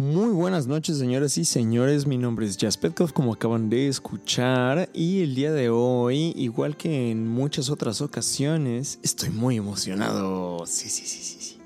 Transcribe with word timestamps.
Muy 0.00 0.30
buenas 0.30 0.66
noches, 0.66 0.96
señoras 0.96 1.36
y 1.36 1.44
señores. 1.44 2.06
Mi 2.06 2.16
nombre 2.16 2.46
es 2.46 2.56
Jazz 2.56 2.78
Petkov, 2.78 3.12
como 3.12 3.34
acaban 3.34 3.68
de 3.68 3.86
escuchar. 3.86 4.88
Y 4.94 5.20
el 5.20 5.34
día 5.34 5.52
de 5.52 5.68
hoy, 5.68 6.32
igual 6.36 6.78
que 6.78 7.10
en 7.10 7.28
muchas 7.28 7.68
otras 7.68 8.00
ocasiones, 8.00 8.98
estoy 9.02 9.28
muy 9.28 9.58
emocionado. 9.58 10.64
Sí, 10.64 10.88
sí, 10.88 11.04
sí, 11.04 11.22
sí. 11.22 11.36
sí. 11.38 11.58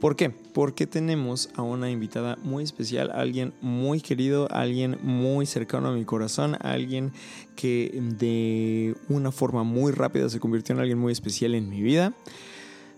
¿Por 0.00 0.16
qué? 0.16 0.30
Porque 0.30 0.86
tenemos 0.86 1.50
a 1.54 1.60
una 1.60 1.90
invitada 1.90 2.38
muy 2.42 2.64
especial, 2.64 3.10
alguien 3.14 3.52
muy 3.60 4.00
querido, 4.00 4.48
alguien 4.50 4.96
muy 5.02 5.44
cercano 5.44 5.88
a 5.88 5.92
mi 5.92 6.06
corazón, 6.06 6.56
alguien 6.62 7.12
que 7.56 7.90
de 8.18 8.96
una 9.10 9.30
forma 9.32 9.64
muy 9.64 9.92
rápida 9.92 10.30
se 10.30 10.40
convirtió 10.40 10.74
en 10.74 10.80
alguien 10.80 10.98
muy 10.98 11.12
especial 11.12 11.54
en 11.54 11.68
mi 11.68 11.82
vida. 11.82 12.14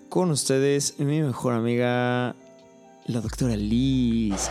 Con 0.08 0.30
ustedes, 0.30 1.00
mi 1.00 1.20
mejor 1.20 1.54
amiga, 1.54 2.36
la 3.06 3.20
doctora 3.20 3.56
Liz. 3.56 4.48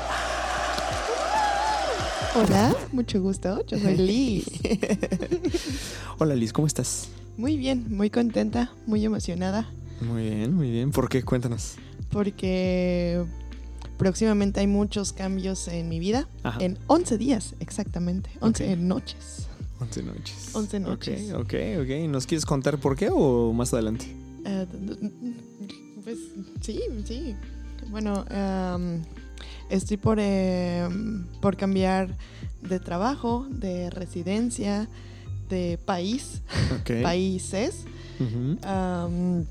Hola, 2.36 2.76
mucho 2.92 3.22
gusto. 3.22 3.66
Yo 3.68 3.78
soy 3.80 3.98
Liz. 3.98 4.46
Hola 6.20 6.36
Liz, 6.36 6.54
¿cómo 6.54 6.68
estás? 6.68 7.10
Muy 7.38 7.58
bien, 7.58 7.86
muy 7.90 8.10
contenta, 8.10 8.72
muy 8.86 9.04
emocionada, 9.06 9.70
Muy 10.02 10.30
bien, 10.30 10.54
muy 10.54 10.70
bien. 10.72 10.92
¿Por 10.92 11.10
qué? 11.10 11.24
Cuéntanos. 11.24 11.76
porque 12.12 13.24
próximamente 13.98 14.60
hay 14.60 14.68
muchos 14.68 15.14
cambios 15.14 15.68
en 15.68 15.90
mi 15.90 16.00
vida. 16.00 16.28
Ajá. 16.44 16.60
En 16.62 16.78
11 16.88 17.18
días, 17.18 17.56
exactamente. 17.60 18.30
11 18.42 18.76
noches. 18.78 19.48
11 19.80 20.04
noches. 20.04 20.50
11 20.54 20.80
noches. 20.80 21.34
Ok, 21.34 21.42
ok, 21.42 21.54
ok. 21.82 22.10
¿Nos 22.10 22.28
quieres 22.28 22.46
contar 22.46 22.78
por 22.80 22.96
qué 22.96 23.10
o 23.12 23.52
más 23.54 23.74
adelante? 23.74 24.06
Eh, 24.46 24.68
pues 26.04 26.18
sí, 26.62 26.80
sí. 27.06 27.36
Bueno, 27.90 28.26
em, 28.30 29.02
estoy 29.70 29.98
por, 29.98 30.20
em, 30.20 31.26
por 31.42 31.58
cambiar 31.58 32.16
de 32.62 32.80
trabajo, 32.80 33.48
de 33.50 33.90
residencia, 33.90 34.88
de 35.50 35.80
país, 35.86 36.42
países. 37.04 37.86
Am, 38.64 39.46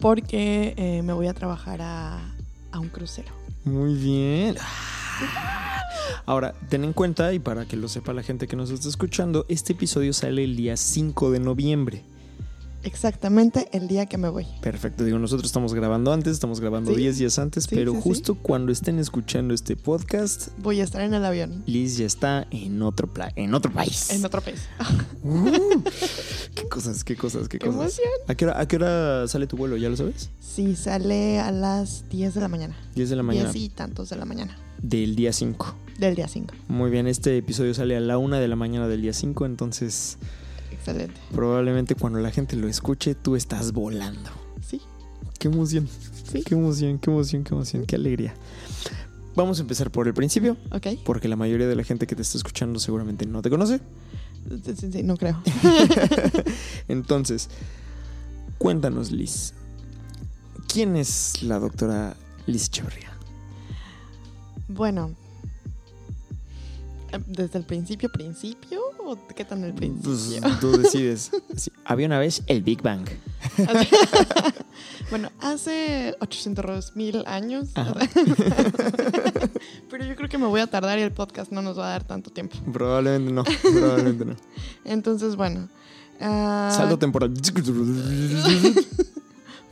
porque 0.00 0.74
eh, 0.76 1.02
me 1.02 1.12
voy 1.12 1.26
a 1.26 1.34
trabajar 1.34 1.82
a, 1.82 2.34
a 2.70 2.78
un 2.78 2.88
crucero. 2.88 3.32
Muy 3.64 3.94
bien. 3.94 4.56
Ahora, 6.26 6.54
ten 6.68 6.84
en 6.84 6.92
cuenta, 6.92 7.32
y 7.32 7.38
para 7.38 7.64
que 7.64 7.76
lo 7.76 7.88
sepa 7.88 8.12
la 8.12 8.22
gente 8.22 8.46
que 8.46 8.56
nos 8.56 8.70
está 8.70 8.88
escuchando, 8.88 9.46
este 9.48 9.72
episodio 9.72 10.12
sale 10.12 10.44
el 10.44 10.56
día 10.56 10.76
5 10.76 11.30
de 11.30 11.40
noviembre. 11.40 12.04
Exactamente 12.84 13.68
el 13.72 13.88
día 13.88 14.06
que 14.06 14.18
me 14.18 14.28
voy. 14.28 14.46
Perfecto, 14.62 15.04
digo, 15.04 15.18
nosotros 15.18 15.46
estamos 15.46 15.74
grabando 15.74 16.12
antes, 16.12 16.32
estamos 16.32 16.60
grabando 16.60 16.92
Sí. 16.92 16.96
10 16.98 17.18
días 17.18 17.38
antes, 17.38 17.64
Sí, 17.64 17.74
pero 17.74 17.92
sí. 17.92 18.00
justo 18.02 18.36
cuando 18.36 18.70
estén 18.72 18.98
escuchando 18.98 19.52
este 19.52 19.76
podcast, 19.76 20.48
Voy 20.58 20.80
a 20.80 20.84
estar 20.84 21.02
en 21.02 21.12
el 21.14 21.24
avión. 21.24 21.62
Liz 21.66 21.96
ya 21.96 22.06
está 22.06 22.46
en 22.50 22.80
otro, 22.82 23.12
pla- 23.12 23.32
en 23.36 23.52
otro 23.54 23.72
país. 23.72 24.10
En 24.10 24.24
otro 24.24 24.40
país. 24.40 24.60
Uh, 25.24 25.50
qué 26.54 26.68
cosas, 26.68 27.02
qué 27.04 27.16
cosas, 27.16 27.48
qué, 27.48 27.58
¡Qué 27.58 27.66
cosas. 27.66 27.80
emoción! 27.98 28.08
¿A 28.28 28.34
qué, 28.34 28.44
hora, 28.46 28.60
¿A 28.60 28.68
qué 28.68 28.76
hora 28.76 29.28
sale 29.28 29.46
tu 29.46 29.56
vuelo? 29.56 29.76
¿Ya 29.76 29.88
lo 29.90 29.96
sabes? 29.96 30.30
Sí, 30.40 30.76
sale 30.76 31.38
a 31.40 31.50
las 31.50 32.08
10 32.08 32.34
de 32.34 32.40
la 32.40 32.48
mañana. 32.48 32.76
10 32.94 33.10
de 33.10 33.16
la 33.16 33.22
mañana 33.24 33.52
10 33.52 33.64
y 33.64 33.68
tantos 33.68 34.08
de 34.10 34.16
la 34.16 34.24
mañana. 34.24 34.56
del 34.80 35.16
día 35.16 35.32
5. 35.32 35.74
Del 35.98 36.14
día 36.14 36.28
5. 36.28 36.54
Muy 36.68 36.90
bien, 36.90 37.08
este 37.08 37.36
episodio 37.36 37.74
sale 37.74 37.96
a 37.96 38.00
la 38.00 38.16
1 38.16 38.36
de 38.36 38.48
la 38.48 38.56
mañana 38.56 38.86
del 38.88 39.02
día 39.02 39.12
5, 39.12 39.44
entonces 39.44 40.16
Excelente. 40.90 41.20
probablemente 41.32 41.94
cuando 41.94 42.18
la 42.20 42.30
gente 42.30 42.56
lo 42.56 42.68
escuche 42.68 43.14
tú 43.14 43.36
estás 43.36 43.72
volando. 43.72 44.30
Sí. 44.66 44.80
Qué 45.38 45.48
emoción, 45.48 45.88
Sí. 46.32 46.42
qué 46.44 46.54
emoción, 46.54 46.98
qué 46.98 47.10
emoción, 47.10 47.44
qué 47.44 47.54
emoción, 47.54 47.84
qué 47.86 47.96
alegría. 47.96 48.34
Vamos 49.36 49.58
a 49.58 49.62
empezar 49.62 49.90
por 49.90 50.08
el 50.08 50.14
principio, 50.14 50.56
Ok. 50.72 50.86
porque 51.04 51.28
la 51.28 51.36
mayoría 51.36 51.68
de 51.68 51.76
la 51.76 51.84
gente 51.84 52.06
que 52.06 52.16
te 52.16 52.22
está 52.22 52.38
escuchando 52.38 52.80
seguramente 52.80 53.24
no 53.26 53.40
te 53.42 53.50
conoce. 53.50 53.80
Sí, 54.64 54.90
sí, 54.92 55.02
no 55.02 55.16
creo. 55.16 55.40
Entonces, 56.88 57.48
cuéntanos, 58.58 59.10
Liz. 59.12 59.52
¿Quién 60.72 60.96
es 60.96 61.42
la 61.42 61.58
doctora 61.58 62.16
Liz 62.46 62.66
Echeverría? 62.66 63.12
Bueno. 64.68 65.10
eh, 67.12 67.18
¿Desde 67.26 67.58
el 67.58 67.64
principio, 67.64 68.10
principio? 68.10 68.80
¿O 69.10 69.16
qué 69.34 69.44
tan 69.44 69.64
el 69.64 69.72
Pues 69.72 69.90
principio? 69.90 70.50
tú 70.60 70.76
decides. 70.76 71.30
Sí, 71.56 71.72
Había 71.84 72.06
una 72.06 72.18
vez 72.18 72.42
el 72.46 72.62
Big 72.62 72.82
Bang. 72.82 73.08
Bueno, 75.10 75.30
hace 75.40 76.14
800 76.20 76.94
mil 76.94 77.24
años. 77.26 77.70
Pero 79.90 80.04
yo 80.04 80.14
creo 80.14 80.28
que 80.28 80.36
me 80.36 80.44
voy 80.46 80.60
a 80.60 80.66
tardar 80.66 80.98
y 80.98 81.02
el 81.02 81.12
podcast 81.12 81.50
no 81.50 81.62
nos 81.62 81.78
va 81.78 81.86
a 81.86 81.90
dar 81.92 82.04
tanto 82.04 82.30
tiempo. 82.30 82.56
Probablemente 82.70 83.32
no, 83.32 83.42
probablemente 83.62 84.24
no. 84.26 84.36
Entonces, 84.84 85.34
bueno. 85.34 85.70
ah, 86.20 86.70
Saldo 86.76 86.98
temporal. 86.98 87.32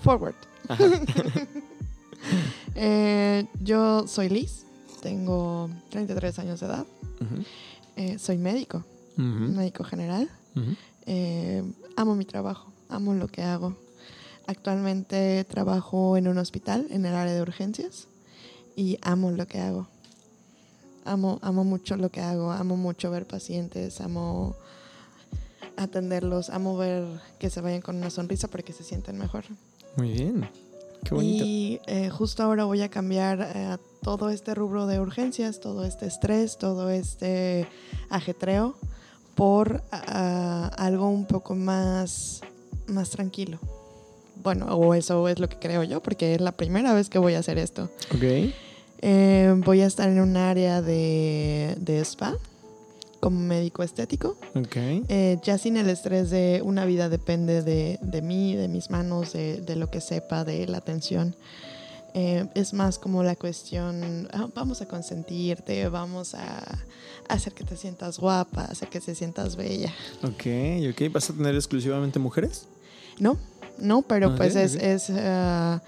Forward. 0.02 0.34
Eh, 2.74 3.46
yo 3.60 4.06
soy 4.08 4.30
Liz, 4.30 4.64
tengo 5.02 5.68
33 5.90 6.38
años 6.38 6.60
de 6.60 6.66
edad, 6.66 6.86
eh, 7.96 8.18
soy 8.18 8.38
médico, 8.38 8.84
médico 9.16 9.84
general. 9.84 10.30
Eh, 11.06 11.62
amo 11.96 12.14
mi 12.14 12.24
trabajo, 12.24 12.72
amo 12.88 13.14
lo 13.14 13.28
que 13.28 13.42
hago. 13.42 13.76
Actualmente 14.46 15.44
trabajo 15.44 16.16
en 16.16 16.28
un 16.28 16.38
hospital 16.38 16.86
en 16.90 17.04
el 17.04 17.14
área 17.14 17.34
de 17.34 17.42
urgencias 17.42 18.06
y 18.76 18.98
amo 19.02 19.30
lo 19.30 19.46
que 19.46 19.60
hago. 19.60 19.88
Amo, 21.04 21.38
amo 21.42 21.64
mucho 21.64 21.96
lo 21.96 22.10
que 22.10 22.20
hago, 22.20 22.50
amo 22.50 22.76
mucho 22.76 23.10
ver 23.10 23.26
pacientes, 23.26 24.00
amo 24.00 24.56
atenderlos, 25.76 26.50
amo 26.50 26.76
ver 26.76 27.04
que 27.38 27.50
se 27.50 27.60
vayan 27.60 27.80
con 27.80 27.96
una 27.96 28.10
sonrisa 28.10 28.48
porque 28.48 28.72
se 28.72 28.82
sienten 28.82 29.18
mejor. 29.18 29.44
Muy 29.96 30.12
bien. 30.12 30.48
Qué 31.04 31.14
bonito. 31.14 31.44
Y 31.44 31.80
eh, 31.86 32.10
justo 32.10 32.42
ahora 32.42 32.64
voy 32.64 32.82
a 32.82 32.88
cambiar 32.88 33.40
eh, 33.54 33.76
todo 34.02 34.30
este 34.30 34.54
rubro 34.54 34.86
de 34.86 34.98
urgencias, 34.98 35.60
todo 35.60 35.84
este 35.84 36.06
estrés, 36.06 36.58
todo 36.58 36.90
este 36.90 37.68
ajetreo 38.10 38.76
por 39.36 39.82
ah, 39.92 40.72
algo 40.76 41.08
un 41.08 41.26
poco 41.26 41.54
más, 41.54 42.40
más 42.88 43.10
tranquilo. 43.10 43.58
Bueno, 44.42 44.66
o 44.76 44.94
eso 44.94 45.28
es 45.28 45.38
lo 45.38 45.48
que 45.48 45.58
creo 45.58 45.84
yo, 45.84 46.02
porque 46.02 46.34
es 46.34 46.40
la 46.40 46.52
primera 46.52 46.92
vez 46.94 47.08
que 47.08 47.18
voy 47.18 47.34
a 47.34 47.40
hacer 47.40 47.58
esto. 47.58 47.90
Ok. 48.14 48.52
Eh, 49.02 49.54
voy 49.58 49.82
a 49.82 49.86
estar 49.86 50.08
en 50.08 50.20
un 50.20 50.36
área 50.36 50.82
de, 50.82 51.76
de 51.78 52.00
spa 52.00 52.34
como 53.20 53.38
médico 53.40 53.82
estético. 53.82 54.36
Ok. 54.54 54.76
Eh, 54.76 55.38
ya 55.42 55.58
sin 55.58 55.76
el 55.76 55.90
estrés 55.90 56.30
de 56.30 56.62
una 56.64 56.84
vida 56.84 57.08
depende 57.08 57.62
de, 57.62 57.98
de 58.00 58.22
mí, 58.22 58.54
de 58.56 58.68
mis 58.68 58.90
manos, 58.90 59.32
de, 59.32 59.60
de 59.60 59.76
lo 59.76 59.90
que 59.90 60.00
sepa, 60.00 60.44
de 60.44 60.66
la 60.66 60.78
atención. 60.78 61.36
Eh, 62.18 62.48
es 62.54 62.72
más 62.72 62.98
como 62.98 63.22
la 63.22 63.36
cuestión, 63.36 64.26
ah, 64.32 64.48
vamos 64.54 64.80
a 64.80 64.86
consentirte, 64.88 65.86
vamos 65.90 66.34
a 66.34 66.78
hacer 67.28 67.52
que 67.52 67.62
te 67.62 67.76
sientas 67.76 68.18
guapa, 68.18 68.62
hacer 68.62 68.88
que 68.88 69.00
te 69.00 69.14
sientas 69.14 69.54
bella. 69.54 69.92
Ok, 70.22 70.46
ok. 70.90 71.12
¿Vas 71.12 71.28
a 71.28 71.34
tener 71.34 71.54
exclusivamente 71.54 72.18
mujeres? 72.18 72.68
No, 73.18 73.36
no, 73.78 74.00
pero 74.00 74.30
Ok, 74.30 74.38
pues 74.38 74.56
es, 74.56 74.76
es, 74.76 75.10
ah, 75.10 75.82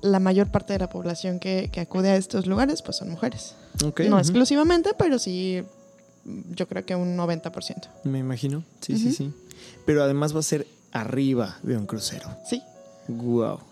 la 0.00 0.18
mayor 0.20 0.50
parte 0.50 0.72
de 0.72 0.78
la 0.78 0.88
población 0.88 1.38
que, 1.38 1.68
que 1.70 1.80
acude 1.80 2.08
a 2.08 2.16
estos 2.16 2.46
lugares 2.46 2.80
pues 2.80 2.96
son 2.96 3.10
mujeres. 3.10 3.54
Ok. 3.84 4.00
no 4.08 4.18
exclusivamente, 4.18 4.92
pero 4.98 5.18
sí 5.18 5.62
yo 6.24 6.66
creo 6.66 6.86
que 6.86 6.94
un 6.94 7.14
90%. 7.14 7.88
Me 8.04 8.20
imagino. 8.20 8.64
Sí, 8.80 8.96
sí, 8.96 9.12
sí. 9.12 9.34
Pero 9.84 10.02
además 10.02 10.34
va 10.34 10.40
a 10.40 10.44
ser 10.44 10.66
arriba 10.92 11.58
de 11.62 11.76
un 11.76 11.84
crucero. 11.84 12.30
Sí, 12.48 12.62
Wow. 13.08 13.67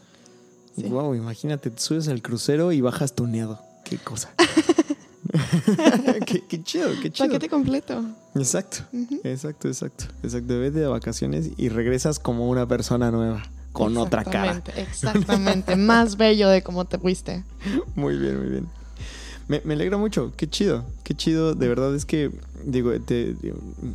Sí. 0.77 0.83
Wow, 0.85 1.15
imagínate, 1.15 1.71
te 1.71 1.81
subes 1.81 2.09
al 2.09 2.23
crucero 2.23 2.71
y 2.73 2.81
bajas 2.81 3.15
tuneado. 3.15 3.61
Qué 3.85 3.97
cosa. 3.99 4.31
qué, 6.27 6.45
qué 6.47 6.63
chido, 6.63 6.89
qué 7.03 7.11
chido. 7.11 7.29
paquete 7.29 7.49
completo. 7.49 8.05
Exacto, 8.35 8.79
exacto, 9.25 9.69
exacto. 9.69 10.05
Exacto. 10.23 10.59
Vete 10.59 10.81
de 10.81 10.87
vacaciones 10.87 11.51
y 11.57 11.69
regresas 11.69 12.19
como 12.19 12.49
una 12.49 12.67
persona 12.67 13.11
nueva. 13.11 13.43
con 13.73 13.97
otra 13.97 14.25
cara. 14.25 14.53
Exactamente, 14.53 14.81
Exactamente, 14.83 15.77
más 15.77 16.17
bello 16.17 16.49
de 16.49 16.63
cómo 16.63 16.85
te 16.85 16.99
fuiste. 16.99 17.45
Muy 17.95 18.17
bien, 18.17 18.39
muy 18.41 18.51
bien. 18.51 18.69
Me, 19.49 19.61
me 19.65 19.75
alegra 19.75 19.97
mucho, 19.97 20.33
qué 20.37 20.49
chido, 20.49 20.85
qué 21.05 21.15
chido. 21.15 21.55
De 21.55 21.69
verdad 21.69 21.95
es 21.95 22.05
que, 22.05 22.33
digo, 22.65 22.91
te, 23.01 23.37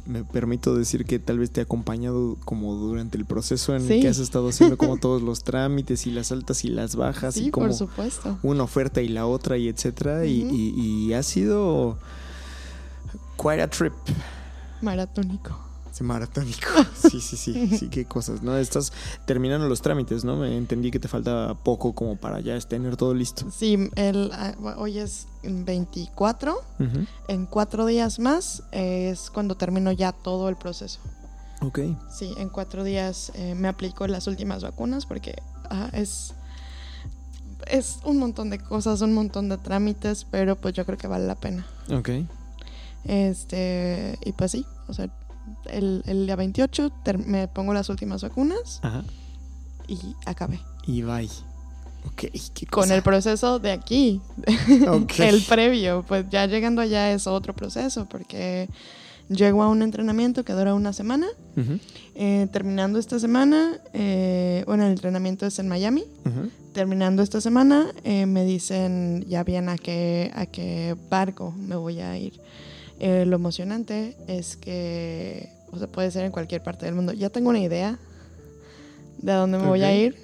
me 0.06 0.24
permito 0.24 0.76
decir 0.78 1.04
que 1.04 1.20
tal 1.20 1.40
vez 1.40 1.52
te 1.52 1.60
he 1.60 1.64
acompañado 1.64 2.38
como 2.46 2.74
durante 2.76 3.18
el 3.18 3.26
proceso 3.26 3.76
en 3.76 3.82
el 3.82 4.02
que 4.02 4.08
has 4.08 4.18
estado 4.20 4.48
haciendo 4.48 4.78
como 4.78 4.96
todos 5.02 5.22
los 5.22 5.44
trámites 5.44 6.08
y 6.08 6.12
las 6.12 6.32
altas 6.32 6.64
y 6.64 6.70
las 6.70 6.96
bajas 6.96 7.36
y 7.36 7.52
como 7.52 7.68
por 7.68 7.76
supuesto. 7.76 8.38
una 8.44 8.64
oferta 8.64 9.02
y 9.02 9.10
la 9.10 9.26
otra 9.26 9.58
y 9.58 9.68
etcétera. 9.68 10.26
y, 10.26 10.42
y- 10.42 10.74
y 11.10 11.14
ha 11.14 11.22
sido 11.24 11.98
quite 13.38 13.62
a 13.62 13.70
trip. 13.70 13.94
Maratónico. 14.82 15.60
Sí, 15.92 16.04
maratónico. 16.04 16.68
Sí, 17.12 17.20
sí, 17.20 17.36
sí. 17.36 17.78
Sí, 17.78 17.90
qué 17.90 18.06
cosas, 18.06 18.42
¿no? 18.42 18.56
Estás 18.56 18.94
terminando 19.26 19.68
los 19.68 19.82
trámites, 19.82 20.24
¿no? 20.24 20.38
Me 20.38 20.56
entendí 20.56 20.92
que 20.92 21.00
te 21.00 21.08
falta 21.08 21.56
poco 21.64 21.94
como 21.94 22.16
para 22.16 22.40
ya 22.40 22.58
tener 22.62 22.96
todo 22.96 23.14
listo. 23.14 23.46
Sí, 23.52 23.90
el, 23.96 24.32
ah, 24.34 24.54
hoy 24.78 25.00
es 25.00 25.28
24. 25.44 26.54
Ujú. 26.80 27.06
En 27.28 27.46
cuatro 27.48 27.86
días 27.86 28.20
más 28.20 28.64
es 28.72 29.30
cuando 29.30 29.56
termino 29.56 29.92
ya 29.92 30.12
todo 30.14 30.48
el 30.48 30.56
proceso. 30.56 31.00
Ok. 31.62 31.80
Sí, 32.10 32.34
en 32.38 32.50
cuatro 32.50 32.84
días 32.84 33.32
eh, 33.36 33.56
me 33.56 33.68
aplico 33.68 34.08
las 34.08 34.28
últimas 34.28 34.64
vacunas 34.64 35.06
porque 35.06 35.36
ah, 35.70 35.90
es, 35.94 36.34
es 37.68 38.00
un 38.06 38.18
montón 38.18 38.50
de 38.50 38.60
cosas, 38.60 39.02
un 39.02 39.14
montón 39.14 39.50
de 39.50 39.58
trámites, 39.58 40.26
pero 40.30 40.56
pues 40.56 40.74
yo 40.74 40.86
creo 40.86 40.98
que 40.98 41.08
vale 41.08 41.26
la 41.28 41.36
pena. 41.36 41.66
Ok. 41.92 42.10
Este, 43.04 44.18
y 44.24 44.32
pues 44.34 44.52
sí, 44.52 44.66
o 44.88 44.94
sea, 44.94 45.10
el, 45.70 46.04
el 46.06 46.26
día 46.26 46.36
28 46.36 46.92
ter- 47.04 47.18
me 47.18 47.48
pongo 47.48 47.74
las 47.74 47.90
últimas 47.90 48.22
vacunas 48.24 48.80
Ajá. 48.82 49.04
y 49.88 49.98
acabé. 50.26 50.60
Y 50.88 51.02
bye. 51.04 51.30
Ok, 52.06 52.16
qué 52.54 52.66
Con 52.66 52.84
cosa. 52.84 52.96
el 52.96 53.04
proceso 53.04 53.60
de 53.60 53.72
aquí, 53.72 54.22
Ok. 54.90 55.20
el 55.20 55.44
previo, 55.44 56.04
pues 56.08 56.26
ya 56.32 56.48
llegando 56.48 56.82
allá 56.82 57.12
es 57.12 57.28
otro 57.28 57.54
proceso 57.56 58.08
porque 58.10 58.68
llego 59.30 59.62
a 59.62 59.68
un 59.70 59.82
entrenamiento 59.84 60.44
que 60.44 60.54
dura 60.54 60.74
una 60.74 60.94
semana. 60.94 61.28
Ujú, 61.56 61.80
Eh, 62.16 62.48
terminando 62.52 62.98
esta 63.00 63.20
semana, 63.20 63.78
eh, 63.94 64.64
bueno, 64.66 64.84
el 64.86 64.92
entrenamiento 64.92 65.46
es 65.46 65.60
en 65.60 65.68
Miami. 65.68 66.04
ujú. 66.26 66.50
Terminando 66.74 67.22
esta 67.22 67.40
semana, 67.42 67.88
eh, 68.04 68.26
me 68.26 68.46
dicen 68.46 69.24
ya 69.28 69.44
bien 69.44 69.70
a 69.70 69.78
qué, 69.78 70.32
a 70.34 70.46
qué 70.46 70.96
barco 71.10 71.54
me 71.58 71.76
voy 71.76 72.00
a 72.00 72.18
ir. 72.18 72.40
Eh, 73.04 73.26
lo 73.26 73.36
emocionante 73.36 74.16
es 74.28 74.58
que, 74.58 75.50
o 75.72 75.80
sea, 75.80 75.88
puede 75.88 76.12
ser 76.12 76.24
en 76.24 76.32
cualquier 76.32 76.62
parte 76.62 76.86
del 76.86 76.94
mundo. 76.94 77.14
Ya 77.14 77.32
tengo 77.32 77.50
una 77.50 77.60
idea 77.60 77.98
de 79.18 79.32
a 79.32 79.38
dónde 79.38 79.58
me 79.58 79.66
voy 79.66 79.82
a 79.82 79.92
ir, 79.96 80.16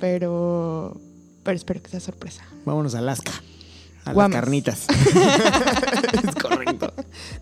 pero, 0.00 1.00
pero 1.44 1.56
espero 1.56 1.80
que 1.80 1.90
sea 1.90 2.00
sorpresa. 2.00 2.42
Vámonos 2.64 2.96
a 2.96 2.98
Alaska. 2.98 3.30
A 4.04 4.12
las 4.12 4.28
carnitas. 4.30 4.86
es 6.28 6.34
correcto. 6.34 6.92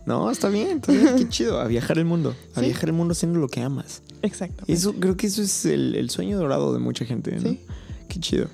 No, 0.05 0.31
está 0.31 0.51
bien, 0.51 0.77
está 0.77 0.93
bien. 0.93 1.17
Qué 1.17 1.29
chido. 1.31 1.59
A 1.59 1.67
viajar 1.69 1.97
el 1.97 2.05
mundo. 2.05 2.37
A 2.55 2.61
Sí. 2.61 2.67
viajar 2.67 2.91
el 2.91 2.93
mundo 2.93 3.13
haciendo 3.13 3.39
lo 3.41 3.49
que 3.49 3.63
amas. 3.63 4.03
Exacto. 4.21 4.63
Eso, 4.69 4.93
creo 4.93 5.17
que 5.17 5.27
eso 5.27 5.41
es 5.41 5.65
el, 5.65 5.95
el 5.95 6.11
sueño 6.11 6.37
dorado 6.37 6.75
de 6.75 6.81
mucha 6.81 7.07
gente, 7.07 7.35
¿no? 7.37 7.41
Sí. 7.41 7.61
Qué 8.09 8.21
chido. 8.21 8.49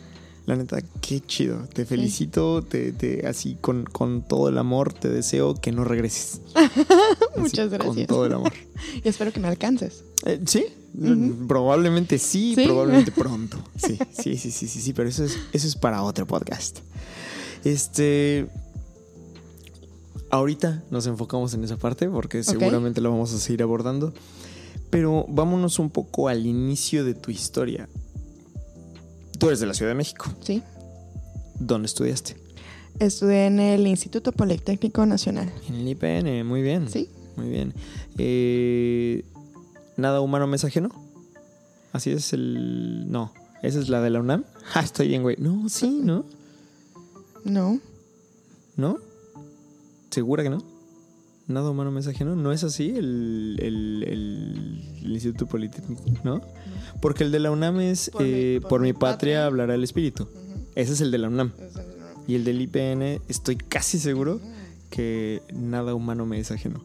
La 0.49 0.57
neta, 0.57 0.79
qué 1.03 1.21
chido. 1.21 1.69
Te 1.75 1.85
felicito, 1.85 2.63
te, 2.63 2.93
te- 2.93 3.27
así 3.27 3.59
con, 3.61 3.85
con 3.85 4.23
todo 4.27 4.49
el 4.49 4.57
amor, 4.57 4.95
te 4.95 5.11
deseo 5.11 5.53
que 5.55 5.73
no 5.73 5.85
regreses. 5.85 6.41
Así, 6.55 6.87
Muchas 7.37 7.69
Con 7.69 7.79
gracias. 7.79 8.07
todo 8.07 8.25
el 8.25 8.33
amor. 8.33 8.53
Y 9.05 9.07
espero 9.07 9.31
que 9.31 9.41
me 9.41 9.49
alcances. 9.49 10.05
Eh, 10.25 10.41
sí, 10.47 10.65
probablemente 11.47 12.19
sí, 12.19 12.55
Sí. 12.55 12.65
probablemente 12.65 13.13
pronto. 13.17 13.59
Sí, 13.77 13.99
sí, 14.19 14.39
sí, 14.39 14.51
sí, 14.51 14.67
sí, 14.69 14.81
sí, 14.81 14.93
pero 14.95 15.11
eso 15.11 15.23
es, 15.25 15.37
eso 15.53 15.67
es 15.67 15.77
para 15.77 16.03
otro 16.03 16.27
podcast. 16.27 16.79
Este. 17.65 18.49
Ahorita 20.31 20.83
nos 20.91 21.07
enfocamos 21.07 21.53
en 21.55 21.65
esa 21.65 21.77
parte 21.77 22.09
porque 22.09 22.43
seguramente 22.43 23.01
lo 23.03 23.11
vamos 23.11 23.35
a 23.35 23.39
seguir 23.39 23.63
abordando. 23.63 24.15
Pero 24.91 25.27
vámonos 25.29 25.79
un 25.79 25.91
poco 25.91 26.29
al 26.29 26.47
inicio 26.47 27.05
de 27.05 27.13
tu 27.13 27.31
historia. 27.31 27.87
Tú 29.39 29.47
eres 29.47 29.61
de 29.61 29.67
la 29.67 29.75
Ciudad 29.75 29.93
de 29.93 29.95
México. 29.95 30.27
Sí. 30.41 30.63
¿Dónde 31.59 31.87
estudiaste? 31.87 32.37
Estudié 32.99 33.47
en 33.47 33.61
el 33.61 33.87
Instituto 33.87 34.33
Politécnico 34.33 35.07
Nacional. 35.07 35.53
En 35.69 35.75
el 35.77 35.89
IPN, 35.89 36.47
muy 36.47 36.63
bien. 36.63 36.89
Sí. 36.89 37.09
Muy 37.37 37.49
bien. 37.49 37.73
Eh, 38.19 39.25
¿Nada 39.97 40.21
humano 40.21 40.47
mensajero? 40.47 40.91
Así 41.93 42.11
es 42.11 42.33
el. 42.33 43.11
No. 43.11 43.33
¿Esa 43.63 43.79
es 43.81 43.89
la 43.89 44.01
de 44.01 44.11
la 44.11 44.21
UNAM? 44.21 44.45
Ah, 44.75 44.81
estoy 44.81 45.09
bien, 45.09 45.23
güey. 45.23 45.37
No, 45.39 45.69
sí, 45.69 46.01
¿no? 46.03 46.25
No. 47.45 47.81
¿No? 48.77 48.99
¿Segura 50.11 50.43
que 50.43 50.51
no? 50.51 50.63
¿Nada 51.49 51.71
humano 51.71 51.91
mensajero? 51.91 52.37
¿No 52.37 52.53
es 52.53 52.63
así 52.63 52.91
el, 52.91 53.57
el- 53.61 54.05
el- 54.07 54.83
el 55.03 55.11
Instituto 55.13 55.47
Politécnico? 55.47 56.03
¿No? 56.23 56.41
Porque 57.01 57.25
el 57.25 57.33
de 57.33 57.39
la 57.41 57.51
UNAM 57.51 57.81
es 57.81 58.11
Por 58.11 58.23
mi- 58.23 58.29
eh, 58.31 58.59
por 58.61 58.69
por, 58.71 58.81
mi 58.83 58.89
mi 58.89 58.93
patria, 58.93 59.09
patria. 59.15 59.47
hablará 59.47 59.75
el 59.75 59.83
espíritu. 59.83 60.29
Ese 60.75 60.93
es 60.93 61.01
el 61.01 61.11
de 61.11 61.19
la 61.19 61.29
UNAM. 61.29 61.53
Y 62.27 62.35
el 62.35 62.45
del 62.45 62.61
IPN, 62.61 63.23
estoy 63.29 63.57
casi 63.57 63.99
seguro 63.99 64.41
que 64.91 65.41
nada 65.55 65.95
humano 65.95 66.27
me 66.27 66.39
es 66.39 66.51
ajeno. 66.51 66.85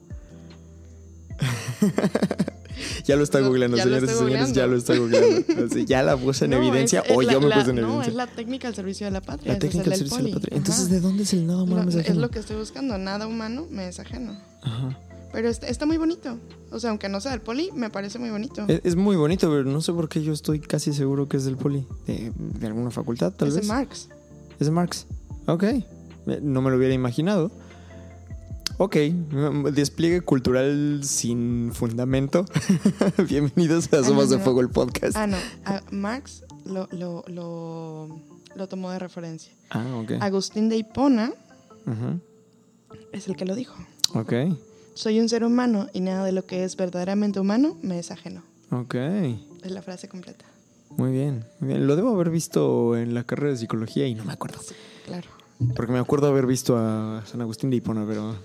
ya 3.06 3.16
lo 3.16 3.24
está 3.24 3.40
Lo- 3.40 3.48
googleando, 3.48 3.78
señores 3.78 4.10
y 4.12 4.14
señores, 4.16 4.54
ya 4.54 4.68
lo 4.68 4.76
está 4.78 4.96
googleando. 4.98 5.46
Así, 5.72 5.86
ya 5.86 6.04
la 6.04 6.18
puse 6.18 6.46
en 6.46 6.52
No, 6.52 6.58
evidencia 6.58 7.00
es- 7.02 7.10
es 7.12 7.18
o 7.18 7.22
la- 7.22 7.34
yo 7.34 7.42
me 7.42 7.48
la- 7.50 7.56
puse 7.58 7.70
en 7.72 7.76
No, 7.78 7.82
evidencia. 7.84 8.10
es 8.12 8.16
la 8.16 8.28
técnica 8.28 8.68
al 8.68 8.76
servicio 8.76 9.06
de 9.08 9.12
la 9.12 9.22
patria. 9.22 9.54
La 9.54 9.60
técnica 9.60 9.90
del 9.90 10.00
servicio 10.00 10.24
de 10.24 10.30
la 10.30 10.36
patria. 10.36 10.58
Entonces. 10.58 10.90
¿de 10.90 11.00
dónde 11.00 11.24
es 11.24 11.34
el 11.34 11.46
nada 11.48 11.64
humano 11.64 11.84
Lo- 11.84 11.92
me 11.92 12.02
es 12.02 12.16
lo 12.16 12.30
que 12.30 12.40
estoy 12.40 12.56
buscando. 12.58 12.98
Nada 12.98 13.28
humano 13.28 13.66
me 13.70 13.88
es 13.88 14.00
ajeno. 14.00 14.38
Ajá. 14.62 14.98
Pero 15.32 15.50
está, 15.50 15.68
está 15.68 15.86
muy 15.88 15.98
bonito. 15.98 16.38
O 16.72 16.80
sea, 16.80 16.92
aunque 16.92 17.10
no 17.10 17.20
sea 17.20 17.32
del 17.32 17.42
poli, 17.42 17.72
me 17.74 17.90
parece 17.90 18.20
muy 18.20 18.30
bonito. 18.30 18.66
Es, 18.68 18.82
es 18.84 18.96
muy 18.96 19.16
bonito, 19.16 19.50
pero 19.50 19.64
no 19.64 19.82
sé 19.82 19.92
por 19.92 20.08
qué 20.08 20.22
yo 20.22 20.32
estoy 20.32 20.60
casi 20.60 20.94
seguro 20.94 21.28
que 21.28 21.38
es 21.38 21.46
del 21.46 21.58
poli. 21.58 21.88
De, 22.06 22.32
de 22.38 22.68
alguna 22.68 22.92
facultad, 22.92 23.32
tal 23.34 23.48
es 23.48 23.56
de 23.56 23.62
vez. 23.62 23.68
Marx. 23.70 24.10
Es 24.60 24.68
de 24.68 24.72
Marx. 24.72 25.08
Ok. 25.48 25.64
No 26.42 26.62
me 26.62 26.70
lo 26.70 26.78
hubiera 26.78 26.94
imaginado. 26.94 27.52
Ok. 28.78 28.96
Despliegue 29.74 30.22
cultural 30.22 31.02
sin 31.04 31.72
fundamento. 31.74 32.46
Bienvenidos 33.30 33.92
a 33.94 33.98
Ah, 34.00 34.04
Somos 34.04 34.30
no, 34.30 34.38
de. 34.38 34.44
Fuego 34.44 34.62
el 34.62 34.70
podcast. 34.70 35.16
Ah, 35.16 35.28
no. 35.28 35.38
a 35.66 35.82
Marx 35.92 36.44
lo, 36.66 36.88
lo, 36.92 37.24
lo, 37.28 38.20
lo 38.56 38.68
tomó 38.68 38.92
de 38.92 39.00
referencia. 39.00 39.54
Ah, 39.70 39.86
ok. 40.04 40.14
Agustín 40.22 40.70
de 40.70 40.78
Hipona 40.78 41.32
es 43.12 43.28
el 43.28 43.36
que 43.36 43.46
lo 43.46 43.56
dijo. 43.56 43.76
Ok. 44.16 44.34
Soy 44.96 45.20
un 45.20 45.30
ser 45.30 45.44
humano 45.44 45.88
y 45.94 46.02
nada 46.02 46.26
de 46.26 46.32
lo 46.32 46.46
que 46.46 46.64
es 46.64 46.76
verdaderamente 46.76 47.40
humano 47.40 47.78
me 47.82 48.00
es 48.00 48.12
ajeno. 48.12 48.44
Ok. 48.72 48.96
Es 48.96 49.72
la 49.72 49.82
frase 49.82 50.08
completa. 50.08 50.46
Muy 50.98 51.12
bien, 51.12 51.46
muy 51.60 51.70
bien. 51.70 51.88
Lo 51.88 51.96
debo 51.96 52.10
haber 52.10 52.30
visto 52.30 52.96
en 52.98 53.14
la 53.14 53.24
carrera 53.24 53.52
de 53.52 53.58
psicología 53.58 54.08
y 54.08 54.14
no 54.16 54.26
me 54.26 54.34
acuerdo. 54.34 54.60
Claro. 55.06 55.28
Porque 55.76 55.92
me 55.94 56.00
acuerdo 56.00 56.28
haber 56.28 56.46
visto 56.46 56.78
a 56.78 57.24
San 57.26 57.42
Agustín 57.42 57.70
de 57.70 57.78
Hipona, 57.78 58.06
pero 58.08 58.36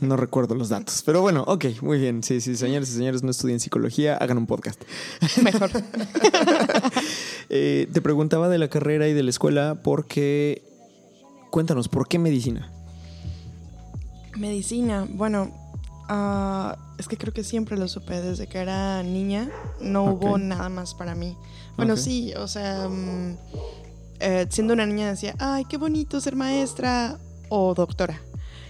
no 0.00 0.16
recuerdo 0.16 0.54
los 0.54 0.68
datos. 0.68 1.02
Pero 1.04 1.20
bueno, 1.20 1.44
ok, 1.46 1.66
muy 1.82 1.98
bien. 1.98 2.22
Sí, 2.22 2.40
sí, 2.40 2.56
señores 2.56 2.90
y 2.90 2.92
señores, 2.94 3.22
no 3.22 3.30
estudien 3.30 3.60
psicología, 3.60 4.16
hagan 4.16 4.38
un 4.38 4.46
podcast. 4.46 4.82
Mejor. 5.42 5.70
Eh, 7.50 7.88
te 7.94 8.02
preguntaba 8.02 8.50
de 8.50 8.58
la 8.58 8.68
carrera 8.68 9.08
y 9.08 9.14
de 9.14 9.22
la 9.22 9.30
escuela 9.30 9.80
porque... 9.82 10.62
Cuéntanos, 11.50 11.88
¿por 11.88 12.06
qué 12.06 12.18
medicina? 12.18 12.70
Medicina. 14.36 15.06
Bueno, 15.08 15.50
ah, 16.10 16.76
es 16.98 17.08
que 17.08 17.16
creo 17.16 17.32
que 17.32 17.44
siempre 17.44 17.78
lo 17.78 17.88
supe. 17.88 18.20
Desde 18.20 18.48
que 18.48 18.58
era 18.58 19.02
niña 19.02 19.48
no 19.80 20.04
hubo 20.04 20.36
nada 20.36 20.68
más 20.68 20.94
para 20.94 21.14
mí. 21.14 21.38
Bueno, 21.78 21.96
sí, 21.96 22.34
o 22.36 22.48
sea, 22.48 22.88
mm, 22.88 23.36
eh, 24.20 24.46
siendo 24.50 24.74
una 24.74 24.84
niña 24.84 25.10
decía, 25.10 25.34
ay, 25.38 25.64
qué 25.64 25.76
bonito 25.76 26.20
ser 26.20 26.36
maestra 26.36 27.18
o 27.48 27.72
doctora. 27.74 28.20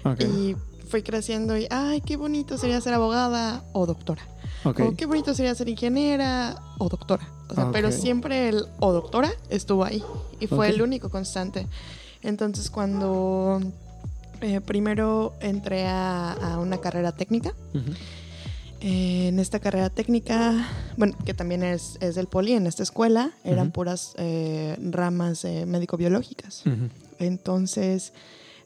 Ok, 0.05 0.21
Y 0.21 0.57
fui 0.89 1.03
creciendo 1.03 1.57
y, 1.57 1.67
ay, 1.71 2.01
qué 2.01 2.17
bonito 2.17 2.59
sería 2.59 2.81
ser 2.81 2.95
abogada 2.95 3.63
o 3.73 3.87
doctora. 3.87 4.23
O 4.65 4.75
qué 4.75 5.07
bonito 5.07 5.35
sería 5.35 5.55
ser 5.55 5.69
ingeniera 5.69 6.57
o 6.79 6.89
doctora. 6.89 7.29
O 7.49 7.55
sea, 7.55 7.71
pero 7.71 7.93
siempre 7.93 8.49
el 8.49 8.65
o 8.81 8.93
doctora 8.93 9.31
estuvo 9.49 9.85
ahí. 9.85 10.03
Y 10.41 10.47
fue 10.47 10.69
el 10.69 10.83
único 10.83 11.09
constante. 11.11 11.67
Entonces, 12.23 12.69
cuando 12.69 13.61
eh, 14.41 14.61
primero 14.61 15.35
entré 15.41 15.87
a, 15.87 16.33
a 16.33 16.59
una 16.59 16.79
carrera 16.79 17.13
técnica, 17.13 17.55
eh, 18.81 19.29
en 19.29 19.39
esta 19.39 19.61
carrera 19.61 19.91
técnica, 19.91 20.67
bueno, 20.97 21.17
que 21.25 21.35
también 21.35 21.63
es, 21.63 21.97
es 22.01 22.17
del 22.17 22.27
poli, 22.27 22.53
en 22.53 22.67
esta 22.67 22.83
escuela, 22.83 23.33
eran 23.45 23.71
puras 23.71 24.15
eh, 24.19 24.77
ramas 24.81 25.45
médico-biológicas. 25.45 26.65
Entonces, 27.19 28.13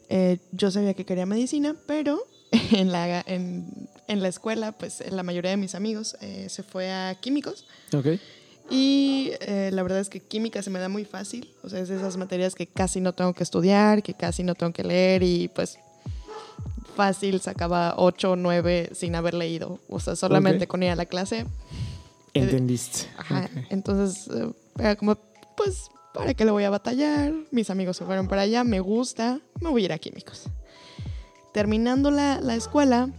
eh, 0.09 0.37
yo 0.51 0.71
sabía 0.71 0.93
que 0.93 1.05
quería 1.05 1.25
medicina, 1.25 1.75
pero 1.87 2.19
en 2.71 2.91
la, 2.91 3.21
en, 3.21 3.89
en 4.07 4.21
la 4.21 4.27
escuela, 4.27 4.71
pues 4.73 5.03
la 5.11 5.23
mayoría 5.23 5.51
de 5.51 5.57
mis 5.57 5.75
amigos 5.75 6.15
eh, 6.21 6.47
se 6.49 6.63
fue 6.63 6.91
a 6.91 7.15
químicos 7.19 7.65
Ok. 7.93 8.07
Y 8.69 9.31
eh, 9.41 9.71
la 9.73 9.83
verdad 9.83 9.99
es 9.99 10.07
que 10.09 10.21
química 10.21 10.61
se 10.63 10.69
me 10.69 10.79
da 10.79 10.87
muy 10.87 11.03
fácil. 11.03 11.53
O 11.63 11.69
sea, 11.69 11.79
es 11.81 11.89
de 11.89 11.97
esas 11.97 12.15
materias 12.15 12.55
que 12.55 12.65
casi 12.65 13.01
no 13.01 13.11
tengo 13.13 13.33
que 13.33 13.43
estudiar, 13.43 14.01
que 14.01 14.13
casi 14.13 14.41
no 14.41 14.55
tengo 14.55 14.71
que 14.71 14.83
leer 14.83 15.21
y 15.21 15.49
pues 15.49 15.77
fácil 16.95 17.41
sacaba 17.41 17.95
8 17.97 18.31
o 18.31 18.35
9 18.37 18.91
sin 18.93 19.15
haber 19.15 19.33
leído. 19.33 19.79
O 19.89 19.99
sea, 19.99 20.15
solamente 20.15 20.63
Ok. 20.63 20.69
con 20.69 20.81
ir 20.83 20.89
a 20.91 20.95
la 20.95 21.05
clase. 21.05 21.45
Entendiste. 22.33 23.07
Ajá. 23.17 23.49
Ok. 23.51 23.65
Entonces, 23.69 24.27
eh, 24.33 24.49
era 24.79 24.95
como, 24.95 25.17
pues, 25.57 25.89
¿para 26.13 26.33
qué 26.33 26.45
le 26.45 26.51
voy 26.51 26.63
a 26.63 26.69
batallar? 26.69 27.33
Mis 27.51 27.69
amigos 27.69 27.97
se 27.97 28.05
fueron 28.05 28.27
para 28.27 28.43
allá, 28.43 28.63
me 28.63 28.79
gusta, 28.79 29.39
me 29.61 29.69
voy 29.69 29.83
a 29.83 29.85
ir 29.85 29.93
a 29.93 29.97
químicos. 29.97 30.49
Terminando 31.53 32.11
la, 32.11 32.39
la 32.41 32.55
escuela, 32.55 33.09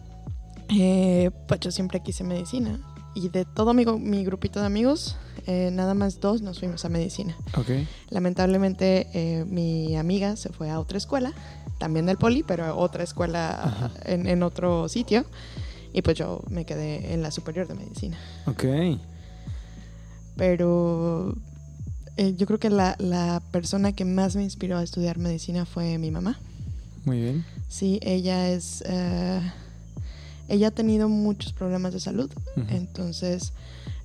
eh, 0.68 1.30
pues 1.46 1.60
yo 1.60 1.70
siempre 1.70 2.00
quise 2.00 2.24
medicina. 2.24 2.80
Y 3.14 3.28
de 3.28 3.44
todo 3.44 3.74
mi, 3.74 3.84
mi 3.84 4.24
grupito 4.24 4.58
de 4.58 4.66
amigos, 4.66 5.16
eh, 5.46 5.70
nada 5.72 5.94
más 5.94 6.18
dos 6.18 6.42
nos 6.42 6.58
fuimos 6.58 6.84
a 6.84 6.88
medicina. 6.88 7.36
Ok. 7.56 7.70
Lamentablemente, 8.10 9.06
eh, 9.14 9.44
mi 9.44 9.94
amiga 9.96 10.34
se 10.34 10.48
fue 10.48 10.68
a 10.68 10.80
otra 10.80 10.98
escuela, 10.98 11.32
también 11.78 12.06
del 12.06 12.16
poli, 12.16 12.42
pero 12.42 12.76
otra 12.76 13.04
escuela 13.04 13.92
en, 14.04 14.26
en 14.26 14.42
otro 14.42 14.88
sitio. 14.88 15.24
Y 15.92 16.02
pues 16.02 16.16
yo 16.16 16.42
me 16.48 16.64
quedé 16.64 17.12
en 17.14 17.22
la 17.22 17.30
superior 17.30 17.68
de 17.68 17.74
medicina. 17.74 18.18
Ok. 18.46 18.64
Pero 20.36 21.36
eh, 22.16 22.34
yo 22.36 22.46
creo 22.46 22.58
que 22.58 22.70
la, 22.70 22.96
la 22.98 23.42
persona 23.50 23.92
que 23.92 24.04
más 24.04 24.36
me 24.36 24.42
inspiró 24.42 24.78
a 24.78 24.82
estudiar 24.82 25.18
medicina 25.18 25.64
fue 25.64 25.98
mi 25.98 26.10
mamá. 26.10 26.38
Muy 27.04 27.20
bien. 27.20 27.44
Sí, 27.68 27.98
ella 28.02 28.48
es... 28.50 28.82
eh, 28.86 29.40
ella 30.48 30.68
ha 30.68 30.70
tenido 30.70 31.08
muchos 31.08 31.54
problemas 31.54 31.94
de 31.94 32.00
salud, 32.00 32.30
entonces 32.68 33.54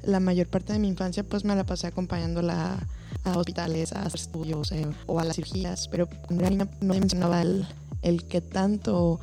la 0.03 0.21
mayor 0.21 0.47
parte 0.47 0.71
de 0.71 0.79
mi 0.79 0.87
infancia 0.87 1.21
pues 1.23 1.43
me 1.43 1.53
la 1.53 1.65
pasé 1.65 1.87
acompañándola 1.87 2.79
a 3.25 3.37
hospitales, 3.37 3.91
a 3.91 4.03
hacer 4.03 4.21
estudios 4.21 4.71
eh, 4.71 4.87
o 5.05 5.19
a 5.19 5.25
las 5.25 5.35
cirugías, 5.35 5.89
pero 5.89 6.07
no 6.29 6.49
me 6.49 6.67
mencionaba 6.81 7.41
el, 7.41 7.67
el 8.03 8.23
que 8.23 8.39
tanto, 8.39 9.19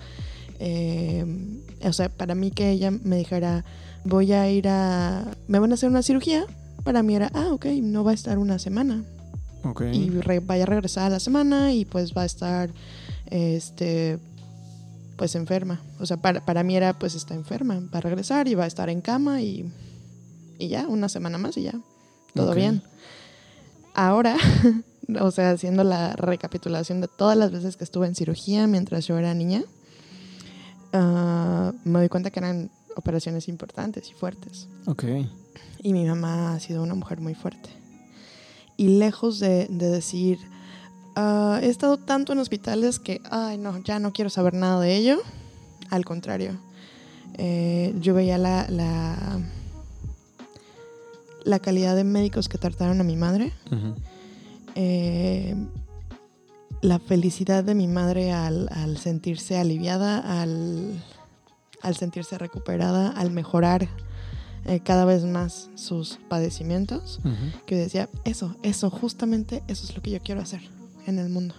eh, 0.58 1.24
o 1.82 1.92
sea, 1.94 2.10
para 2.10 2.34
mí 2.34 2.50
que 2.50 2.70
ella 2.70 2.90
me 2.90 3.16
dijera, 3.16 3.64
voy 4.04 4.32
a 4.32 4.50
ir 4.50 4.68
a, 4.68 5.24
me 5.48 5.58
van 5.58 5.70
a 5.70 5.74
hacer 5.74 5.88
una 5.88 6.02
cirugía, 6.02 6.44
para 6.86 7.02
mí 7.02 7.14
era, 7.16 7.30
ah, 7.34 7.48
ok, 7.52 7.66
no 7.82 8.02
va 8.04 8.12
a 8.12 8.14
estar 8.14 8.38
una 8.38 8.58
semana, 8.58 9.04
Ok. 9.64 9.82
y 9.92 10.08
re- 10.08 10.40
vaya 10.40 10.62
a 10.62 10.66
regresar 10.66 11.06
a 11.08 11.10
la 11.10 11.20
semana 11.20 11.72
y 11.74 11.84
pues 11.84 12.14
va 12.16 12.22
a 12.22 12.26
estar 12.26 12.70
este 13.30 14.18
pues 15.16 15.34
enferma. 15.34 15.80
O 15.98 16.06
sea, 16.06 16.16
para, 16.18 16.44
para 16.44 16.62
mí 16.62 16.76
era 16.76 16.98
pues 16.98 17.14
está 17.14 17.34
enferma, 17.34 17.80
va 17.92 17.98
a 17.98 18.00
regresar 18.02 18.48
y 18.48 18.54
va 18.54 18.64
a 18.64 18.66
estar 18.68 18.88
en 18.88 19.00
cama 19.00 19.42
y, 19.42 19.70
y 20.58 20.68
ya, 20.68 20.86
una 20.88 21.08
semana 21.08 21.36
más 21.38 21.56
y 21.56 21.62
ya, 21.64 21.74
todo 22.34 22.54
bien. 22.54 22.82
Ahora, 23.94 24.36
o 25.20 25.30
sea, 25.30 25.50
haciendo 25.50 25.82
la 25.84 26.14
recapitulación 26.14 27.00
de 27.00 27.08
todas 27.08 27.36
las 27.36 27.50
veces 27.50 27.76
que 27.76 27.84
estuve 27.84 28.06
en 28.06 28.14
cirugía 28.14 28.66
mientras 28.66 29.06
yo 29.06 29.18
era 29.18 29.34
niña, 29.34 29.64
ah, 30.92 31.72
me 31.84 31.98
doy 31.98 32.08
cuenta 32.08 32.30
que 32.30 32.38
eran 32.40 32.70
operaciones 32.96 33.48
importantes 33.48 34.10
y 34.10 34.14
fuertes. 34.14 34.68
Ok. 34.86 35.04
Y 35.82 35.92
mi 35.92 36.04
mamá 36.04 36.54
ha 36.54 36.60
sido 36.60 36.82
una 36.82 36.94
mujer 36.94 37.20
muy 37.20 37.34
fuerte. 37.34 37.70
Y 38.76 38.98
lejos 38.98 39.38
de, 39.40 39.66
de 39.70 39.88
decir, 39.90 40.38
"Ah, 41.14 41.60
he 41.62 41.68
estado 41.68 41.96
tanto 41.96 42.32
en 42.32 42.38
hospitales 42.38 42.98
que, 42.98 43.20
ay, 43.30 43.58
no, 43.58 43.78
ya 43.84 43.98
no 43.98 44.12
quiero 44.12 44.30
saber 44.30 44.54
nada 44.54 44.80
de 44.80 44.96
ello. 44.96 45.18
Al 45.90 46.04
contrario, 46.04 46.58
eh, 47.38 47.94
yo 48.00 48.12
veía 48.14 48.38
la, 48.38 48.66
la, 48.68 49.38
la 51.44 51.58
calidad 51.60 51.94
de 51.96 52.04
médicos 52.04 52.48
que 52.48 52.58
trataron 52.58 53.00
a 53.00 53.04
mi 53.04 53.16
madre, 53.16 53.52
eh, 54.74 55.54
la 56.82 56.98
felicidad 56.98 57.64
de 57.64 57.74
mi 57.74 57.86
madre 57.86 58.32
al, 58.32 58.68
al 58.72 58.98
sentirse 58.98 59.56
aliviada, 59.56 60.42
al, 60.42 61.02
al 61.82 61.96
sentirse 61.96 62.36
recuperada, 62.36 63.10
al 63.10 63.30
mejorar 63.30 63.88
eh, 64.66 64.80
cada 64.80 65.04
vez 65.04 65.24
más 65.24 65.70
sus 65.74 66.18
padecimientos, 66.28 67.20
que 67.66 67.76
decía, 67.76 68.08
eso, 68.24 68.56
eso, 68.62 68.90
justamente 68.90 69.62
eso 69.68 69.84
es 69.84 69.94
lo 69.94 70.02
que 70.02 70.10
yo 70.10 70.20
quiero 70.20 70.40
hacer 70.40 70.60
en 71.06 71.18
el 71.18 71.28
mundo. 71.28 71.54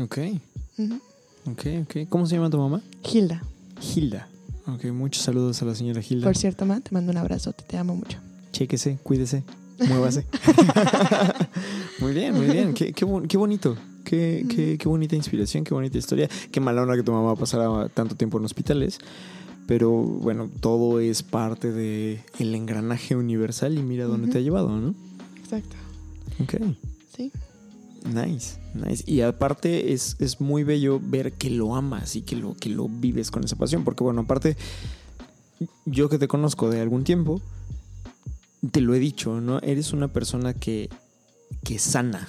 Ok. 0.00 0.18
Ujú. 0.78 0.94
Ok, 1.50 1.66
ok. 1.82 2.08
¿Cómo 2.08 2.26
se 2.26 2.36
llama 2.36 2.50
tu 2.50 2.58
mamá? 2.58 2.80
Hilda, 3.12 3.42
Hilda. 3.94 4.28
Ok, 4.66 4.84
muchos 4.86 5.22
saludos 5.24 5.60
a 5.60 5.64
la 5.64 5.74
señora 5.74 6.00
Hilda. 6.08 6.24
por 6.24 6.36
cierto, 6.36 6.64
ma, 6.66 6.80
te 6.80 6.90
mando 6.92 7.10
un 7.12 7.18
abrazo, 7.18 7.52
te, 7.52 7.64
te 7.64 7.76
amo 7.76 7.96
mucho. 7.96 8.18
Chéquese, 8.52 8.98
cuídese, 9.02 9.42
muévase. 9.88 10.24
muy 12.00 12.12
bien, 12.12 12.34
muy 12.34 12.46
bien. 12.46 12.72
Qué, 12.74 12.92
qué, 12.92 13.06
qué 13.28 13.36
bonito. 13.36 13.76
Qué, 14.04 14.46
qué, 14.48 14.78
qué 14.78 14.88
bonita 14.88 15.16
inspiración, 15.16 15.64
qué 15.64 15.74
bonita 15.74 15.98
historia. 15.98 16.28
Qué 16.50 16.60
mala 16.60 16.82
onda 16.82 16.96
que 16.96 17.02
tu 17.02 17.12
mamá 17.12 17.34
pasara 17.36 17.88
tanto 17.88 18.14
tiempo 18.14 18.38
en 18.38 18.44
hospitales. 18.44 18.98
Pero 19.66 19.90
bueno, 19.90 20.50
todo 20.60 21.00
es 21.00 21.22
parte 21.22 21.72
del 21.72 22.20
el 22.38 22.54
engranaje 22.54 23.16
universal 23.16 23.78
y 23.78 23.82
mira 23.82 24.04
dónde 24.06 24.28
te 24.28 24.38
ha 24.38 24.40
llevado, 24.40 24.68
¿no? 24.76 24.94
Exacto, 25.38 25.76
Ok. 26.42 26.54
sí. 27.16 27.30
Nice, 28.04 28.58
nice. 28.74 29.04
Y 29.06 29.20
aparte 29.20 29.92
es, 29.92 30.16
es 30.18 30.40
muy 30.40 30.64
bello 30.64 31.00
ver 31.00 31.32
que 31.34 31.50
lo 31.50 31.76
amas 31.76 32.16
y 32.16 32.22
que 32.22 32.34
lo, 32.34 32.54
que 32.54 32.68
lo 32.68 32.88
vives 32.88 33.30
con 33.30 33.44
esa 33.44 33.54
pasión. 33.54 33.84
Porque 33.84 34.02
bueno, 34.02 34.22
aparte, 34.22 34.56
yo 35.86 36.08
que 36.08 36.18
te 36.18 36.26
conozco 36.26 36.68
de 36.68 36.80
algún 36.80 37.04
tiempo, 37.04 37.40
te 38.72 38.80
lo 38.80 38.94
he 38.94 38.98
dicho, 38.98 39.40
¿no? 39.40 39.60
Eres 39.60 39.92
una 39.92 40.08
persona 40.08 40.52
que, 40.52 40.90
que 41.62 41.78
sana. 41.78 42.28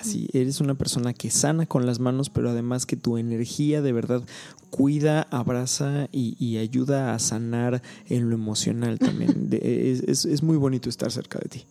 Así, 0.00 0.28
eres 0.32 0.60
una 0.60 0.74
persona 0.74 1.12
que 1.12 1.30
sana 1.30 1.66
con 1.66 1.84
las 1.86 2.00
manos, 2.00 2.30
pero 2.30 2.50
además 2.50 2.86
que 2.86 2.96
tu 2.96 3.18
energía 3.18 3.82
de 3.82 3.92
verdad 3.92 4.22
cuida, 4.70 5.26
abraza 5.30 6.08
y, 6.12 6.36
y 6.44 6.56
ayuda 6.58 7.14
a 7.14 7.18
sanar 7.18 7.82
en 8.08 8.28
lo 8.30 8.34
emocional 8.36 8.98
también. 8.98 9.50
De- 9.50 9.92
es, 9.92 10.00
es- 10.02 10.24
es 10.24 10.42
muy 10.42 10.56
bonito 10.56 10.88
estar 10.88 11.10
cerca 11.12 11.38
de 11.38 11.48
ti. 11.48 11.64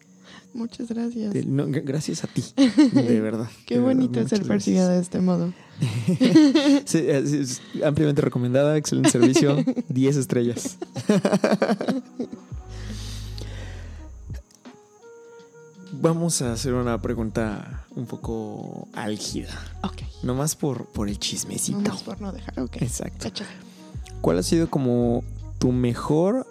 Muchas 0.53 0.89
gracias. 0.89 1.31
De- 1.33 1.45
no, 1.45 1.65
gracias 1.67 2.24
a 2.24 2.27
ti, 2.27 2.43
de 2.55 3.21
verdad. 3.21 3.48
Qué 3.67 3.75
de 3.75 3.81
bonito 3.81 4.27
ser 4.27 4.43
percibida 4.43 4.89
de 4.89 5.00
este 5.01 5.19
modo. 5.21 5.53
Sí, 6.86 6.98
es 7.07 7.62
ampliamente 7.86 8.21
recomendada, 8.21 8.75
excelente 8.75 9.12
servicio, 9.12 9.63
10 9.89 10.17
estrellas. 10.17 10.77
Vamos 16.01 16.41
a 16.41 16.53
hacer 16.53 16.74
una 16.74 17.01
pregunta 17.01 17.86
un 17.96 18.06
poco 18.06 18.88
álgida, 18.94 19.50
Ok, 19.84 20.01
nomás 20.24 20.56
por, 20.56 20.86
por 20.86 21.10
el 21.10 21.20
chismecito. 21.20 21.79
vamos 21.84 22.03
por 22.03 22.22
no 22.22 22.32
dejar, 22.32 22.58
ok. 22.60 22.77
Exacto. 22.82 23.27
Échale. 23.27 23.50
¿Cuál 24.22 24.38
ha 24.39 24.44
sido 24.44 24.70
como 24.70 25.24
tu 25.58 25.72
mejor 25.74 26.48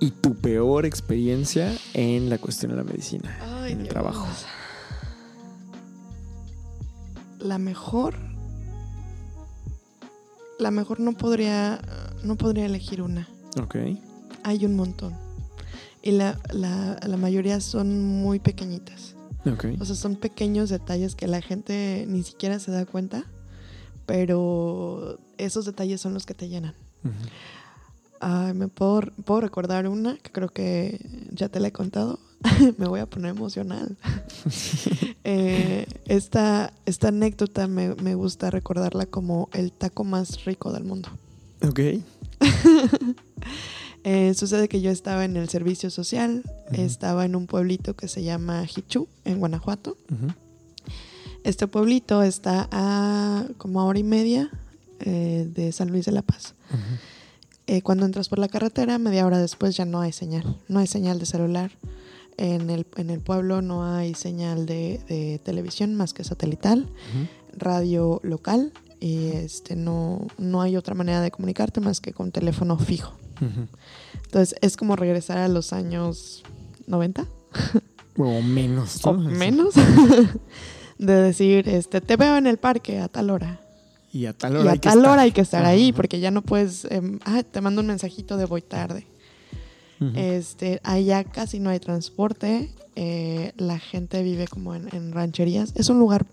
y 0.00 0.10
tu 0.10 0.34
peor 0.34 0.84
experiencia 0.84 1.72
en 1.94 2.28
la 2.28 2.38
cuestión 2.38 2.72
de 2.72 2.78
la 2.78 2.84
medicina, 2.84 3.36
Ay, 3.40 3.72
en 3.72 3.78
el 3.78 3.84
Dios. 3.84 3.88
trabajo? 3.90 4.26
La 7.38 7.58
mejor. 7.58 8.16
La 10.58 10.70
mejor 10.70 11.00
no 11.00 11.12
podría. 11.12 11.80
No 12.24 12.36
podría 12.36 12.66
elegir 12.66 13.00
una. 13.00 13.28
Ok. 13.62 13.76
Hay 14.42 14.64
un 14.66 14.74
montón. 14.76 15.14
Y 16.02 16.12
la, 16.12 16.38
la, 16.52 16.98
la 17.06 17.16
mayoría 17.16 17.60
son 17.60 18.02
muy 18.02 18.38
pequeñitas. 18.38 19.16
Ok. 19.46 19.66
O 19.80 19.84
sea, 19.84 19.96
son 19.96 20.16
pequeños 20.16 20.70
detalles 20.70 21.14
que 21.14 21.26
la 21.26 21.40
gente 21.42 22.04
ni 22.08 22.22
siquiera 22.22 22.58
se 22.58 22.70
da 22.70 22.86
cuenta. 22.86 23.24
Pero 24.06 25.20
esos 25.38 25.66
detalles 25.66 26.00
son 26.00 26.14
los 26.14 26.26
que 26.26 26.34
te 26.34 26.48
llenan. 26.48 26.74
Me 28.54 28.68
puedo, 28.68 29.02
puedo 29.24 29.40
recordar 29.40 29.86
una 29.88 30.16
que 30.16 30.32
creo 30.32 30.48
que 30.48 31.00
ya 31.30 31.48
te 31.48 31.60
la 31.60 31.68
he 31.68 31.72
contado. 31.72 32.18
me 32.78 32.88
voy 32.88 33.00
a 33.00 33.06
poner 33.06 33.30
emocional. 33.30 33.96
Eh, 35.22 35.86
esta, 36.06 36.72
esta 36.86 37.08
anécdota 37.08 37.68
me, 37.68 37.94
me 37.96 38.14
gusta 38.14 38.50
recordarla 38.50 39.04
como 39.04 39.50
el 39.52 39.70
taco 39.70 40.02
más 40.02 40.44
rico 40.46 40.72
del 40.72 40.84
mundo. 40.84 41.10
Ok. 41.62 41.78
Eh, 44.04 44.32
sucede 44.34 44.68
que 44.68 44.80
yo 44.80 44.90
estaba 44.90 45.24
en 45.24 45.36
el 45.36 45.48
servicio 45.48 45.90
social, 45.90 46.42
estaba 46.72 47.24
en 47.24 47.36
un 47.36 47.46
pueblito 47.46 47.94
que 47.94 48.08
se 48.08 48.22
llama 48.22 48.64
Hichú, 48.64 49.08
en 49.24 49.38
Guanajuato. 49.38 49.96
Este 51.44 51.66
pueblito 51.66 52.22
está 52.22 52.68
a 52.70 53.44
como 53.58 53.80
a 53.80 53.84
hora 53.84 53.98
y 53.98 54.04
media 54.04 54.50
eh, 55.00 55.48
de 55.54 55.72
San 55.72 55.90
Luis 55.90 56.06
de 56.06 56.12
la 56.12 56.22
Paz. 56.22 56.54
Eh, 57.66 57.82
cuando 57.82 58.06
entras 58.06 58.28
por 58.28 58.38
la 58.38 58.48
carretera, 58.48 58.98
media 58.98 59.26
hora 59.26 59.38
después 59.38 59.76
ya 59.76 59.84
no 59.84 60.00
hay 60.00 60.12
señal. 60.12 60.58
No 60.68 60.80
hay 60.80 60.86
señal 60.86 61.18
de 61.18 61.26
celular. 61.26 61.70
En 62.36 62.70
el, 62.70 62.86
en 62.96 63.10
el 63.10 63.20
pueblo 63.20 63.60
no 63.60 63.84
hay 63.84 64.14
señal 64.14 64.64
de, 64.64 65.00
de 65.08 65.40
televisión 65.44 65.94
más 65.94 66.14
que 66.14 66.24
satelital, 66.24 66.88
radio 67.54 68.18
local 68.22 68.72
y 68.98 69.28
este, 69.28 69.76
no, 69.76 70.26
no 70.38 70.62
hay 70.62 70.76
otra 70.76 70.94
manera 70.94 71.20
de 71.20 71.30
comunicarte 71.30 71.80
más 71.80 72.00
que 72.00 72.12
con 72.12 72.32
teléfono 72.32 72.78
fijo. 72.78 73.14
Entonces 74.24 74.54
es 74.60 74.76
como 74.76 74.96
regresar 74.96 75.38
a 75.38 75.48
los 75.48 75.72
años 75.72 76.42
90, 76.86 77.26
O 78.16 78.42
menos. 78.42 79.04
o 79.06 79.12
¿no? 79.14 79.30
menos 79.30 79.74
de 80.98 81.14
decir, 81.14 81.68
este, 81.68 82.00
te 82.00 82.16
veo 82.16 82.36
en 82.36 82.46
el 82.46 82.58
parque 82.58 82.98
a 83.00 83.08
tal 83.08 83.30
hora. 83.30 83.60
Y 84.12 84.26
a 84.26 84.32
tal 84.32 84.54
y 84.54 84.56
hora 84.56 84.70
a 84.70 84.72
hay 84.72 84.78
que 84.78 84.88
tal 84.88 84.98
estar. 84.98 85.12
hora 85.12 85.22
hay 85.22 85.32
que 85.32 85.40
estar 85.40 85.64
ahí 85.64 85.88
Ajá. 85.90 85.96
porque 85.96 86.20
ya 86.20 86.30
no 86.30 86.42
puedes, 86.42 86.84
em, 86.86 87.18
ah, 87.24 87.42
te 87.42 87.60
mando 87.60 87.80
un 87.80 87.86
mensajito 87.86 88.36
de 88.36 88.44
voy 88.44 88.62
tarde. 88.62 89.06
Este, 90.14 90.80
allá 90.82 91.24
casi 91.24 91.60
no 91.60 91.68
hay 91.68 91.78
transporte, 91.78 92.70
eh, 92.96 93.52
la 93.58 93.78
gente 93.78 94.22
vive 94.22 94.46
como 94.48 94.74
en, 94.74 94.88
en 94.94 95.12
rancherías. 95.12 95.72
Es 95.76 95.90
un 95.90 95.98
lugar 95.98 96.24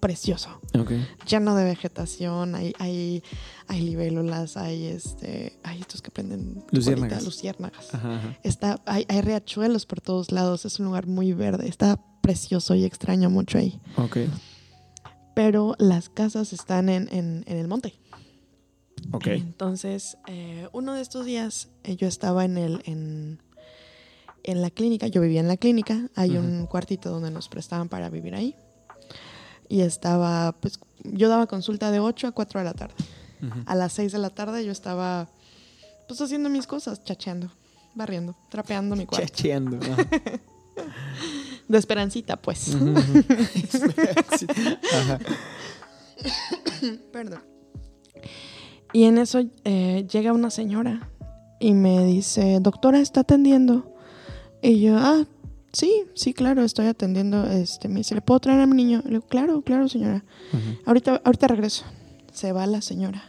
precioso, 0.00 0.60
Ok. 0.78 0.92
lleno 1.28 1.54
de 1.56 1.64
vegetación, 1.64 2.54
hay, 2.54 2.72
hay, 2.78 3.22
hay 3.68 3.80
libélulas, 3.82 4.56
hay 4.56 4.86
este, 4.86 5.58
hay 5.62 5.80
estos 5.80 6.02
que 6.02 6.10
prenden 6.10 6.64
Luciérnagas. 6.70 7.24
luciérnagas. 7.24 7.94
Ajá, 7.94 8.16
ajá. 8.16 8.38
Está, 8.42 8.80
hay, 8.86 9.04
hay 9.08 9.20
riachuelos 9.20 9.86
por 9.86 10.00
todos 10.00 10.32
lados, 10.32 10.64
es 10.64 10.78
un 10.80 10.86
lugar 10.86 11.06
muy 11.06 11.32
verde, 11.32 11.68
está 11.68 11.98
precioso 12.20 12.74
y 12.74 12.84
extraño 12.84 13.30
mucho 13.30 13.58
ahí. 13.58 13.80
Ok. 13.96 14.18
Pero 15.34 15.74
las 15.78 16.08
casas 16.08 16.52
están 16.52 16.88
en, 16.88 17.08
en- 17.10 17.44
en 17.46 17.56
el 17.58 17.66
monte. 17.68 17.94
Ok. 19.12 19.26
Entonces, 19.28 20.16
eh, 20.28 20.68
uno 20.72 20.94
de 20.94 21.00
estos 21.02 21.24
días 21.26 21.68
eh, 21.84 21.96
yo 21.96 22.06
estaba 22.06 22.44
en 22.44 22.56
el 22.58 22.82
en, 22.84 23.40
en 24.44 24.60
la 24.62 24.70
clínica, 24.70 25.06
yo 25.08 25.20
vivía 25.20 25.40
en 25.40 25.48
la 25.48 25.56
clínica, 25.56 26.08
hay 26.14 26.36
un 26.36 26.66
cuartito 26.66 27.10
donde 27.10 27.30
nos 27.30 27.48
prestaban 27.48 27.88
para 27.88 28.10
vivir 28.10 28.34
ahí. 28.34 28.54
Y 29.68 29.80
estaba, 29.80 30.52
pues, 30.52 30.78
yo 31.04 31.28
daba 31.28 31.46
consulta 31.46 31.90
de 31.90 32.00
8 32.00 32.28
a 32.28 32.32
4 32.32 32.60
de 32.60 32.64
la 32.64 32.74
tarde. 32.74 32.94
A 33.66 33.74
las 33.74 33.92
6 33.94 34.12
de 34.12 34.18
la 34.18 34.30
tarde 34.30 34.64
yo 34.64 34.70
estaba, 34.70 35.28
pues, 36.06 36.20
haciendo 36.20 36.48
mis 36.48 36.66
cosas, 36.66 37.02
chacheando, 37.02 37.50
barriendo, 37.94 38.36
trapeando 38.50 38.94
mi 38.94 39.04
cuarto. 39.06 39.26
Chacheando. 39.26 39.78
ajá. 39.78 40.06
De 41.68 41.78
esperancita, 41.78 42.36
pues. 42.36 42.74
Ajá. 44.92 45.18
Perdón. 47.12 47.42
Y 48.92 49.04
en 49.04 49.18
eso 49.18 49.42
eh, 49.64 50.06
llega 50.10 50.32
una 50.32 50.50
señora 50.50 51.08
y 51.60 51.72
me 51.72 52.04
dice, 52.04 52.58
doctora, 52.60 53.00
¿está 53.00 53.20
atendiendo? 53.20 53.96
Y 54.60 54.80
yo, 54.80 54.98
ah, 54.98 55.24
sí, 55.72 56.04
sí, 56.14 56.34
claro, 56.34 56.62
estoy 56.62 56.86
atendiendo. 56.86 57.44
Este, 57.50 57.88
me 57.88 58.00
dice, 58.00 58.14
¿le 58.14 58.20
puedo 58.20 58.40
traer 58.40 58.60
a 58.60 58.66
mi 58.66 58.76
niño? 58.76 59.00
Le 59.04 59.10
digo, 59.10 59.22
claro, 59.26 59.62
claro, 59.62 59.88
señora. 59.88 60.24
Ahorita, 60.86 61.20
ahorita 61.24 61.46
regreso. 61.48 61.84
Se 62.32 62.52
va 62.52 62.66
la 62.66 62.80
señora. 62.82 63.22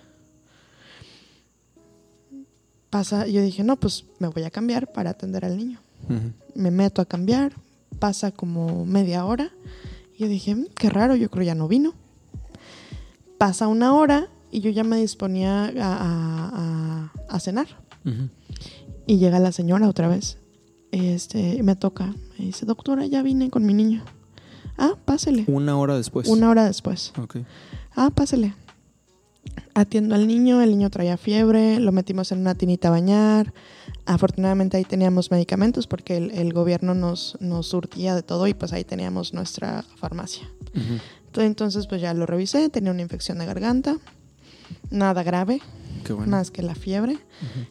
Pasa, 2.90 3.26
yo 3.28 3.42
dije, 3.42 3.64
no, 3.64 3.76
pues 3.78 4.06
me 4.20 4.28
voy 4.28 4.44
a 4.44 4.52
cambiar 4.52 4.92
para 4.92 5.10
atender 5.12 5.46
al 5.46 5.58
niño. 5.58 5.80
Me 6.54 6.70
meto 6.70 7.02
a 7.02 7.06
cambiar, 7.06 7.54
pasa 8.00 8.32
como 8.32 8.86
media 8.86 9.26
hora. 9.26 9.52
Y 10.16 10.20
yo 10.24 10.28
dije, 10.28 10.54
"Mm, 10.54 10.66
qué 10.76 10.90
raro, 10.90 11.16
yo 11.16 11.30
creo 11.32 11.44
ya 11.44 11.56
no 11.56 11.68
vino. 11.68 11.94
Pasa 13.40 13.68
una 13.68 13.94
hora 13.96 14.28
y 14.52 14.60
yo 14.60 14.70
ya 14.70 14.84
me 14.84 14.98
disponía 14.98 15.66
a, 15.66 15.72
a- 15.82 16.52
a- 16.54 17.12
a 17.30 17.40
cenar. 17.40 17.68
Y 19.08 19.18
llega 19.18 19.40
la 19.40 19.52
señora 19.52 19.90
otra 19.90 20.08
vez. 20.08 20.38
Este, 20.92 21.56
y 21.56 21.64
me 21.64 21.76
toca. 21.76 22.14
Me 22.38 22.46
dice, 22.46 22.66
doctora, 22.66 23.06
ya 23.06 23.22
vine 23.22 23.50
con 23.50 23.66
mi 23.66 23.74
niño. 23.74 24.04
Ah, 24.78 24.94
pásele. 25.06 25.46
Una 25.48 25.78
hora 25.78 25.96
después. 25.96 26.28
Una 26.28 26.50
hora 26.50 26.66
después. 26.66 27.14
Ok. 27.18 27.38
Ah, 27.96 28.10
pásele. 28.14 28.54
Atiendo 29.76 30.16
al 30.16 30.28
niño, 30.28 30.62
el 30.62 30.72
niño 30.72 30.90
traía 30.90 31.18
fiebre, 31.18 31.80
lo 31.80 31.92
metimos 31.92 32.32
en 32.32 32.40
una 32.40 32.56
tinita 32.56 32.88
a 32.88 32.92
bañar. 32.92 33.54
Afortunadamente 34.06 34.78
ahí 34.78 34.84
teníamos 34.86 35.32
medicamentos 35.32 35.88
porque 35.88 36.18
el, 36.18 36.32
el 36.32 36.54
gobierno 36.54 36.94
nos, 36.94 37.38
nos 37.40 37.68
surtía 37.68 38.16
de 38.16 38.24
todo 38.24 38.48
y 38.48 38.54
pues 38.54 38.74
ahí 38.74 38.84
teníamos 38.84 39.34
nuestra 39.34 39.84
farmacia. 39.98 40.50
Ujú. 40.76 41.00
Entonces, 41.26 41.50
Entonces 41.50 41.88
pues 41.88 42.02
ya 42.02 42.14
lo 42.14 42.26
revisé, 42.26 42.70
tenía 42.70 42.92
una 42.92 43.02
infección 43.02 43.40
de 43.40 43.46
garganta, 43.46 43.98
nada 44.92 45.24
grave, 45.24 45.62
bueno. 46.08 46.28
más 46.28 46.52
que 46.52 46.62
la 46.62 46.76
fiebre. 46.76 47.18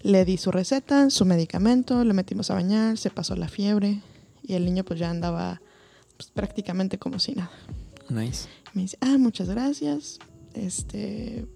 Le 0.02 0.24
di 0.24 0.36
su 0.36 0.50
receta, 0.50 1.08
su 1.10 1.24
medicamento, 1.24 2.04
lo 2.04 2.14
metimos 2.14 2.50
a 2.50 2.54
bañar, 2.54 2.98
se 2.98 3.10
pasó 3.10 3.36
la 3.36 3.48
fiebre 3.48 4.00
y 4.42 4.54
el 4.54 4.64
niño 4.64 4.84
pues 4.84 4.98
ya 5.00 5.10
andaba 5.10 5.60
pues, 6.16 6.30
prácticamente 6.30 6.98
como 6.98 7.18
si 7.18 7.32
nada. 7.32 7.50
Nice. 8.08 8.48
Me 8.74 8.82
dice, 8.82 8.96
ah, 9.00 9.16
muchas 9.18 9.48
gracias. 9.48 10.18
Este, 10.54 11.46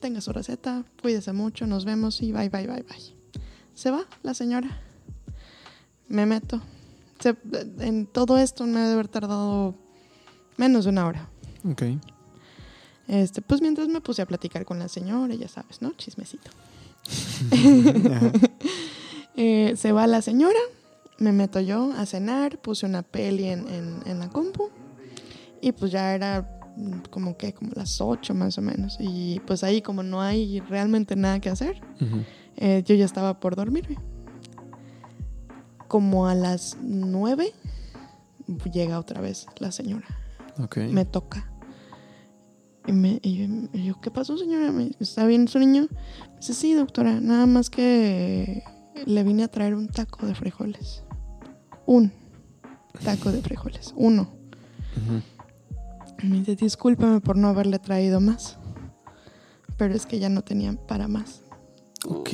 tenga 0.00 0.20
su 0.20 0.32
receta, 0.32 0.84
cuídese 1.02 1.32
mucho, 1.32 1.66
nos 1.66 1.84
vemos 1.84 2.20
y 2.22 2.32
bye, 2.32 2.48
bye, 2.48 2.66
bye, 2.66 2.82
bye. 2.82 3.42
Se 3.74 3.90
va 3.90 4.04
la 4.22 4.34
señora. 4.34 4.80
Me 6.08 6.26
meto. 6.26 6.60
Se- 7.20 7.36
en 7.80 8.06
todo 8.06 8.38
esto 8.38 8.64
me 8.66 8.80
debe 8.80 8.92
haber 8.94 9.08
tardado 9.08 9.74
menos 10.56 10.84
de 10.84 10.90
una 10.90 11.06
hora. 11.06 11.28
Ok. 11.70 11.82
Este, 13.06 13.40
pues 13.40 13.60
mientras 13.62 13.88
me 13.88 14.00
puse 14.00 14.20
a 14.22 14.26
platicar 14.26 14.64
con 14.64 14.78
la 14.78 14.88
señora, 14.88 15.34
ya 15.34 15.48
sabes, 15.48 15.80
¿no? 15.80 15.92
Chismecito. 15.92 16.50
Eh, 19.40 19.74
se 19.76 19.92
va 19.92 20.08
la 20.08 20.20
señora, 20.20 20.58
me 21.18 21.32
meto 21.32 21.60
yo 21.60 21.92
a 21.96 22.06
cenar, 22.06 22.58
puse 22.60 22.86
una 22.86 23.02
peli 23.02 23.44
en, 23.48 23.66
en- 23.68 24.02
en 24.06 24.18
la 24.18 24.28
compu 24.28 24.70
y 25.60 25.72
pues 25.72 25.90
ya 25.90 26.14
era 26.14 26.60
mm, 26.76 27.00
como 27.10 27.36
que 27.36 27.52
como 27.52 27.72
las 27.74 28.00
8 28.00 28.34
más 28.34 28.56
o 28.58 28.62
menos 28.62 28.96
y 29.00 29.40
pues 29.46 29.64
ahí 29.64 29.82
como 29.82 30.02
no 30.02 30.20
hay 30.22 30.60
realmente 30.60 31.16
nada 31.16 31.40
que 31.40 31.48
hacer, 31.50 31.80
eh, 32.56 32.82
yo 32.86 32.94
ya 32.94 33.04
estaba 33.04 33.40
por 33.40 33.56
dormirme. 33.56 33.96
Como 35.88 36.26
a 36.28 36.34
las 36.34 36.76
9 36.82 37.52
llega 38.72 38.98
otra 38.98 39.20
vez 39.20 39.46
la 39.58 39.72
señora, 39.72 40.06
Ok. 40.58 40.76
me 40.90 41.04
toca. 41.04 41.50
Y, 42.86 42.92
me, 42.92 43.18
y 43.22 43.84
yo- 43.84 44.00
¿qué 44.00 44.10
pasó 44.10 44.36
señora? 44.38 44.72
¿Está 45.00 45.26
bien 45.26 45.48
su 45.48 45.58
niño? 45.58 45.88
Me 46.30 46.36
dice, 46.36 46.54
sí 46.54 46.74
doctora, 46.74 47.20
nada 47.20 47.46
más 47.46 47.68
que 47.70 48.62
le 49.06 49.22
vine 49.24 49.44
a 49.44 49.48
traer 49.48 49.74
un 49.74 49.88
taco 49.88 50.26
de 50.26 50.34
frijoles. 50.34 51.04
Un 51.88 52.12
taco 53.02 53.32
de 53.32 53.40
frijoles, 53.40 53.94
uno. 53.96 54.28
Y 56.22 56.26
me 56.26 56.38
dice, 56.40 56.54
discúlpame 56.54 57.20
por 57.22 57.36
no 57.38 57.48
haberle 57.48 57.78
traído 57.78 58.20
más. 58.20 58.58
Pero 59.78 59.94
es 59.94 60.04
que 60.04 60.18
ya 60.18 60.28
no 60.28 60.42
tenía 60.42 60.74
para 60.86 61.08
más. 61.08 61.40
Ok. 62.06 62.30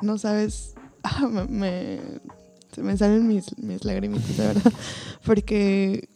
No 0.00 0.16
sabes, 0.16 0.72
ah, 1.02 1.26
me, 1.28 1.44
me- 1.44 2.00
se 2.74 2.82
me 2.82 2.96
salen 2.96 3.26
mis, 3.28 3.56
mis 3.58 3.84
lagrimitas, 3.84 4.36
de 4.36 4.46
verdad. 4.46 4.72
Porque 5.24 6.08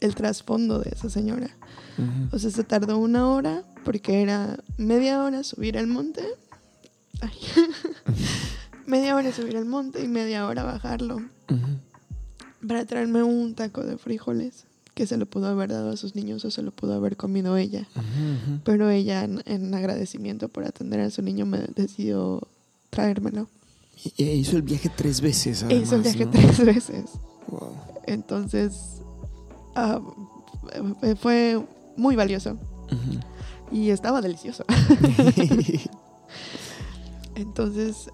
el 0.00 0.14
trasfondo 0.14 0.78
de 0.80 0.90
esa 0.90 1.08
señora. 1.10 1.48
O 2.32 2.38
sea, 2.38 2.50
se 2.50 2.62
tardó 2.62 2.98
una 2.98 3.28
hora 3.28 3.62
porque 3.84 4.22
era 4.22 4.56
media 4.76 5.22
hora 5.24 5.42
subir 5.42 5.78
al 5.78 5.86
monte. 5.88 6.22
Ay. 7.20 7.32
media 8.86 9.14
hora 9.16 9.32
subir 9.32 9.56
al 9.56 9.64
monte 9.66 10.02
y 10.02 10.08
media 10.08 10.46
hora 10.46 10.62
bajarlo 10.64 11.22
para 12.66 12.84
traerme 12.86 13.22
un 13.22 13.54
taco 13.54 13.82
de 13.82 13.98
frijoles 13.98 14.64
que 14.94 15.06
se 15.06 15.16
lo 15.16 15.26
pudo 15.26 15.48
haber 15.48 15.70
dado 15.70 15.90
a 15.90 15.96
sus 15.96 16.14
niños 16.14 16.44
o 16.44 16.50
se 16.50 16.62
lo 16.62 16.70
pudo 16.70 16.94
haber 16.94 17.16
comido 17.16 17.56
ella. 17.56 17.86
Ujú. 17.96 18.60
Pero 18.64 18.90
ella, 18.90 19.24
en, 19.24 19.42
en 19.44 19.74
agradecimiento 19.74 20.48
por 20.48 20.64
atender 20.64 21.00
a 21.00 21.10
su 21.10 21.20
niño, 21.20 21.46
me 21.46 21.58
decidió 21.74 22.40
traérmelo. 22.90 23.48
Y- 24.16 24.22
e 24.22 24.36
hizo 24.36 24.56
el 24.56 24.62
viaje 24.62 24.88
tres 24.94 25.20
veces. 25.20 25.64
E 25.68 25.74
hizo 25.76 25.96
el 25.96 26.02
viaje 26.02 26.24
¿no? 26.26 26.30
tres 26.30 26.58
veces. 26.64 27.04
Wow. 27.48 27.72
Entonces, 28.06 28.72
ah, 29.74 30.00
fue 31.20 31.60
muy 31.96 32.14
valioso 32.16 32.56
y 33.72 33.90
estaba 33.90 34.20
delicioso. 34.20 34.64
Entonces, 37.34 38.10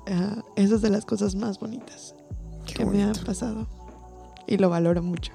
esa 0.56 0.74
es 0.74 0.83
de 0.83 0.90
las 0.90 1.04
cosas 1.04 1.35
más 1.35 1.59
bonitas 1.61 2.14
Qué 2.66 2.74
que 2.74 2.85
me 2.87 3.04
ha 3.04 3.12
pasado. 3.12 3.66
Y 4.46 4.56
lo 4.56 4.70
valoro 4.70 5.02
mucho. 5.02 5.33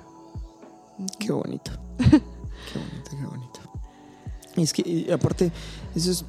Qué 1.19 1.31
bonito. 1.31 1.71
Qué 1.99 2.79
bonito, 2.79 3.11
qué 3.11 3.25
bonito. 3.25 3.59
Y 4.57 4.63
es 4.63 4.73
que, 4.73 4.81
y 4.89 5.11
aparte, 5.11 5.51
eso 5.95 6.09
es. 6.11 6.25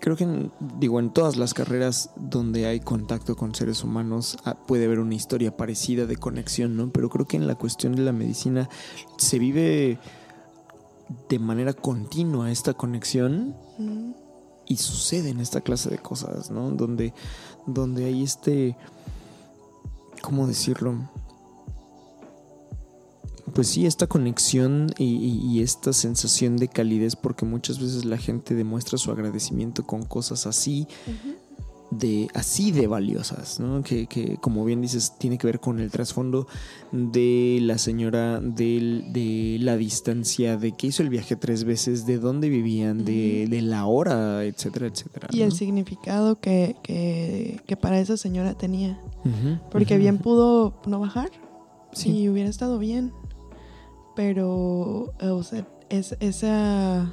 Creo 0.00 0.16
que, 0.16 0.24
en- 0.24 0.52
digo, 0.78 1.00
en 1.00 1.10
todas 1.12 1.36
las 1.36 1.54
carreras 1.54 2.10
donde 2.16 2.66
hay 2.66 2.80
contacto 2.80 3.34
con 3.36 3.54
seres 3.54 3.82
humanos 3.84 4.36
ah, 4.44 4.54
puede 4.66 4.84
haber 4.86 5.00
una 5.00 5.14
historia 5.14 5.56
parecida 5.56 6.06
de 6.06 6.16
conexión, 6.16 6.76
¿no? 6.76 6.90
Pero 6.90 7.08
creo 7.08 7.26
que 7.26 7.36
en 7.36 7.46
la 7.46 7.54
cuestión 7.56 7.94
de 7.94 8.02
la 8.02 8.12
medicina 8.12 8.68
se 9.18 9.38
vive 9.38 9.98
de 11.28 11.38
manera 11.38 11.72
continua 11.72 12.50
esta 12.50 12.74
conexión 12.74 13.56
Mm, 13.78 14.12
y 14.66 14.76
suceden 14.76 15.40
esta 15.40 15.60
clase 15.60 15.90
de 15.90 15.98
cosas, 15.98 16.50
¿no? 16.50 16.70
Donde, 16.70 17.12
donde 17.66 18.04
hay 18.04 18.22
este, 18.22 18.76
¿cómo 20.20 20.46
decirlo? 20.46 21.08
Pues 23.54 23.68
sí, 23.68 23.84
esta 23.84 24.06
conexión 24.06 24.94
y, 24.96 25.60
esta 25.62 25.92
sensación 25.92 26.56
de 26.56 26.68
calidez, 26.68 27.16
porque 27.16 27.44
muchas 27.44 27.80
veces 27.80 28.04
la 28.06 28.16
gente 28.16 28.54
demuestra 28.54 28.96
su 28.96 29.10
agradecimiento 29.10 29.84
con 29.84 30.04
cosas 30.04 30.46
así, 30.46 30.86
de 31.92 32.28
así 32.34 32.72
de 32.72 32.86
valiosas, 32.86 33.60
¿no? 33.60 33.82
Que, 33.82 34.06
que, 34.06 34.36
como 34.38 34.64
bien 34.64 34.80
dices, 34.80 35.12
tiene 35.18 35.36
que 35.36 35.46
ver 35.46 35.60
con 35.60 35.78
el 35.78 35.90
trasfondo 35.90 36.46
de 36.90 37.58
la 37.62 37.76
señora, 37.76 38.40
de, 38.40 39.04
de 39.12 39.58
la 39.60 39.76
distancia, 39.76 40.56
de 40.56 40.72
que 40.72 40.86
hizo 40.86 41.02
el 41.02 41.10
viaje 41.10 41.36
tres 41.36 41.64
veces, 41.64 42.06
de 42.06 42.18
dónde 42.18 42.48
vivían, 42.48 43.04
de, 43.04 43.46
de 43.48 43.60
la 43.62 43.84
hora, 43.86 44.44
etcétera, 44.44 44.86
etcétera. 44.86 45.28
Y 45.32 45.42
el 45.42 45.52
significado 45.52 46.40
que, 46.40 46.76
que, 46.82 47.60
que 47.66 47.76
para 47.76 48.00
esa 48.00 48.16
señora 48.16 48.54
tenía. 48.54 48.98
Porque 49.70 49.98
bien 49.98 50.18
pudo 50.18 50.80
no 50.86 50.98
bajar 51.00 51.30
Sí. 51.92 52.08
y 52.22 52.28
hubiera 52.30 52.48
estado 52.48 52.78
bien. 52.78 53.12
Pero, 54.16 55.12
o 55.20 55.42
sea, 55.42 55.66
es, 55.88 56.16
esa, 56.20 57.12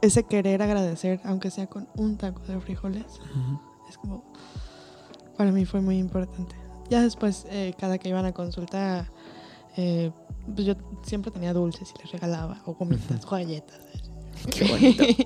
ese 0.00 0.22
querer 0.24 0.62
agradecer, 0.62 1.20
aunque 1.24 1.50
sea 1.50 1.66
con 1.66 1.88
un 1.96 2.16
taco 2.16 2.42
de 2.46 2.60
frijoles, 2.60 3.04
es 3.88 3.98
como, 3.98 4.24
para 5.36 5.52
mí 5.52 5.64
fue 5.64 5.80
muy 5.80 5.98
importante. 5.98 6.54
Ya 6.88 7.02
después, 7.02 7.46
eh, 7.50 7.74
cada 7.78 7.98
que 7.98 8.08
iban 8.08 8.24
a 8.26 8.32
consulta, 8.32 9.10
eh, 9.76 10.10
pues 10.54 10.66
yo 10.66 10.74
siempre 11.02 11.30
tenía 11.30 11.52
dulces 11.52 11.92
y 11.94 12.02
les 12.02 12.12
regalaba, 12.12 12.62
o 12.66 12.74
gomitas, 12.74 13.24
o 13.24 13.30
galletas. 13.30 13.80
Qué 14.50 14.64
bonito. 14.64 15.04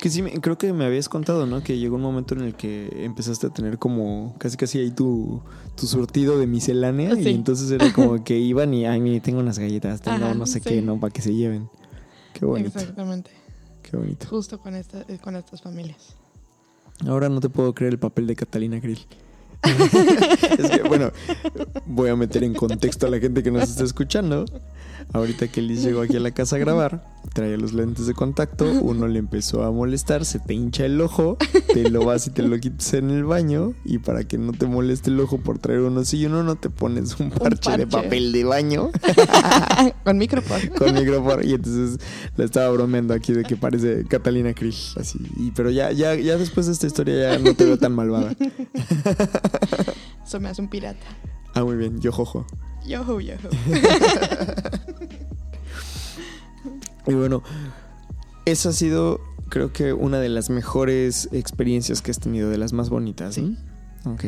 que 0.00 0.10
sí, 0.10 0.22
me- 0.22 0.32
creo 0.40 0.58
que 0.58 0.72
me 0.72 0.84
habías 0.84 1.08
contado, 1.08 1.46
¿no? 1.46 1.62
Que 1.62 1.78
llegó 1.78 1.96
un 1.96 2.02
momento 2.02 2.34
en 2.34 2.40
el 2.40 2.54
que 2.54 3.04
empezaste 3.04 3.46
a 3.46 3.50
tener 3.50 3.78
como 3.78 4.34
casi 4.38 4.56
casi 4.56 4.78
ahí 4.78 4.90
tu, 4.90 5.40
tu 5.76 5.86
surtido 5.86 6.38
de 6.38 6.46
miscelánea 6.46 7.18
y 7.20 7.28
entonces 7.28 7.70
era 7.70 7.92
como 7.92 8.24
que 8.24 8.38
iban 8.38 8.72
y, 8.74 8.86
ay, 8.86 9.00
mire, 9.00 9.20
tengo 9.20 9.38
unas 9.40 9.58
galletas, 9.58 10.00
tengo 10.00 10.24
Ajá, 10.26 10.34
no 10.34 10.46
sé 10.46 10.60
sí. 10.60 10.64
qué, 10.68 10.82
¿no? 10.82 10.98
Para 10.98 11.12
que 11.12 11.22
se 11.22 11.34
lleven. 11.34 11.68
Qué 12.32 12.44
bonito, 12.44 12.78
Exactamente. 12.78 13.30
qué 13.82 13.96
bonito. 13.96 14.26
Justo 14.26 14.58
con, 14.58 14.74
esta, 14.74 15.04
eh, 15.08 15.18
con 15.20 15.36
estas 15.36 15.62
familias. 15.62 16.16
Ahora 17.06 17.28
no 17.28 17.40
te 17.40 17.48
puedo 17.48 17.74
creer 17.74 17.94
el 17.94 17.98
papel 17.98 18.26
de 18.26 18.36
Catalina 18.36 18.78
Grill. 18.78 19.06
es 20.58 20.70
que, 20.70 20.82
bueno, 20.82 21.10
voy 21.86 22.08
a 22.10 22.16
meter 22.16 22.44
en 22.44 22.54
contexto 22.54 23.06
a 23.06 23.10
la 23.10 23.18
gente 23.18 23.42
que 23.42 23.50
nos 23.50 23.68
está 23.68 23.84
escuchando. 23.84 24.44
Ahorita 25.12 25.48
que 25.48 25.60
Liz 25.60 25.82
llegó 25.82 26.02
aquí 26.02 26.16
a 26.16 26.20
la 26.20 26.30
casa 26.30 26.54
a 26.54 26.58
grabar, 26.60 27.04
traía 27.34 27.56
los 27.56 27.72
lentes 27.72 28.06
de 28.06 28.14
contacto, 28.14 28.64
uno 28.80 29.08
le 29.08 29.18
empezó 29.18 29.64
a 29.64 29.72
molestar, 29.72 30.24
se 30.24 30.38
te 30.38 30.54
hincha 30.54 30.84
el 30.86 31.00
ojo, 31.00 31.36
te 31.74 31.90
lo 31.90 32.04
vas 32.04 32.28
y 32.28 32.30
te 32.30 32.42
lo 32.42 32.56
quitas 32.60 32.94
en 32.94 33.10
el 33.10 33.24
baño 33.24 33.74
y 33.84 33.98
para 33.98 34.22
que 34.22 34.38
no 34.38 34.52
te 34.52 34.66
moleste 34.66 35.10
el 35.10 35.18
ojo 35.18 35.38
por 35.38 35.58
traer 35.58 35.80
uno 35.80 36.04
sí 36.04 36.18
y 36.18 36.26
uno 36.26 36.44
no 36.44 36.54
te 36.56 36.70
pones 36.70 37.18
un 37.18 37.30
parche, 37.30 37.72
de 37.76 37.86
parche. 37.88 38.04
papel 38.04 38.30
de 38.30 38.44
baño 38.44 38.90
con 40.04 40.16
micrófono. 40.16 40.60
con 40.78 40.94
micrófono 40.94 41.42
y 41.42 41.54
entonces 41.54 41.98
la 42.36 42.44
estaba 42.44 42.70
bromeando 42.70 43.12
aquí 43.12 43.32
de 43.32 43.42
que 43.42 43.56
parece 43.56 44.04
Catalina 44.08 44.54
Krill 44.54 44.74
así 44.96 45.18
y 45.36 45.50
pero 45.50 45.70
ya 45.70 45.90
ya 45.90 46.14
ya 46.14 46.36
después 46.36 46.66
de 46.66 46.72
esta 46.72 46.86
historia 46.86 47.32
ya 47.32 47.38
no 47.40 47.54
te 47.54 47.64
veo 47.64 47.78
tan 47.78 47.92
malvada 47.94 48.32
Eso 50.24 50.38
me 50.38 50.48
hace 50.48 50.62
un 50.62 50.68
pirata. 50.68 51.04
ah 51.54 51.64
muy 51.64 51.74
bien 51.76 51.98
yo 52.00 52.12
jojo 52.12 52.46
Yoho, 52.86 53.20
yoho. 53.20 53.36
Y 57.10 57.14
bueno 57.14 57.42
esa 58.46 58.70
ha 58.70 58.72
sido 58.72 59.20
creo 59.48 59.72
que 59.72 59.92
una 59.92 60.18
de 60.20 60.28
las 60.28 60.48
mejores 60.50 61.28
experiencias 61.32 62.00
que 62.02 62.10
has 62.10 62.18
tenido 62.20 62.48
de 62.50 62.58
las 62.58 62.72
más 62.72 62.88
bonitas 62.88 63.34
Sí. 63.34 63.56
¿no? 64.04 64.12
ok 64.12 64.24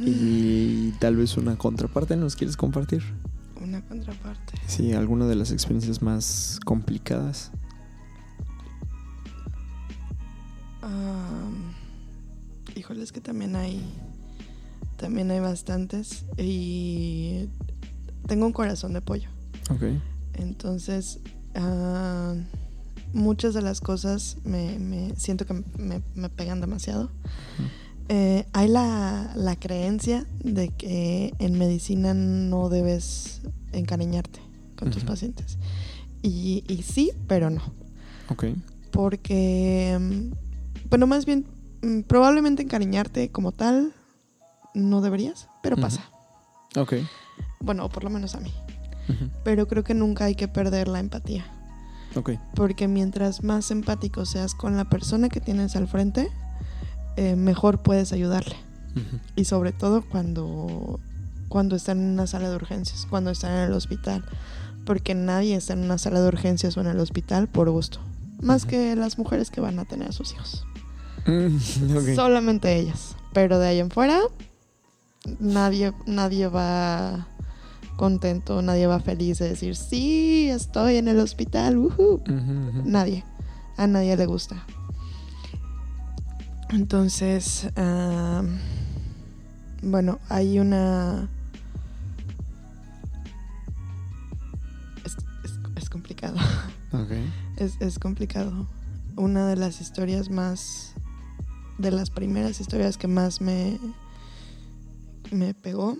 y 0.00 0.92
tal 1.00 1.16
vez 1.16 1.36
una 1.36 1.56
contraparte 1.56 2.16
nos 2.16 2.36
quieres 2.36 2.56
compartir 2.56 3.02
Una 3.60 3.80
contraparte. 3.84 4.52
sí 4.66 4.92
alguna 4.92 5.26
de 5.26 5.34
las 5.34 5.50
experiencias 5.50 6.02
más 6.02 6.60
complicadas 6.64 7.50
Am, 10.80 11.72
híjole, 12.76 13.02
es 13.02 13.10
que 13.12 13.20
también 13.20 13.56
hay. 13.56 13.82
También 14.96 15.30
hay 15.30 15.40
bastantes. 15.40 16.24
Y 16.36 17.48
tengo 18.26 18.46
un 18.46 18.52
corazón 18.52 18.92
de 18.92 19.00
pollo. 19.00 19.28
ok 19.70 19.82
Entonces, 20.38 21.18
ah, 21.54 22.34
muchas 23.12 23.54
de 23.54 23.62
las 23.62 23.80
cosas 23.80 24.36
me, 24.44 24.78
me- 24.78 25.14
siento 25.16 25.44
que 25.46 25.54
me, 25.76 26.00
me 26.14 26.28
pegan 26.30 26.60
demasiado. 26.60 27.10
Eh, 28.10 28.46
hay 28.54 28.68
la, 28.68 29.32
la 29.36 29.56
creencia 29.56 30.24
de 30.42 30.68
que 30.70 31.34
en 31.38 31.58
medicina 31.58 32.14
no 32.14 32.70
debes 32.70 33.42
encariñarte 33.72 34.40
con 34.78 34.90
tus 34.90 35.04
pacientes. 35.04 35.58
Y, 36.22 36.64
y 36.68 36.82
sí, 36.82 37.12
pero 37.26 37.50
no. 37.50 37.60
ok 38.30 38.44
Porque, 38.90 39.98
bueno, 40.88 41.06
más 41.06 41.26
bien, 41.26 41.44
mm, 41.82 42.00
probablemente 42.02 42.62
encariñarte 42.62 43.30
como 43.30 43.52
tal 43.52 43.92
no 44.74 45.00
deberías, 45.02 45.48
pero 45.62 45.76
pasa. 45.76 46.08
ok 46.76 46.94
Bueno, 47.60 47.88
por 47.90 48.04
lo 48.04 48.10
menos 48.10 48.34
a 48.34 48.40
mí. 48.40 48.52
Pero 49.44 49.66
creo 49.68 49.84
que 49.84 49.94
nunca 49.94 50.24
hay 50.24 50.34
que 50.34 50.48
perder 50.48 50.88
la 50.88 51.00
empatía. 51.00 51.44
ok 52.14 52.32
Porque 52.54 52.88
mientras 52.88 53.42
más 53.42 53.70
empático 53.70 54.26
seas 54.26 54.54
con 54.54 54.76
la 54.76 54.84
persona 54.84 55.28
que 55.28 55.40
tienes 55.40 55.76
al 55.76 55.88
frente, 55.88 56.28
eh, 57.16 57.36
mejor 57.36 57.82
puedes 57.82 58.12
ayudarle. 58.12 58.56
Y 59.36 59.44
sobre 59.44 59.72
todo 59.72 60.02
cuando, 60.02 60.98
cuando 61.48 61.76
está 61.76 61.92
en 61.92 62.00
una 62.00 62.26
sala 62.26 62.50
de 62.50 62.56
urgencias, 62.56 63.06
cuando 63.08 63.30
está 63.30 63.48
en 63.48 63.70
el 63.70 63.72
hospital. 63.72 64.24
Porque 64.84 65.14
nadie 65.14 65.54
está 65.54 65.74
en 65.74 65.84
una 65.84 65.98
sala 65.98 66.20
de 66.20 66.28
urgencias 66.28 66.76
o 66.76 66.80
en 66.80 66.88
el 66.88 66.98
hospital 66.98 67.48
por 67.48 67.70
gusto. 67.70 68.00
Más 68.40 68.64
que 68.64 68.96
las 68.96 69.18
mujeres 69.18 69.50
que 69.50 69.60
van 69.60 69.78
a 69.78 69.84
tener 69.84 70.08
a 70.08 70.12
sus 70.12 70.32
hijos. 70.32 70.64
Mm. 71.26 71.58
Solamente 72.14 72.74
ellas. 72.76 73.16
Pero 73.32 73.58
de 73.58 73.68
ahí 73.68 73.78
en 73.78 73.90
fuera, 73.90 74.20
nadie, 75.38 75.92
nadie 76.06 76.48
va 76.48 77.26
contento, 77.98 78.62
nadie 78.62 78.86
va 78.86 78.98
feliz 79.00 79.38
de 79.40 79.50
decir, 79.50 79.76
sí, 79.76 80.48
estoy 80.48 80.96
en 80.96 81.08
el 81.08 81.18
hospital. 81.18 81.76
ujú". 81.76 82.14
Ujú, 82.14 82.68
ujú. 82.70 82.82
Nadie. 82.86 83.24
A 83.76 83.86
nadie 83.86 84.16
le 84.16 84.24
gusta. 84.24 84.64
Entonces, 86.70 87.68
bueno, 89.82 90.18
hay 90.28 90.58
una... 90.58 91.28
Es, 95.04 95.16
es- 95.44 95.58
es 95.76 95.90
complicado. 95.90 96.36
Ok. 96.92 97.10
Es, 97.56 97.80
es 97.80 97.98
complicado. 97.98 98.66
Una 99.16 99.46
de 99.48 99.56
las 99.56 99.80
historias 99.80 100.30
más... 100.30 100.94
De 101.78 101.90
las 101.90 102.10
primeras 102.10 102.60
historias 102.60 102.96
que 102.98 103.08
más 103.08 103.40
me... 103.40 103.78
Me 105.30 105.54
pegó 105.54 105.96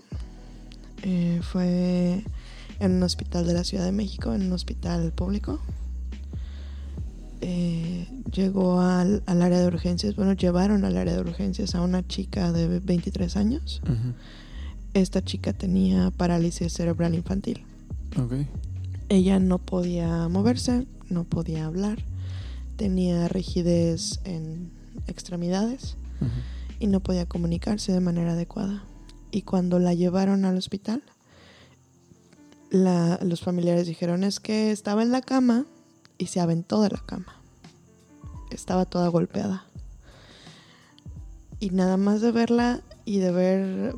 eh, 1.03 1.39
fue 1.41 2.23
en 2.79 2.91
un 2.91 3.03
hospital 3.03 3.45
de 3.45 3.53
la 3.53 3.63
Ciudad 3.63 3.85
de 3.85 3.91
México, 3.91 4.33
en 4.33 4.43
un 4.43 4.53
hospital 4.53 5.11
público. 5.11 5.59
Eh, 7.41 8.07
llegó 8.31 8.81
al, 8.81 9.23
al 9.25 9.41
área 9.41 9.59
de 9.59 9.67
urgencias, 9.67 10.15
bueno, 10.15 10.33
llevaron 10.33 10.83
al 10.85 10.97
área 10.97 11.13
de 11.13 11.21
urgencias 11.21 11.75
a 11.75 11.81
una 11.81 12.05
chica 12.07 12.51
de 12.51 12.79
23 12.79 13.35
años. 13.37 13.81
Esta 14.93 15.23
chica 15.23 15.53
tenía 15.53 16.11
parálisis 16.11 16.73
cerebral 16.73 17.15
infantil. 17.15 17.63
Ok. 18.17 18.33
Ella 19.09 19.39
no 19.39 19.59
podía 19.59 20.27
moverse, 20.27 20.85
no 21.09 21.23
podía 21.23 21.65
hablar, 21.65 21.99
tenía 22.75 23.27
rigidez 23.27 24.19
en 24.23 24.71
extremidades 25.07 25.97
y 26.79 26.87
no 26.87 26.99
podía 26.99 27.25
comunicarse 27.25 27.91
de 27.91 27.99
manera 27.99 28.33
adecuada. 28.33 28.83
Y 29.31 29.43
cuando 29.43 29.79
la 29.79 29.93
llevaron 29.93 30.45
al 30.45 30.57
hospital, 30.57 31.03
la- 32.69 33.19
los 33.21 33.41
familiares 33.41 33.87
dijeron 33.87 34.23
es 34.23 34.39
que 34.39 34.71
estaba 34.71 35.01
en 35.03 35.11
la 35.11 35.21
cama 35.21 35.65
y 36.17 36.27
se 36.27 36.39
aventó 36.39 36.81
de 36.81 36.89
la 36.89 36.99
cama. 37.05 37.35
Estaba 38.51 38.85
toda 38.85 39.07
golpeada. 39.09 39.65
Y 41.59 41.71
nada 41.71 41.97
más 41.97 42.21
de 42.21 42.31
verla 42.31 42.81
y 43.05 43.17
de 43.19 43.31
ver 43.31 43.95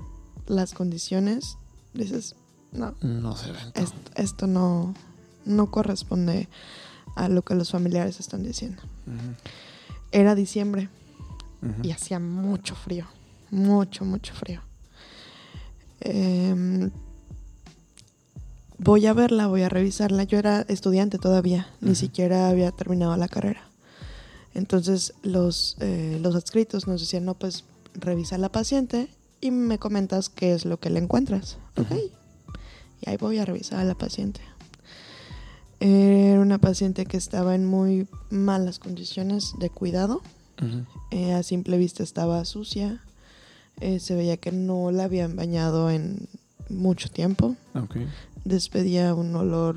las 0.47 0.73
condiciones, 0.73 1.57
dices, 1.93 2.35
no, 2.71 2.95
No 3.01 3.35
se 3.35 3.51
ven. 3.51 3.71
esto, 3.75 3.95
esto 4.15 4.47
no, 4.47 4.93
no 5.45 5.69
corresponde 5.71 6.49
a 7.15 7.27
lo 7.29 7.43
que 7.43 7.55
los 7.55 7.71
familiares 7.71 8.19
están 8.19 8.43
diciendo. 8.43 8.81
Era 10.11 10.35
diciembre 10.35 10.89
y 11.83 11.91
hacía 11.91 12.19
mucho 12.19 12.75
frío, 12.75 13.05
mucho, 13.51 14.03
mucho 14.05 14.33
frío. 14.33 14.61
Em, 16.01 16.91
voy 18.77 19.05
a 19.05 19.13
verla, 19.13 19.47
voy 19.47 19.61
a 19.61 19.69
revisarla. 19.69 20.23
Yo 20.23 20.37
era 20.37 20.61
estudiante 20.61 21.17
todavía, 21.17 21.67
ni 21.79 21.95
siquiera 21.95 22.49
había 22.49 22.71
terminado 22.71 23.15
la 23.17 23.27
carrera. 23.27 23.61
Entonces 24.53 25.13
los, 25.23 25.77
eh, 25.79 26.19
los 26.21 26.35
adscritos 26.35 26.87
nos 26.87 27.01
decían, 27.01 27.25
no, 27.25 27.35
pues 27.35 27.63
revisa 27.93 28.35
a 28.35 28.39
la 28.39 28.49
paciente 28.49 29.09
y 29.39 29.51
me 29.51 29.79
comentas 29.79 30.29
qué 30.29 30.53
es 30.53 30.65
lo 30.65 30.79
que 30.79 30.89
le 30.89 30.99
encuentras. 30.99 31.57
Ok. 31.77 31.91
Ujú. 31.91 32.01
Y 33.01 33.09
ahí 33.09 33.17
voy 33.17 33.39
a 33.39 33.45
revisar 33.45 33.79
a 33.79 33.83
la 33.83 33.95
paciente. 33.95 34.41
Era 35.79 36.39
una 36.39 36.59
paciente 36.59 37.07
que 37.07 37.17
estaba 37.17 37.55
en 37.55 37.65
muy 37.65 38.07
malas 38.29 38.77
condiciones 38.77 39.53
de 39.59 39.69
cuidado. 39.71 40.21
Eh, 41.09 41.33
a 41.33 41.41
simple 41.41 41.79
vista 41.79 42.03
estaba 42.03 42.45
sucia. 42.45 43.01
Eh, 43.79 43.99
se 43.99 44.15
veía 44.15 44.37
que 44.37 44.51
no 44.51 44.91
la 44.91 45.05
habían 45.05 45.35
bañado 45.35 45.89
en 45.89 46.27
mucho 46.69 47.09
tiempo. 47.09 47.55
Despedía 48.45 49.13
un 49.13 49.35
olor 49.35 49.75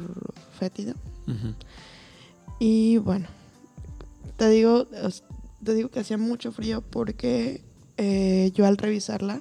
fétido. 0.59 0.95
Y 2.59 2.99
bueno, 2.99 3.29
te 4.37 4.49
digo, 4.49 4.87
te 5.63 5.75
digo 5.75 5.89
que 5.91 6.01
hacía 6.01 6.19
mucho 6.19 6.53
frío 6.53 6.83
porque 6.83 7.63
eh, 7.97 8.53
yo 8.55 8.67
al 8.67 8.77
revisarla 8.77 9.41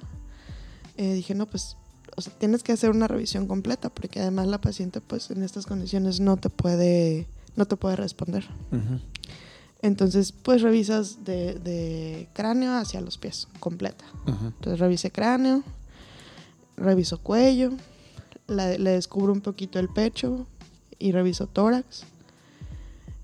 eh, 0.96 1.14
dije, 1.14 1.34
no, 1.34 1.46
pues, 1.46 1.76
o 2.16 2.20
sea, 2.20 2.32
tienes 2.32 2.62
que 2.62 2.72
hacer 2.72 2.90
una 2.90 3.08
revisión 3.08 3.46
completa 3.46 3.88
porque 3.90 4.20
además 4.20 4.46
la 4.46 4.60
paciente, 4.60 5.00
pues, 5.00 5.30
en 5.30 5.42
estas 5.42 5.66
condiciones 5.66 6.20
no 6.20 6.36
te 6.36 6.50
puede, 6.50 7.26
no 7.56 7.66
te 7.66 7.76
puede 7.76 7.96
responder. 7.96 8.46
Entonces, 9.84 10.32
pues, 10.32 10.62
revisas 10.62 11.24
de, 11.24 11.54
de 11.58 12.28
cráneo 12.32 12.72
hacia 12.74 13.02
los 13.02 13.18
pies, 13.18 13.48
completa. 13.60 14.04
Entonces 14.26 14.80
revisé 14.80 15.10
cráneo, 15.10 15.62
reviso 16.76 17.18
cuello, 17.18 17.70
la- 18.46 18.78
le 18.78 18.90
descubro 18.92 19.30
un 19.32 19.42
poquito 19.42 19.78
el 19.78 19.90
pecho 19.90 20.46
y 20.98 21.12
reviso 21.12 21.46
tórax. 21.46 22.04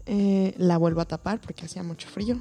Eh, 0.05 0.55
la 0.59 0.77
vuelvo 0.77 1.01
a 1.01 1.07
tapar 1.07 1.41
porque 1.41 1.65
hacía 1.65 1.83
mucho 1.83 2.09
frío. 2.09 2.39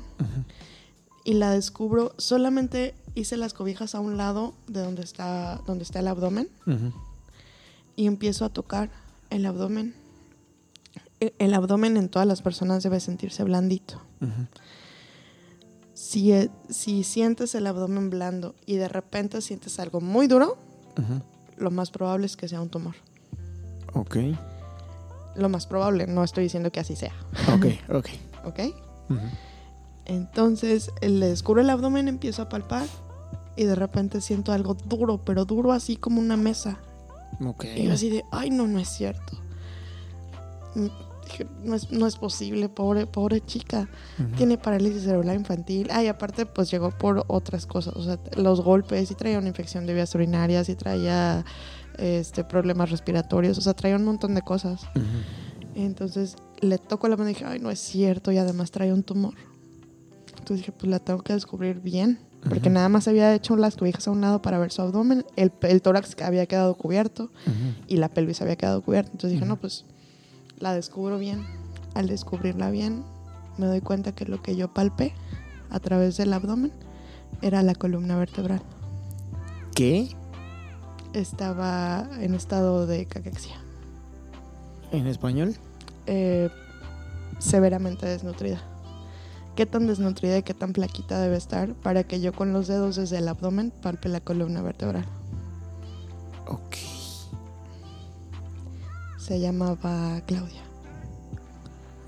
Y 1.24 1.36
la 1.36 1.52
descubro, 1.52 2.14
solamente 2.18 2.96
hice 3.16 3.38
las 3.38 3.54
cobijas 3.54 3.96
a 3.96 4.00
un 4.02 4.18
lado 4.18 4.54
de 4.68 4.82
donde 4.82 5.04
está, 5.04 5.62
donde 5.66 5.84
está 5.84 6.00
el 6.00 6.08
abdomen 6.10 6.50
y 7.96 8.06
empiezo 8.08 8.44
a 8.44 8.50
tocar 8.50 8.90
el 9.30 9.46
abdomen. 9.46 9.94
E- 11.20 11.34
El 11.40 11.54
abdomen 11.54 11.98
en 11.98 12.10
todas 12.10 12.28
las 12.28 12.42
personas 12.42 12.84
debe 12.84 13.00
sentirse 13.00 13.44
blandito. 13.44 14.02
Si, 15.94 16.32
e- 16.32 16.50
si 16.70 17.04
sientes 17.04 17.56
el 17.56 17.68
abdomen 17.68 18.10
blando 18.10 18.56
y 18.66 18.76
de 18.76 18.88
repente 18.88 19.42
sientes 19.42 19.80
algo 19.80 20.00
muy 20.02 20.28
duro, 20.28 20.58
lo 21.58 21.72
más 21.72 21.92
probable 21.92 22.26
es 22.26 22.36
que 22.38 22.48
sea 22.48 22.62
un 22.62 22.70
tumor. 22.70 22.96
Ok. 23.94 24.18
Lo 25.36 25.50
más 25.50 25.68
probable, 25.68 26.08
no 26.08 26.24
estoy 26.24 26.44
diciendo 26.46 26.72
que 26.72 26.80
así 26.80 26.96
sea, 26.96 27.14
Ok, 27.54 27.66
ok. 27.94 28.10
¿ok? 28.46 28.60
Entonces 30.06 30.92
le 31.02 31.28
descubro 31.28 31.62
el 31.62 31.70
abdomen, 31.70 32.08
empiezo 32.08 32.42
a 32.44 32.50
palpar 32.50 32.88
y 33.56 33.66
de 33.66 33.76
repente 33.76 34.22
siento 34.22 34.52
algo 34.54 34.74
duro, 34.74 35.20
pero 35.24 35.46
duro 35.46 35.72
así 35.74 35.98
como 35.98 36.20
una 36.20 36.38
mesa. 36.38 36.80
Ok. 37.46 37.66
Y 37.76 37.84
yo 37.84 37.94
así 37.94 38.10
de, 38.10 38.24
ay, 38.32 38.50
no, 38.50 38.68
no 38.68 38.80
es 38.80 38.90
cierto. 38.90 39.38
Dije, 41.30 41.48
no 41.64 41.76
es, 41.76 41.92
no 41.92 42.08
es 42.08 42.16
posible, 42.16 42.70
pobre, 42.70 43.06
pobre 43.06 43.42
chica. 43.42 43.88
Tiene 44.36 44.58
parálisis 44.58 45.04
cerebral 45.04 45.36
infantil. 45.36 45.88
Ay, 45.92 46.08
aparte, 46.08 46.46
pues 46.46 46.72
llegó 46.72 46.90
por 46.92 47.24
otras 47.28 47.66
cosas. 47.66 47.96
O 47.96 48.04
sea, 48.04 48.20
los 48.36 48.62
golpes, 48.62 49.12
y 49.12 49.16
traía 49.16 49.38
una 49.38 49.50
infección 49.50 49.86
de 49.86 49.94
vías 49.94 50.14
urinarias, 50.16 50.70
y 50.70 50.76
traía 50.76 51.46
este, 51.98 52.44
problemas 52.44 52.90
respiratorios. 52.90 53.58
O 53.58 53.62
sea, 53.62 53.74
traía 53.74 53.96
un 53.96 54.06
montón 54.06 54.34
de 54.34 54.42
cosas. 54.42 54.82
Entonces 55.76 56.36
le 56.62 56.78
toco 56.78 57.08
la 57.08 57.16
mano 57.16 57.30
y 57.30 57.34
dije, 57.34 57.46
ay, 57.46 57.60
no 57.60 57.70
es 57.70 57.80
cierto. 57.80 58.32
Y 58.32 58.38
además 58.38 58.72
traía 58.72 58.94
un 58.94 59.04
tumor. 59.04 59.36
Entonces 60.32 60.58
dije, 60.58 60.72
pues 60.72 60.90
la 60.90 61.00
tengo 61.00 61.22
que 61.22 61.34
descubrir 61.34 61.80
bien. 61.80 62.20
Porque 62.48 62.70
nada 62.70 62.88
más 62.88 63.08
había 63.08 63.36
hecho 63.36 63.58
las 63.58 63.76
cobijas 63.76 64.08
a 64.08 64.12
un 64.12 64.22
lado 64.22 64.42
para 64.42 64.58
ver 64.58 64.72
su 64.72 64.82
abdomen. 64.82 65.26
El, 65.36 65.52
el 65.62 65.82
tórax 65.82 66.16
había 66.22 66.46
quedado 66.46 66.76
cubierto 66.76 67.32
y 67.88 67.98
la 67.98 68.08
pelvis 68.10 68.42
había 68.42 68.56
quedado 68.56 68.82
cubierta. 68.82 69.12
Entonces 69.12 69.32
dije, 69.32 69.46
no, 69.46 69.60
pues 69.60 69.86
la 70.60 70.74
descubro 70.74 71.18
bien. 71.18 71.46
Al 71.96 72.08
descubrirla 72.08 72.70
bien, 72.70 73.04
me 73.58 73.66
doy 73.66 73.82
cuenta 73.82 74.12
que 74.14 74.26
lo 74.26 74.42
que 74.42 74.56
yo 74.56 74.74
palpé 74.74 75.14
a 75.70 75.80
través 75.80 76.18
del 76.18 76.34
abdomen 76.34 76.72
era 77.42 77.64
la 77.64 77.76
columna 77.76 78.18
vertebral. 78.18 78.62
¿Qué? 79.76 80.10
Estaba 81.14 82.08
en 82.20 82.36
estado 82.36 82.86
de 82.86 83.06
caquexia, 83.06 83.56
¿En 84.92 85.08
español? 85.08 85.56
eh, 86.06 86.50
severamente 87.40 88.06
desnutrida. 88.06 88.62
¿Qué 89.56 89.66
tan 89.66 89.88
desnutrida 89.88 90.38
y 90.38 90.44
qué 90.44 90.54
tan 90.54 90.74
flaquita 90.74 91.20
debe 91.20 91.36
estar 91.38 91.74
para 91.74 92.04
que 92.04 92.22
yo 92.22 92.32
con 92.34 92.54
los 92.54 92.68
dedos 92.68 92.96
desde 92.96 93.18
el 93.18 93.28
abdomen 93.28 93.72
palpe 93.82 94.08
la 94.10 94.22
columna 94.22 94.62
vertebral? 94.62 95.06
Ok. 96.48 96.76
Se 99.30 99.40
llamaba 99.40 100.20
Claudia. 100.26 100.64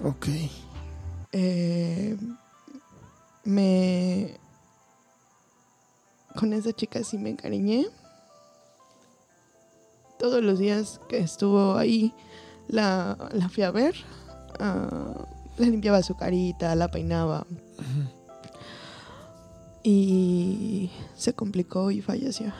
Ok. 0.04 0.26
Eh, 1.32 2.18
me 3.44 4.40
con 6.36 6.52
esa 6.54 6.74
chica 6.74 7.04
sí 7.04 7.20
me 7.20 7.30
encariñé. 7.30 7.86
Todos 10.18 10.42
los 10.42 10.58
días 10.58 11.00
que 11.10 11.20
estuvo 11.20 11.76
ahí 11.76 12.12
la, 12.68 13.16
la 13.34 13.50
fui 13.50 13.62
a 13.62 13.70
ver. 13.70 13.94
Ah, 14.60 15.28
le 15.60 15.68
limpiaba 15.68 16.02
su 16.02 16.16
carita 16.16 16.74
la 16.74 16.90
peinaba. 16.90 17.46
Y 19.84 20.90
se 21.16 21.34
complicó 21.34 21.92
y 21.92 22.02
falleció 22.02 22.52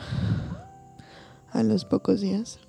a 1.50 1.64
los 1.64 1.84
pocos 1.84 2.20
días 2.20 2.60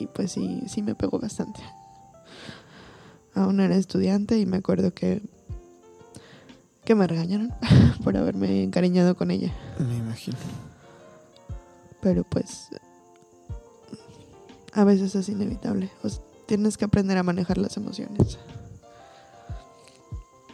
y 0.00 0.06
pues 0.06 0.32
sí, 0.32 0.62
sí 0.68 0.82
me 0.82 0.94
pegó 0.94 1.18
bastante. 1.18 1.60
Aún 3.34 3.60
era 3.60 3.76
estudiante 3.76 4.38
y 4.38 4.46
me 4.46 4.56
acuerdo 4.56 4.92
que, 4.92 5.22
que 6.84 6.94
me 6.94 7.06
regañaron 7.06 7.52
por 8.04 8.16
haberme 8.16 8.62
encariñado 8.64 9.16
con 9.16 9.30
ella. 9.30 9.52
Me 9.78 9.96
imagino. 9.96 10.36
Pero 12.00 12.24
pues 12.24 12.68
a 14.72 14.84
veces 14.84 15.14
es 15.14 15.28
inevitable. 15.28 15.90
O 16.02 16.08
sea, 16.08 16.22
tienes 16.46 16.76
que 16.76 16.86
aprender 16.86 17.18
a 17.18 17.22
manejar 17.22 17.58
las 17.58 17.76
emociones. 17.76 18.38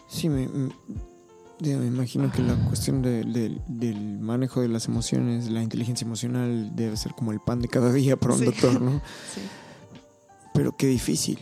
Sí, 0.08 0.28
me, 0.28 0.48
me- 0.48 0.72
me 1.60 1.86
imagino 1.86 2.30
que 2.30 2.42
la 2.42 2.54
cuestión 2.66 3.02
de- 3.02 3.24
de- 3.24 3.60
del 3.66 4.18
manejo 4.18 4.60
de 4.60 4.68
las 4.68 4.86
emociones, 4.88 5.50
la 5.50 5.62
inteligencia 5.62 6.04
emocional, 6.04 6.72
debe 6.76 6.96
ser 6.96 7.12
como 7.14 7.32
el 7.32 7.40
pan 7.40 7.60
de 7.60 7.68
cada 7.68 7.92
día 7.92 8.16
para 8.16 8.34
un 8.34 8.40
Sí. 8.40 8.44
doctor, 8.46 8.80
¿no? 8.80 9.00
Sí. 9.34 9.40
Pero 10.54 10.76
qué 10.76 10.86
difícil. 10.86 11.38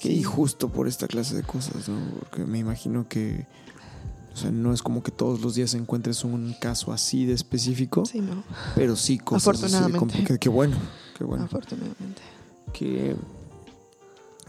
Qué 0.00 0.12
injusto 0.12 0.68
por 0.68 0.86
esta 0.86 1.08
clase 1.08 1.34
de 1.34 1.42
cosas, 1.42 1.88
¿no? 1.88 1.98
Porque 2.20 2.44
me 2.44 2.58
imagino 2.58 3.08
que. 3.08 3.46
O 4.32 4.36
sea, 4.40 4.50
no 4.52 4.72
es 4.72 4.82
como 4.82 5.02
que 5.02 5.10
todos 5.10 5.40
los 5.40 5.56
días 5.56 5.74
encuentres 5.74 6.22
un 6.22 6.54
caso 6.60 6.92
así 6.92 7.24
de 7.26 7.32
específico, 7.32 8.06
Sí, 8.06 8.20
no. 8.20 8.44
pero 8.76 8.94
sí 8.94 9.18
cosas 9.18 9.48
así 9.48 9.58
de 9.62 9.66
Afortunadamente. 9.78 9.98
complicadas. 9.98 10.38
Qué 10.38 10.48
bueno, 10.48 10.76
qué 11.16 11.24
bueno. 11.24 11.44
Afortunadamente. 11.44 12.22
Qué, 12.72 13.16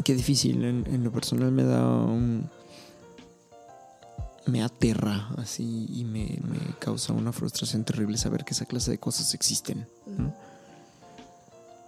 qué 0.04 0.14
difícil. 0.14 0.64
En, 0.64 0.86
en 0.88 1.04
lo 1.04 1.12
personal 1.12 1.52
me 1.52 1.64
da 1.64 1.88
un. 1.88 2.48
Me 4.48 4.64
aterra 4.64 5.30
así 5.38 5.86
y 5.90 6.04
me, 6.06 6.40
me 6.48 6.60
causa 6.80 7.14
una 7.14 7.32
frustración 7.32 7.84
terrible 7.84 8.18
saber 8.18 8.44
que 8.46 8.54
esa 8.54 8.66
clase 8.66 8.92
de 8.92 8.98
cosas 8.98 9.34
existen. 9.34 9.88
¿no? 10.08 10.28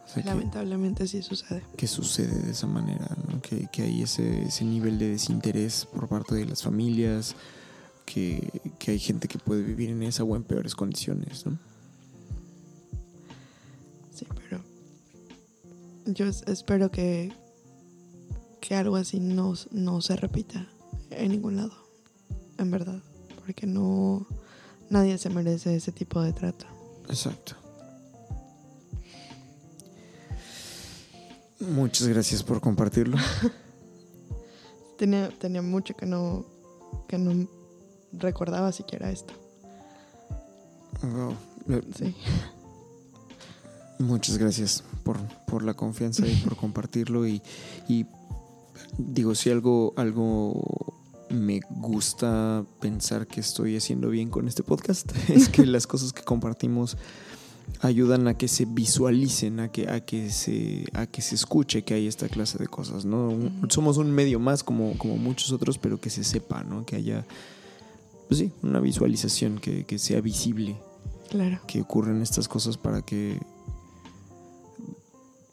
O 0.06 0.14
sea, 0.14 0.24
que- 0.24 0.30
Lamentablemente 0.30 1.08
sí 1.08 1.22
sucede. 1.24 1.64
que 1.78 1.88
sucede 1.88 2.38
de 2.42 2.52
esa 2.52 2.68
manera, 2.68 3.08
¿no? 3.30 3.42
que, 3.42 3.68
que 3.72 3.84
hay 3.84 4.02
ese, 4.04 4.44
ese 4.44 4.66
nivel 4.66 5.00
de 5.00 5.10
desinterés 5.10 5.86
por 5.86 6.08
parte 6.10 6.36
de 6.36 6.46
las 6.46 6.62
familias, 6.62 7.36
que, 8.06 8.62
que 8.78 8.92
hay 8.92 9.00
gente 9.00 9.28
que 9.30 9.40
puede 9.40 9.64
vivir 9.64 9.90
en 9.90 10.04
esa 10.04 10.24
o 10.26 10.36
en 10.36 10.44
peores 10.44 10.76
condiciones. 10.76 11.46
¿no? 11.46 11.58
Sí, 14.14 14.26
pero 14.36 14.62
yo 16.06 16.26
es- 16.26 16.44
espero 16.48 16.92
que, 16.92 17.32
que 18.60 18.76
algo 18.76 18.98
así 18.98 19.20
no, 19.22 19.54
no 19.72 20.02
se 20.02 20.16
repita 20.18 20.68
en 21.10 21.32
ningún 21.32 21.56
lado, 21.56 21.74
en 22.62 22.72
verdad, 22.72 23.00
porque 23.46 23.66
no 23.68 24.26
nadie 24.90 25.18
se 25.18 25.30
merece 25.30 25.76
ese 25.76 25.92
tipo 25.92 26.22
de 26.22 26.34
trato. 26.34 26.66
Exacto. 27.10 27.56
Muchas 31.60 32.08
gracias 32.08 32.44
por 32.44 32.60
compartirlo. 32.62 33.18
Tenía, 34.98 35.30
tenía 35.40 35.64
mucho 35.64 35.96
que 35.96 36.06
no, 36.06 36.46
que 37.08 37.18
no 37.18 37.48
recordaba 38.14 38.72
siquiera 38.72 39.10
esto. 39.10 39.34
Eh, 41.68 41.82
Sí. 41.98 42.16
Muchas 43.98 44.38
gracias 44.38 44.84
por, 45.04 45.18
por 45.48 45.64
la 45.64 45.74
confianza 45.74 46.28
y 46.28 46.36
por 46.38 46.56
compartirlo. 46.66 47.26
Y, 47.28 47.42
y 47.88 48.06
digo, 48.98 49.34
si 49.34 49.50
algo, 49.50 49.94
algo 49.98 51.01
me 51.32 51.60
gusta 51.70 52.64
pensar 52.80 53.28
que 53.28 53.40
estoy 53.40 53.76
haciendo 53.78 54.10
bien 54.10 54.30
con 54.30 54.48
este 54.48 54.64
podcast, 54.64 55.12
es 55.30 55.50
que 55.50 55.66
las 55.66 55.88
cosas 55.88 56.14
que 56.14 56.24
compartimos 56.24 56.98
ayudan 57.82 58.28
a 58.28 58.34
que 58.38 58.48
se 58.48 58.66
visualicen, 58.66 59.60
a 59.60 59.72
que, 59.72 59.90
a 59.90 60.02
que, 60.06 60.30
se, 60.30 60.86
a 60.94 61.06
que 61.08 61.22
se 61.22 61.36
escuche 61.36 61.84
que 61.84 61.94
hay 61.94 62.08
esta 62.08 62.28
clase 62.28 62.58
de 62.58 62.68
cosas, 62.68 63.06
¿no? 63.06 63.30
Un- 63.30 63.68
Somos 63.70 63.98
un 63.98 64.12
medio 64.12 64.40
más 64.40 64.64
como, 64.64 64.98
como 64.98 65.16
muchos 65.18 65.52
otros, 65.52 65.78
pero 65.78 66.00
que 66.00 66.10
se 66.10 66.24
sepa, 66.24 66.64
¿no? 66.64 66.86
Que 66.86 66.98
haya, 66.98 67.26
pues 68.28 68.40
sí, 68.40 68.52
una 68.62 68.80
visualización, 68.80 69.60
que, 69.60 69.86
que 69.86 70.00
sea 70.00 70.22
visible, 70.22 70.76
Claro. 71.30 71.60
que 71.66 71.82
ocurren 71.82 72.22
estas 72.22 72.48
cosas 72.50 72.76
para 72.78 73.02
que 73.04 73.40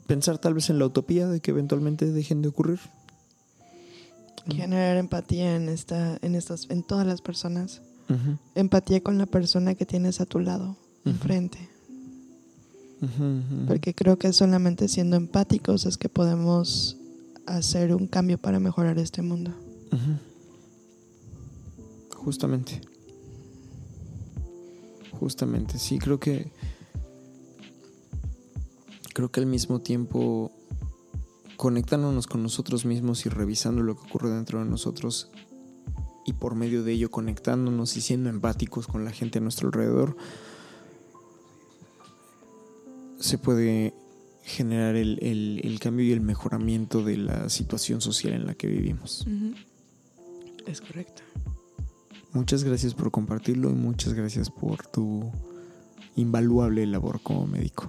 pensar 0.06 0.38
tal 0.38 0.54
vez 0.54 0.70
en 0.70 0.78
la 0.78 0.86
utopía 0.86 1.28
de 1.28 1.40
que 1.40 1.50
eventualmente 1.50 2.06
dejen 2.10 2.42
de 2.42 2.48
ocurrir. 2.48 2.80
Generar 4.48 4.96
empatía 4.96 5.56
en 5.56 5.68
esta, 5.68 6.18
en 6.22 6.34
estas, 6.34 6.68
en 6.70 6.82
todas 6.82 7.06
las 7.06 7.20
personas. 7.20 7.82
Empatía 8.54 9.02
con 9.02 9.18
la 9.18 9.26
persona 9.26 9.74
que 9.74 9.84
tienes 9.84 10.20
a 10.20 10.26
tu 10.26 10.40
lado, 10.40 10.76
enfrente. 11.04 11.58
Porque 13.66 13.94
creo 13.94 14.18
que 14.18 14.32
solamente 14.32 14.88
siendo 14.88 15.16
empáticos 15.16 15.86
es 15.86 15.98
que 15.98 16.08
podemos 16.08 16.96
hacer 17.46 17.94
un 17.94 18.06
cambio 18.06 18.38
para 18.38 18.58
mejorar 18.60 18.98
este 18.98 19.22
mundo. 19.22 19.52
Justamente. 22.14 22.80
Justamente, 25.12 25.78
sí, 25.78 25.98
creo 25.98 26.18
que. 26.18 26.50
Creo 29.14 29.30
que 29.30 29.40
al 29.40 29.46
mismo 29.46 29.80
tiempo, 29.80 30.52
conectándonos 31.58 32.26
con 32.26 32.42
nosotros 32.42 32.86
mismos 32.86 33.26
y 33.26 33.28
revisando 33.28 33.82
lo 33.82 33.94
que 33.96 34.06
ocurre 34.08 34.30
dentro 34.30 34.60
de 34.60 34.64
nosotros, 34.64 35.30
y 36.24 36.32
por 36.34 36.54
medio 36.54 36.82
de 36.84 36.92
ello 36.92 37.10
conectándonos 37.10 37.96
y 37.96 38.00
siendo 38.00 38.30
empáticos 38.30 38.86
con 38.86 39.04
la 39.04 39.10
gente 39.12 39.38
a 39.38 39.42
nuestro 39.42 39.68
alrededor, 39.68 40.16
se 43.18 43.38
puede 43.38 43.94
generar 44.44 44.94
el, 44.96 45.18
el- 45.22 45.60
el 45.64 45.80
cambio 45.80 46.06
y 46.06 46.12
el 46.12 46.20
mejoramiento 46.20 47.02
de 47.02 47.16
la 47.16 47.48
situación 47.48 48.00
social 48.00 48.32
en 48.34 48.46
la 48.46 48.54
que 48.54 48.66
vivimos. 48.68 49.26
Es 50.66 50.80
correcto. 50.80 51.22
Muchas 52.32 52.62
gracias 52.62 52.94
por 52.94 53.10
compartirlo 53.10 53.70
y 53.70 53.74
muchas 53.74 54.12
gracias 54.14 54.50
por 54.50 54.86
tu 54.86 55.30
invaluable 56.14 56.86
labor 56.86 57.20
como 57.22 57.46
médico. 57.46 57.88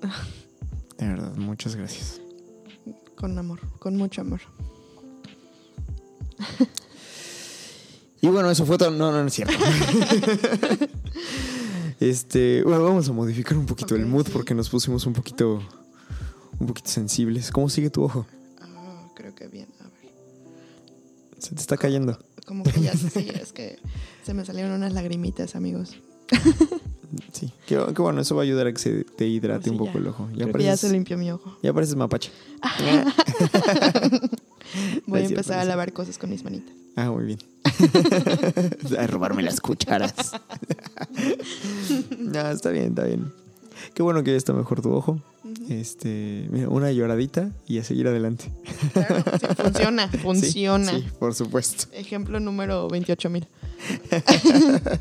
De 0.98 1.06
verdad, 1.08 1.34
muchas 1.36 1.76
gracias. 1.76 2.19
Con 3.20 3.38
amor, 3.38 3.60
con 3.78 3.98
mucho 3.98 4.22
amor. 4.22 4.40
Y 8.22 8.28
bueno, 8.28 8.50
eso 8.50 8.64
fue 8.64 8.78
todo. 8.78 8.90
No, 8.90 9.12
no, 9.12 9.20
no 9.20 9.28
es 9.28 9.34
cierto. 9.34 9.52
este, 12.00 12.62
bueno, 12.62 12.84
vamos 12.84 13.08
a 13.08 13.12
modificar 13.12 13.58
un 13.58 13.66
poquito 13.66 13.94
el 13.94 14.06
mood 14.06 14.26
sí. 14.26 14.32
porque 14.32 14.54
nos 14.54 14.70
pusimos 14.70 15.06
un 15.06 15.12
poquito, 15.12 15.62
un 16.58 16.66
poquito 16.66 16.88
sensibles. 16.88 17.50
¿Cómo 17.50 17.68
sigue 17.68 17.90
tu 17.90 18.04
ojo? 18.04 18.26
Ah, 18.60 19.08
creo 19.14 19.34
que 19.34 19.48
bien. 19.48 19.68
A 19.80 19.84
ver. 19.84 20.12
Se 21.38 21.54
te 21.54 21.60
está 21.60 21.76
cayendo. 21.76 22.18
Como 22.46 22.64
que 22.64 22.80
ya 22.80 22.92
sí, 22.96 23.30
es 23.34 23.52
que 23.52 23.78
se 24.24 24.34
me 24.34 24.44
salieron 24.44 24.72
unas 24.72 24.92
lagrimitas, 24.92 25.56
amigos. 25.56 25.96
Sí. 27.32 27.50
Qué, 27.66 27.78
qué 27.94 28.02
bueno, 28.02 28.20
eso 28.20 28.34
va 28.36 28.42
a 28.42 28.44
ayudar 28.44 28.66
a 28.68 28.72
que 28.72 28.78
se 28.78 29.04
te 29.04 29.26
hidrate 29.26 29.64
Sí, 29.64 29.70
un 29.70 29.78
poco 29.78 29.92
ya. 29.94 29.98
el 30.00 30.06
ojo. 30.08 30.28
Ya 30.32 30.38
que 30.38 30.46
ya 30.46 30.52
pareces, 30.52 30.80
se 30.80 30.90
limpió 30.90 31.16
mi 31.18 31.30
ojo. 31.32 31.56
ya 31.62 31.72
pareces 31.72 31.96
mapache. 31.96 32.30
Voy 35.06 35.20
Es 35.20 35.24
a 35.24 35.28
cierto, 35.28 35.40
empezar 35.40 35.58
a 35.58 35.64
lavar 35.64 35.92
cosas 35.92 36.18
con 36.18 36.30
mis 36.30 36.44
manitas. 36.44 36.74
Ah, 36.96 37.10
muy 37.10 37.24
bien. 37.24 37.38
a 38.98 39.06
robarme 39.06 39.42
las 39.42 39.60
cucharas. 39.60 40.14
no, 42.18 42.50
está 42.50 42.70
bien, 42.70 42.86
está 42.88 43.04
bien. 43.04 43.32
Qué 43.94 44.02
bueno 44.02 44.22
que 44.22 44.30
ya 44.32 44.36
está 44.36 44.52
mejor 44.52 44.82
tu 44.82 44.92
ojo. 44.92 45.20
Este, 45.68 46.46
mira, 46.50 46.68
una 46.68 46.92
lloradita 46.92 47.50
y 47.66 47.78
a 47.78 47.84
seguir 47.84 48.06
adelante. 48.06 48.52
Claro, 48.92 49.24
sí, 49.40 49.46
funciona, 49.56 50.10
Sí, 50.10 50.18
funciona. 50.18 50.92
Sí, 50.92 51.04
por 51.18 51.34
supuesto. 51.34 51.86
Ejemplo 51.92 52.38
número 52.40 52.88
28.000. 52.88 53.46
Va, 54.12 54.18
va, 54.90 54.98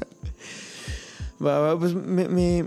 pues 1.39 1.93
me, 1.95 2.27
me- 2.27 2.65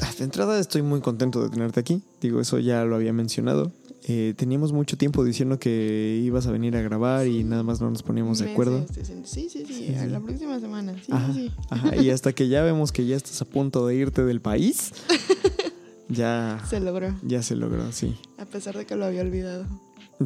ah, 0.00 0.10
De 0.18 0.24
entrada 0.24 0.58
estoy 0.58 0.82
muy 0.82 1.00
contento 1.00 1.42
de 1.42 1.50
tenerte 1.50 1.80
aquí. 1.80 2.02
Digo, 2.20 2.40
eso 2.40 2.58
ya 2.58 2.84
lo 2.84 2.96
había 2.96 3.12
mencionado. 3.12 3.72
Eh, 4.10 4.32
teníamos 4.38 4.72
mucho 4.72 4.96
tiempo 4.96 5.22
diciendo 5.22 5.58
que 5.58 6.18
ibas 6.24 6.46
a 6.46 6.50
venir 6.52 6.74
a 6.76 6.80
grabar 6.80 7.26
y 7.26 7.44
nada 7.44 7.62
más 7.62 7.80
no 7.82 7.90
nos 7.90 8.02
poníamos 8.02 8.38
de 8.38 8.52
acuerdo. 8.52 8.86
Sí, 8.94 9.02
sí, 9.04 9.48
sí, 9.50 9.64
sí, 9.66 9.74
Sí, 9.88 9.94
a 9.96 10.06
la 10.06 10.20
próxima 10.20 10.58
semana. 10.60 10.94
Sí, 11.04 11.12
Ajá, 11.12 11.32
sí. 11.34 11.52
ajá, 11.68 11.96
Y 11.96 12.08
hasta 12.10 12.32
que 12.32 12.48
ya 12.48 12.62
vemos 12.62 12.90
que 12.90 13.04
ya 13.04 13.16
estás 13.16 13.42
a 13.42 13.44
punto 13.44 13.86
de 13.86 13.96
irte 13.96 14.24
del 14.24 14.40
país, 14.40 14.92
ya, 16.08 16.58
Se 16.70 16.80
logró, 16.80 17.14
ya 17.22 17.42
se 17.42 17.54
logró, 17.56 17.92
sí. 17.92 18.16
a 18.38 18.46
pesar 18.46 18.78
de 18.78 18.86
que 18.86 18.96
lo 18.96 19.04
había 19.04 19.20
olvidado. 19.20 19.66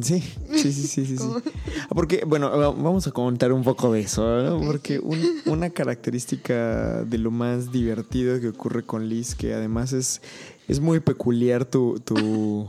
Sí, 0.01 0.21
sí, 0.55 0.73
sí, 0.73 0.87
sí, 0.87 1.05
sí. 1.05 1.17
sí. 1.17 1.23
Ah, 1.23 1.89
Porque, 1.89 2.23
bueno, 2.25 2.49
va- 2.49 2.71
vamos 2.71 3.05
a 3.07 3.11
comentar 3.11 3.51
un 3.53 3.63
poco 3.63 3.93
de 3.93 4.01
eso, 4.01 4.41
¿no? 4.41 4.59
Porque 4.65 4.99
un- 4.99 5.19
una 5.45 5.69
característica 5.69 7.03
de 7.03 7.17
lo 7.17 7.31
más 7.31 7.71
divertido 7.71 8.39
que 8.39 8.47
ocurre 8.49 8.83
con 8.83 9.07
Liz, 9.07 9.35
que 9.35 9.53
además 9.53 9.93
es, 9.93 10.21
es 10.67 10.79
muy 10.79 10.99
peculiar 10.99 11.65
tu, 11.65 11.99
tu, 11.99 12.67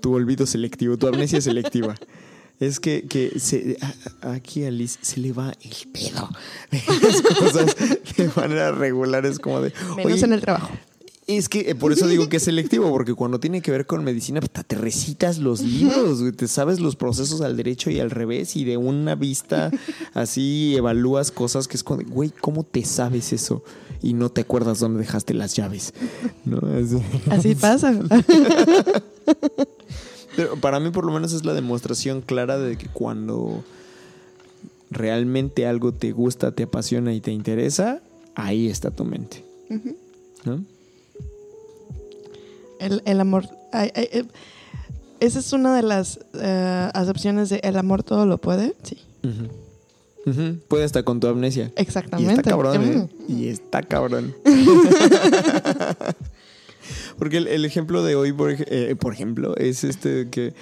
tu 0.00 0.12
olvido 0.14 0.44
selectivo, 0.46 0.96
tu 0.96 1.06
amnesia 1.06 1.40
selectiva. 1.40 1.94
Es 2.60 2.78
que, 2.78 3.08
que 3.08 3.40
se, 3.40 3.76
a- 4.20 4.30
aquí 4.34 4.62
a 4.64 4.70
Liz 4.70 4.96
se 5.02 5.18
le 5.18 5.32
va 5.32 5.52
el 5.62 5.90
pedo. 5.92 6.28
Las 6.70 7.22
cosas 7.36 7.74
de 8.16 8.30
manera 8.36 8.70
regular 8.70 9.26
es 9.26 9.40
como 9.40 9.60
de. 9.62 9.72
Menos 9.96 10.12
"Oye, 10.12 10.24
en 10.24 10.32
el 10.32 10.40
trabajo. 10.42 10.70
Es 11.36 11.48
que 11.48 11.70
eh, 11.70 11.74
por 11.74 11.92
eso 11.92 12.06
digo 12.06 12.28
que 12.28 12.36
es 12.38 12.42
selectivo, 12.44 12.90
porque 12.90 13.14
cuando 13.14 13.40
tiene 13.40 13.60
que 13.62 13.70
ver 13.70 13.86
con 13.86 14.04
medicina, 14.04 14.40
pues, 14.40 14.50
te 14.66 14.76
recitas 14.76 15.38
los 15.38 15.60
libros, 15.60 16.20
güey, 16.20 16.32
te 16.32 16.48
sabes 16.48 16.80
los 16.80 16.96
procesos 16.96 17.40
al 17.40 17.56
derecho 17.56 17.90
y 17.90 18.00
al 18.00 18.10
revés, 18.10 18.56
y 18.56 18.64
de 18.64 18.76
una 18.76 19.14
vista 19.14 19.70
así 20.14 20.74
evalúas 20.76 21.30
cosas 21.30 21.68
que 21.68 21.76
es 21.76 21.84
como, 21.84 22.02
güey, 22.06 22.30
¿cómo 22.40 22.64
te 22.64 22.84
sabes 22.84 23.32
eso? 23.32 23.62
Y 24.02 24.14
no 24.14 24.30
te 24.30 24.40
acuerdas 24.40 24.80
dónde 24.80 25.00
dejaste 25.00 25.32
las 25.34 25.54
llaves. 25.54 25.94
¿No? 26.44 26.58
Así. 26.76 26.98
Así 27.30 27.54
pasa. 27.54 27.94
Pero 30.34 30.56
para 30.56 30.80
mí 30.80 30.90
por 30.90 31.04
lo 31.04 31.12
menos 31.12 31.32
es 31.32 31.44
la 31.44 31.54
demostración 31.54 32.20
clara 32.20 32.58
de 32.58 32.76
que 32.76 32.88
cuando 32.88 33.62
realmente 34.90 35.66
algo 35.66 35.92
te 35.92 36.12
gusta, 36.12 36.52
te 36.52 36.64
apasiona 36.64 37.14
y 37.14 37.20
te 37.20 37.30
interesa, 37.32 38.02
ahí 38.34 38.68
está 38.68 38.90
tu 38.90 39.04
mente. 39.04 39.44
¿no? 40.44 40.64
El, 42.82 43.02
el 43.04 43.20
amor. 43.20 43.48
ay, 43.72 43.90
ay, 43.94 44.08
eh, 44.12 44.24
esa 45.20 45.38
es 45.38 45.52
una 45.52 45.74
de 45.76 45.82
las 45.82 46.18
eh, 46.34 46.90
acepciones 46.94 47.48
de 47.48 47.60
el 47.62 47.76
amor 47.76 48.02
todo 48.02 48.26
lo 48.26 48.38
puede. 48.38 48.74
Sí, 48.82 48.98
Ujú. 49.22 49.48
Ujú. 50.24 50.58
Puede 50.68 50.84
estar 50.84 51.02
con 51.04 51.18
tu 51.20 51.26
amnesia. 51.26 51.72
Y 51.76 51.80
exactamente. 51.82 52.32
está 52.34 52.42
cabrón, 52.50 52.82
¿eh? 52.84 53.08
Y 53.28 53.48
está 53.48 53.82
cabrón. 53.82 54.34
Porque 57.18 57.36
el, 57.38 57.48
el 57.48 57.64
ejemplo 57.64 58.02
de 58.02 58.14
hoy, 58.16 58.32
por, 58.32 58.54
eh, 58.58 58.96
por 58.98 59.12
ejemplo, 59.12 59.56
es 59.56 59.84
este 59.84 60.28
que... 60.30 60.54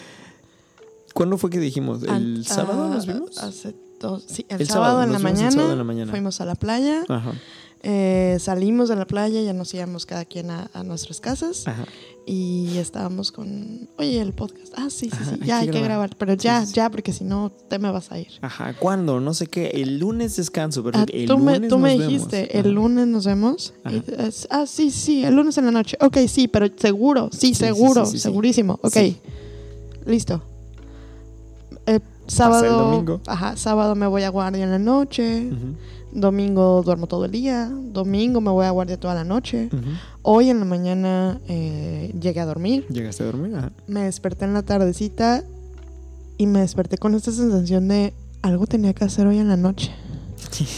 ¿Cuándo 1.15 1.39
fue 1.39 1.51
que 1.51 1.59
dijimos? 1.59 2.03
¿El 2.05 2.47
sábado 2.47 2.85
ah, 2.85 2.89
nos 2.95 3.07
vimos? 3.07 3.37
Hace 3.39 3.75
dos, 3.99 4.25
sí, 4.29 4.47
el, 4.49 4.61
El 4.61 4.67
sábado, 4.69 4.85
sábado, 4.93 5.03
en 5.05 5.13
la 5.13 5.19
vimos 5.19 5.31
el 5.31 5.35
mañana, 5.37 5.51
sábado 5.53 5.73
en 5.73 5.79
la 5.79 5.85
mañana. 5.85 6.11
Fuimos 6.13 6.41
a 6.41 6.45
la 6.45 6.55
playa. 6.55 7.05
Ajá, 7.09 7.33
eh, 7.83 8.37
salimos 8.39 8.89
de 8.91 8.97
la 8.97 9.07
playa, 9.07 9.41
ya 9.43 9.53
nos 9.53 9.73
íbamos 9.75 10.07
cada 10.07 10.25
quien 10.27 10.51
a, 10.51 10.71
a 10.73 10.85
nuestras 10.85 11.21
casas. 11.21 11.67
ajá. 11.67 11.85
Y 12.33 12.79
estábamos 12.79 13.33
con, 13.33 13.89
oye, 13.99 14.21
el 14.21 14.33
podcast. 14.33 14.73
Ah, 14.77 14.87
sí, 14.89 15.11
sí, 15.11 15.17
sí, 15.29 15.41
ya 15.45 15.59
hay 15.59 15.67
que 15.67 15.73
grabar. 15.81 15.89
grabar. 15.89 16.17
Pero 16.17 16.35
ya, 16.35 16.61
sí, 16.61 16.69
sí. 16.69 16.75
ya, 16.75 16.89
porque 16.89 17.13
si 17.13 17.25
no, 17.25 17.51
te 17.69 17.81
me 17.81 17.91
vas 17.91 18.13
a 18.13 18.21
ir. 18.21 18.29
Ajá, 18.41 18.73
¿cuándo? 18.79 19.19
No 19.19 19.35
sé 19.35 19.49
qué. 19.49 19.71
El 19.75 19.99
lunes 19.99 20.37
descanso, 20.37 20.85
pero 20.85 21.01
Ah, 21.01 21.07
el 21.13 21.27
tú 21.27 21.39
me, 21.39 21.55
lunes 21.55 21.69
tú 21.71 21.79
me 21.79 21.97
nos 21.97 22.07
dijiste, 22.07 22.37
vemos. 22.37 22.55
el 22.55 22.61
Ajá. 22.61 22.69
lunes 22.69 23.07
nos 23.09 23.25
vemos. 23.27 23.75
Y, 23.91 24.03
ah, 24.51 24.65
sí, 24.65 24.93
sí, 24.93 25.25
el 25.25 25.35
lunes 25.35 25.59
en 25.59 25.65
la 25.65 25.73
noche. 25.73 25.97
Ok, 26.01 26.19
sí, 26.29 26.47
pero 26.47 26.69
seguro, 26.77 27.31
sí, 27.33 27.49
sí, 27.49 27.55
seguro, 27.57 28.07
segurísimo. 28.07 28.79
Ok, 28.81 28.97
listo. 30.07 30.41
Eh, 31.87 31.99
sábado, 32.29 32.79
domingo. 32.91 33.21
ajá, 33.27 33.57
sábado 33.57 33.97
me 33.97 34.07
voy 34.07 34.23
a 34.23 34.29
guardia 34.29 34.63
en 34.63 34.71
la 34.71 34.79
noche. 34.79 35.49
Ujú, 35.49 35.75
Domingo 36.13 36.83
duermo 36.85 37.07
todo 37.07 37.25
el 37.25 37.31
día. 37.31 37.71
Domingo 37.73 38.41
me 38.41 38.51
voy 38.51 38.67
a 38.67 38.71
guardia 38.71 38.99
toda 38.99 39.15
la 39.15 39.25
noche. 39.25 39.71
Hoy 40.23 40.51
en 40.51 40.59
la 40.59 40.65
mañana 40.65 41.41
eh, 41.49 42.13
llegué 42.21 42.41
a 42.41 42.47
dormir. 42.47 42.87
¿Llegaste 42.89 43.23
a 43.23 43.27
dormir? 43.27 43.55
Ajá. 43.57 43.73
Me 43.87 44.03
desperté 44.05 44.45
en 44.45 44.55
la 44.55 44.63
tardecita 44.63 45.45
y 46.39 46.47
me 46.47 46.61
desperté 46.61 46.99
con 46.99 47.15
esta 47.15 47.31
sensación 47.33 47.89
de 47.89 48.13
algo 48.43 48.67
tenía 48.67 48.93
que 48.95 49.05
hacer 49.05 49.27
hoy 49.27 49.39
en 49.39 49.49
la 49.49 49.57
noche. 49.57 49.93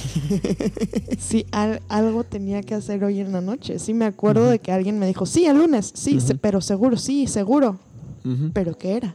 Sí, 1.19 1.47
al- 1.53 1.81
algo 1.89 2.25
tenía 2.25 2.63
que 2.63 2.75
hacer 2.75 3.03
hoy 3.05 3.21
en 3.21 3.33
la 3.33 3.41
noche. 3.41 3.79
Sí, 3.79 3.95
me 3.95 4.05
acuerdo 4.05 4.49
de 4.51 4.59
que 4.59 4.73
alguien 4.73 4.99
me 4.99 5.07
dijo, 5.07 5.25
sí, 5.25 5.47
el 5.47 5.57
lunes, 5.59 5.93
sí, 5.95 6.21
se- 6.21 6.35
pero 6.35 6.61
seguro, 6.61 6.97
sí, 6.97 7.27
seguro. 7.27 7.79
Pero 8.53 8.77
¿qué 8.77 8.97
era? 8.97 9.15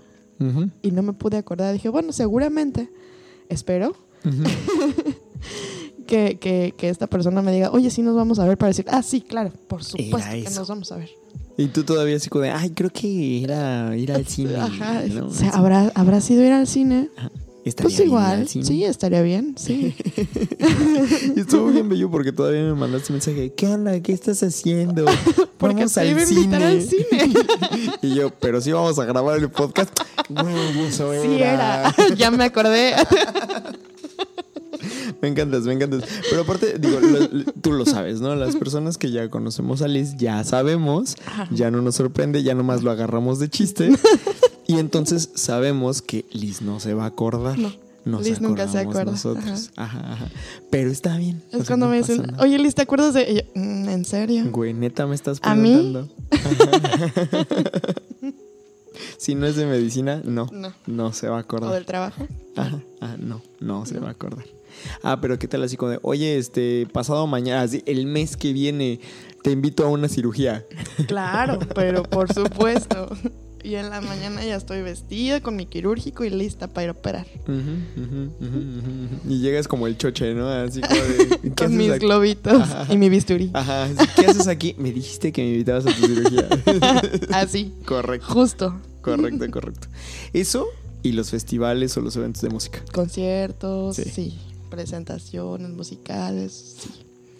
Y 0.81 0.91
no 0.91 1.01
me 1.01 1.13
pude 1.13 1.37
acordar. 1.37 1.73
Dije, 1.73 1.89
bueno, 1.89 2.11
seguramente, 2.11 2.89
espero. 3.49 3.95
que, 6.07 6.39
que, 6.39 6.73
que 6.75 6.89
esta 6.89 7.05
persona 7.05 7.41
me 7.43 7.51
diga, 7.51 7.69
oye, 7.71 7.91
sí 7.91 8.01
nos 8.01 8.15
vamos 8.15 8.39
a 8.39 8.45
ver 8.45 8.57
para 8.57 8.69
decir, 8.69 8.85
ah, 8.89 9.03
sí, 9.03 9.21
claro, 9.21 9.51
por 9.67 9.83
supuesto 9.83 10.29
que 10.31 10.49
nos 10.55 10.67
vamos 10.67 10.91
a 10.91 10.97
ver. 10.97 11.09
Y 11.59 11.67
tú 11.67 11.83
todavía 11.83 12.15
así 12.15 12.29
como 12.29 12.43
de, 12.43 12.51
ay, 12.51 12.69
creo 12.71 12.89
que 12.91 13.43
era 13.43 13.95
ir 13.97 14.11
al 14.11 14.25
cine. 14.27 14.55
Ajá, 14.59 15.03
¿no? 15.07 15.27
o 15.27 15.33
sea, 15.33 15.49
¿habrá, 15.51 15.91
¿habrá 15.95 16.21
sido 16.21 16.43
ir 16.43 16.51
al 16.51 16.67
cine? 16.67 17.09
Estaría 17.65 17.89
Pues 17.89 17.99
ir 17.99 18.05
igual, 18.05 18.47
sí, 18.47 18.83
estaría 18.85 19.21
bien, 19.21 19.55
sí. 19.57 19.93
Y 21.35 21.39
estuvo 21.41 21.67
bien 21.69 21.89
bello 21.89 22.09
porque 22.09 22.31
todavía 22.31 22.61
me 22.61 22.75
mandaste 22.75 23.11
mensaje, 23.11 23.51
¿qué 23.53 23.67
onda? 23.67 23.99
¿Qué 23.99 24.13
estás 24.13 24.41
haciendo? 24.41 25.05
Porque 25.57 25.75
Vamos 25.75 25.97
al 25.97 26.07
a 26.17 26.25
cine. 26.25 26.55
al 26.55 26.81
cine. 26.83 27.33
y 28.03 28.13
yo, 28.13 28.29
pero 28.29 28.61
sí 28.61 28.71
vamos 28.71 28.99
a 28.99 29.05
grabar 29.05 29.39
el 29.39 29.49
podcast. 29.49 29.89
Güey, 30.29 30.85
eso 30.87 31.11
Sí 31.19 31.41
era, 31.41 31.93
ya 32.15 32.29
me 32.29 32.43
acordé. 32.43 32.93
Me 35.21 35.27
encantas, 35.27 35.63
me 35.63 35.73
encantas. 35.73 36.03
Pero 36.29 36.41
aparte, 36.41 36.77
digo, 36.79 36.99
lo- 36.99 37.51
tú 37.61 37.71
lo 37.73 37.85
sabes, 37.85 38.21
¿no? 38.21 38.35
Las 38.35 38.55
personas 38.55 38.97
que 38.97 39.11
ya 39.11 39.29
conocemos 39.29 39.81
a 39.81 39.87
Liz 39.87 40.15
ya 40.17 40.43
sabemos, 40.43 41.15
ya 41.51 41.71
no 41.71 41.81
nos 41.81 41.95
sorprende, 41.95 42.43
ya 42.43 42.53
nomás 42.55 42.83
lo 42.83 42.91
agarramos 42.91 43.39
de 43.39 43.49
chiste. 43.49 43.91
Y 44.67 44.79
entonces 44.79 45.29
sabemos 45.35 46.01
que 46.01 46.25
Liz 46.31 46.61
no 46.61 46.79
se 46.79 46.93
va 46.93 47.03
a 47.05 47.07
acordar. 47.07 47.57
No, 47.57 47.71
Nos 48.05 48.23
Liz 48.25 48.39
nunca 48.41 48.67
se 48.67 48.79
acuerda. 48.79 49.11
Nosotros. 49.11 49.71
Ajá. 49.75 50.13
Ajá, 50.13 50.27
Pero 50.69 50.89
está 50.91 51.17
bien. 51.17 51.41
o 51.51 51.57
Es 51.57 51.57
sea, 51.57 51.65
cuando 51.67 51.85
no 51.87 51.91
me 51.91 51.97
dicen, 51.97 52.21
nada. 52.27 52.43
oye, 52.43 52.57
Liz, 52.59 52.73
¿te 52.75 52.81
acuerdas 52.81 53.13
de...? 53.13 53.35
Yo, 53.35 53.41
"Mm, 53.61 53.89
¿En 53.89 54.05
serio? 54.05 54.43
Güey, 54.51 54.73
neta 54.73 55.05
me 55.07 55.15
estás 55.15 55.39
¿A 55.41 55.55
mí? 55.55 55.73
preguntando. 55.73 56.13
Ajá. 56.31 57.47
si 59.17 59.35
no 59.35 59.45
es 59.45 59.55
de 59.55 59.65
medicina, 59.65 60.21
no. 60.23 60.47
No. 60.51 60.73
No 60.85 61.13
se 61.13 61.27
va 61.29 61.37
a 61.37 61.41
acordar. 61.41 61.69
¿O 61.71 61.73
del 61.73 61.85
trabajo? 61.85 62.25
Ajá, 62.55 62.81
ah, 63.01 63.15
no, 63.19 63.41
no 63.59 63.85
se 63.85 63.99
va 63.99 64.07
a 64.09 64.11
acordar. 64.11 64.45
Ah, 65.03 65.19
pero 65.21 65.37
qué 65.39 65.47
tal 65.47 65.63
así 65.63 65.77
como 65.77 65.91
de, 65.91 65.99
oye, 66.01 66.37
este, 66.37 66.87
pasado 66.91 67.27
mañana, 67.27 67.61
así, 67.61 67.83
el 67.85 68.05
mes 68.07 68.37
que 68.37 68.53
viene, 68.53 68.99
te 69.43 69.51
invito 69.51 69.85
a 69.85 69.89
una 69.89 70.07
cirugía. 70.09 70.65
Claro, 71.07 71.59
pero 71.75 72.03
por 72.03 72.31
supuesto. 72.33 73.09
Y 73.63 73.75
en 73.75 73.89
la 73.89 73.99
mañana 74.01 74.45
ya 74.45 74.55
estoy 74.55 74.81
vestida 74.81 75.41
con 75.41 75.55
mi 75.57 75.65
quirúrgico 75.65 76.23
y 76.23 76.29
lista 76.29 76.67
para 76.67 76.83
ir 76.85 76.89
a 76.89 76.91
operar. 76.93 77.25
Y 79.27 79.39
llegas 79.39 79.67
como 79.67 79.87
el 79.87 79.97
choche, 79.97 80.33
¿no? 80.33 80.47
Así 80.49 80.79
como 80.81 80.95
de, 81.01 81.39
¿qué 81.41 81.51
Con 81.51 81.75
mis 81.75 81.91
aquí? 81.91 82.05
globitos 82.05 82.61
Ajá. 82.61 82.93
y 82.93 82.97
mi 82.97 83.09
bisturí. 83.09 83.49
Ajá, 83.53 83.87
¿qué 84.15 84.25
haces 84.27 84.47
aquí? 84.47 84.75
Me 84.77 84.91
dijiste 84.91 85.31
que 85.31 85.41
me 85.41 85.49
invitabas 85.51 85.85
a 85.85 85.89
tu 85.95 86.05
cirugía. 86.07 86.47
Así, 87.33 87.73
correcto, 87.85 88.27
justo. 88.27 88.79
correcto, 89.01 89.49
correcto. 89.51 89.87
Eso 90.33 90.67
y 91.03 91.11
los 91.11 91.29
festivales 91.31 91.95
o 91.97 92.01
los 92.01 92.15
eventos 92.15 92.41
de 92.41 92.49
música. 92.49 92.81
Conciertos, 92.93 93.95
Sí. 93.97 94.03
sí. 94.13 94.39
Presentaciones 94.69 95.69
musicales, 95.69 96.75
sí. 96.79 96.89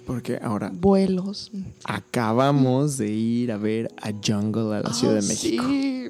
Porque 0.06 0.40
ahora 0.42 0.72
Vuelos. 0.74 1.52
acabamos 1.84 2.98
de 2.98 3.12
ir 3.12 3.52
a 3.52 3.58
ver 3.58 3.92
a 4.02 4.12
Jungle 4.26 4.76
a 4.78 4.82
la 4.82 4.94
Ciudad 4.94 5.16
de 5.16 5.20
Ah, 5.20 5.28
México. 5.28 5.64
Sí, 5.68 6.10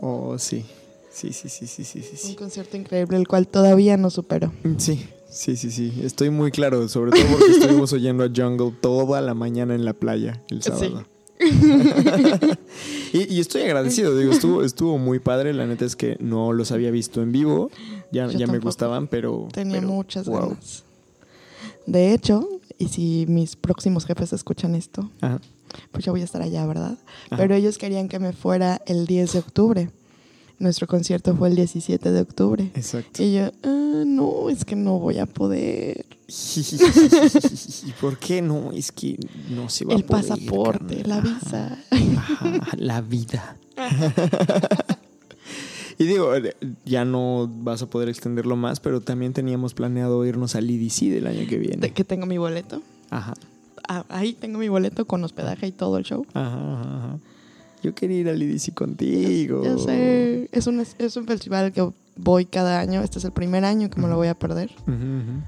Oh, 0.00 0.36
sí. 0.38 0.64
Sí, 1.10 1.32
sí, 1.32 1.48
sí, 1.48 1.66
sí, 1.66 1.84
sí, 1.84 2.02
sí. 2.02 2.10
un 2.12 2.18
sí. 2.18 2.34
concierto 2.34 2.76
increíble, 2.76 3.16
el 3.16 3.26
cual 3.28 3.46
todavía 3.48 3.96
no 3.96 4.10
supero. 4.10 4.52
Sí, 4.78 5.00
sí, 5.30 5.56
sí, 5.56 5.70
sí. 5.70 5.92
Estoy 6.02 6.28
muy 6.30 6.50
claro, 6.50 6.86
sobre 6.88 7.12
todo 7.12 7.22
porque 7.30 7.52
estuvimos 7.52 7.92
oyendo 7.94 8.24
a 8.24 8.28
Jungle 8.34 8.72
toda 8.82 9.20
la 9.22 9.32
mañana 9.32 9.74
en 9.74 9.84
la 9.86 9.94
playa 9.94 10.42
el 10.50 10.62
Sí. 10.62 10.68
sábado. 10.70 11.06
y, 13.12 13.34
y 13.34 13.40
estoy 13.40 13.62
agradecido, 13.62 14.16
digo, 14.16 14.32
estuvo, 14.32 14.62
estuvo 14.62 14.98
muy 14.98 15.18
padre. 15.20 15.52
La 15.52 15.66
neta 15.66 15.84
es 15.84 15.96
que 15.96 16.16
no 16.20 16.52
los 16.52 16.70
había 16.72 16.90
visto 16.90 17.22
en 17.22 17.32
vivo. 17.32 17.70
Ya, 18.14 18.28
ya 18.28 18.46
me 18.46 18.58
gustaban, 18.58 19.08
pero. 19.08 19.48
Tenía 19.52 19.80
pero, 19.80 19.88
muchas 19.88 20.26
wow. 20.26 20.40
ganas. 20.40 20.84
De 21.86 22.12
hecho, 22.14 22.48
y 22.78 22.88
si 22.88 23.26
mis 23.28 23.56
próximos 23.56 24.06
jefes 24.06 24.32
escuchan 24.32 24.74
esto, 24.74 25.10
Ajá. 25.20 25.40
pues 25.92 26.04
yo 26.04 26.12
voy 26.12 26.22
a 26.22 26.24
estar 26.24 26.40
allá, 26.42 26.64
¿verdad? 26.66 26.96
Ajá. 27.30 27.36
Pero 27.36 27.54
ellos 27.54 27.76
querían 27.78 28.08
que 28.08 28.18
me 28.18 28.32
fuera 28.32 28.80
el 28.86 29.06
10 29.06 29.32
de 29.34 29.38
octubre. 29.40 29.90
Nuestro 30.60 30.86
concierto 30.86 31.34
fue 31.36 31.48
el 31.48 31.56
17 31.56 32.12
de 32.12 32.20
octubre. 32.20 32.70
Exacto. 32.74 33.22
Y 33.22 33.34
yo, 33.34 33.50
"Ah, 33.64 34.04
no, 34.06 34.48
es 34.48 34.64
que 34.64 34.76
no 34.76 34.98
voy 35.00 35.18
a 35.18 35.26
poder. 35.26 36.06
¿Y 37.86 37.92
por 38.00 38.18
qué 38.18 38.40
no? 38.40 38.70
Es 38.72 38.92
que 38.92 39.18
no 39.50 39.68
se 39.68 39.84
va 39.84 39.94
a 39.94 39.96
El 39.96 40.04
poder, 40.04 40.26
pasaporte, 40.28 41.02
carnal. 41.02 41.08
la 41.08 41.20
visa. 41.20 41.78
Ajá, 41.90 42.76
la 42.78 43.00
vida. 43.00 43.56
y 45.98 46.04
digo, 46.04 46.34
eh, 46.34 46.54
ya 46.84 47.04
no 47.04 47.48
vas 47.62 47.82
a 47.82 47.86
poder 47.86 48.08
extenderlo 48.08 48.56
más, 48.56 48.80
pero 48.80 49.00
también 49.00 49.32
teníamos 49.32 49.74
planeado 49.74 50.24
irnos 50.26 50.54
al 50.54 50.70
IDC 50.70 51.10
del 51.10 51.26
año 51.26 51.46
que 51.48 51.58
viene. 51.58 51.90
que 51.92 52.04
tengo 52.04 52.26
mi 52.26 52.38
boleto. 52.38 52.82
Ajá, 53.10 53.34
Ah, 53.86 54.04
ahí 54.08 54.32
tengo 54.32 54.58
mi 54.58 54.68
boleto 54.70 55.04
con 55.06 55.22
hospedaje 55.24 55.66
y 55.66 55.72
todo 55.72 55.98
el 55.98 56.04
show. 56.04 56.26
ajá, 56.32 56.54
ajá, 56.54 56.96
ajá. 56.98 57.18
Yo 57.82 57.94
quería 57.94 58.18
ir 58.20 58.28
al 58.30 58.42
IDC 58.42 58.72
contigo. 58.72 59.62
Ya 59.62 59.76
sé. 59.76 60.48
Es 60.52 60.66
un, 60.66 60.80
es 60.80 61.16
un 61.18 61.26
festival 61.26 61.70
que 61.70 61.86
voy 62.16 62.46
cada 62.46 62.80
año. 62.80 63.02
Este 63.02 63.18
es 63.18 63.26
el 63.26 63.32
primer 63.32 63.62
año 63.66 63.90
que 63.90 64.00
me 64.00 64.08
lo 64.08 64.16
voy 64.16 64.28
a 64.28 64.34
perder. 64.38 64.70
Ujú, 64.86 65.42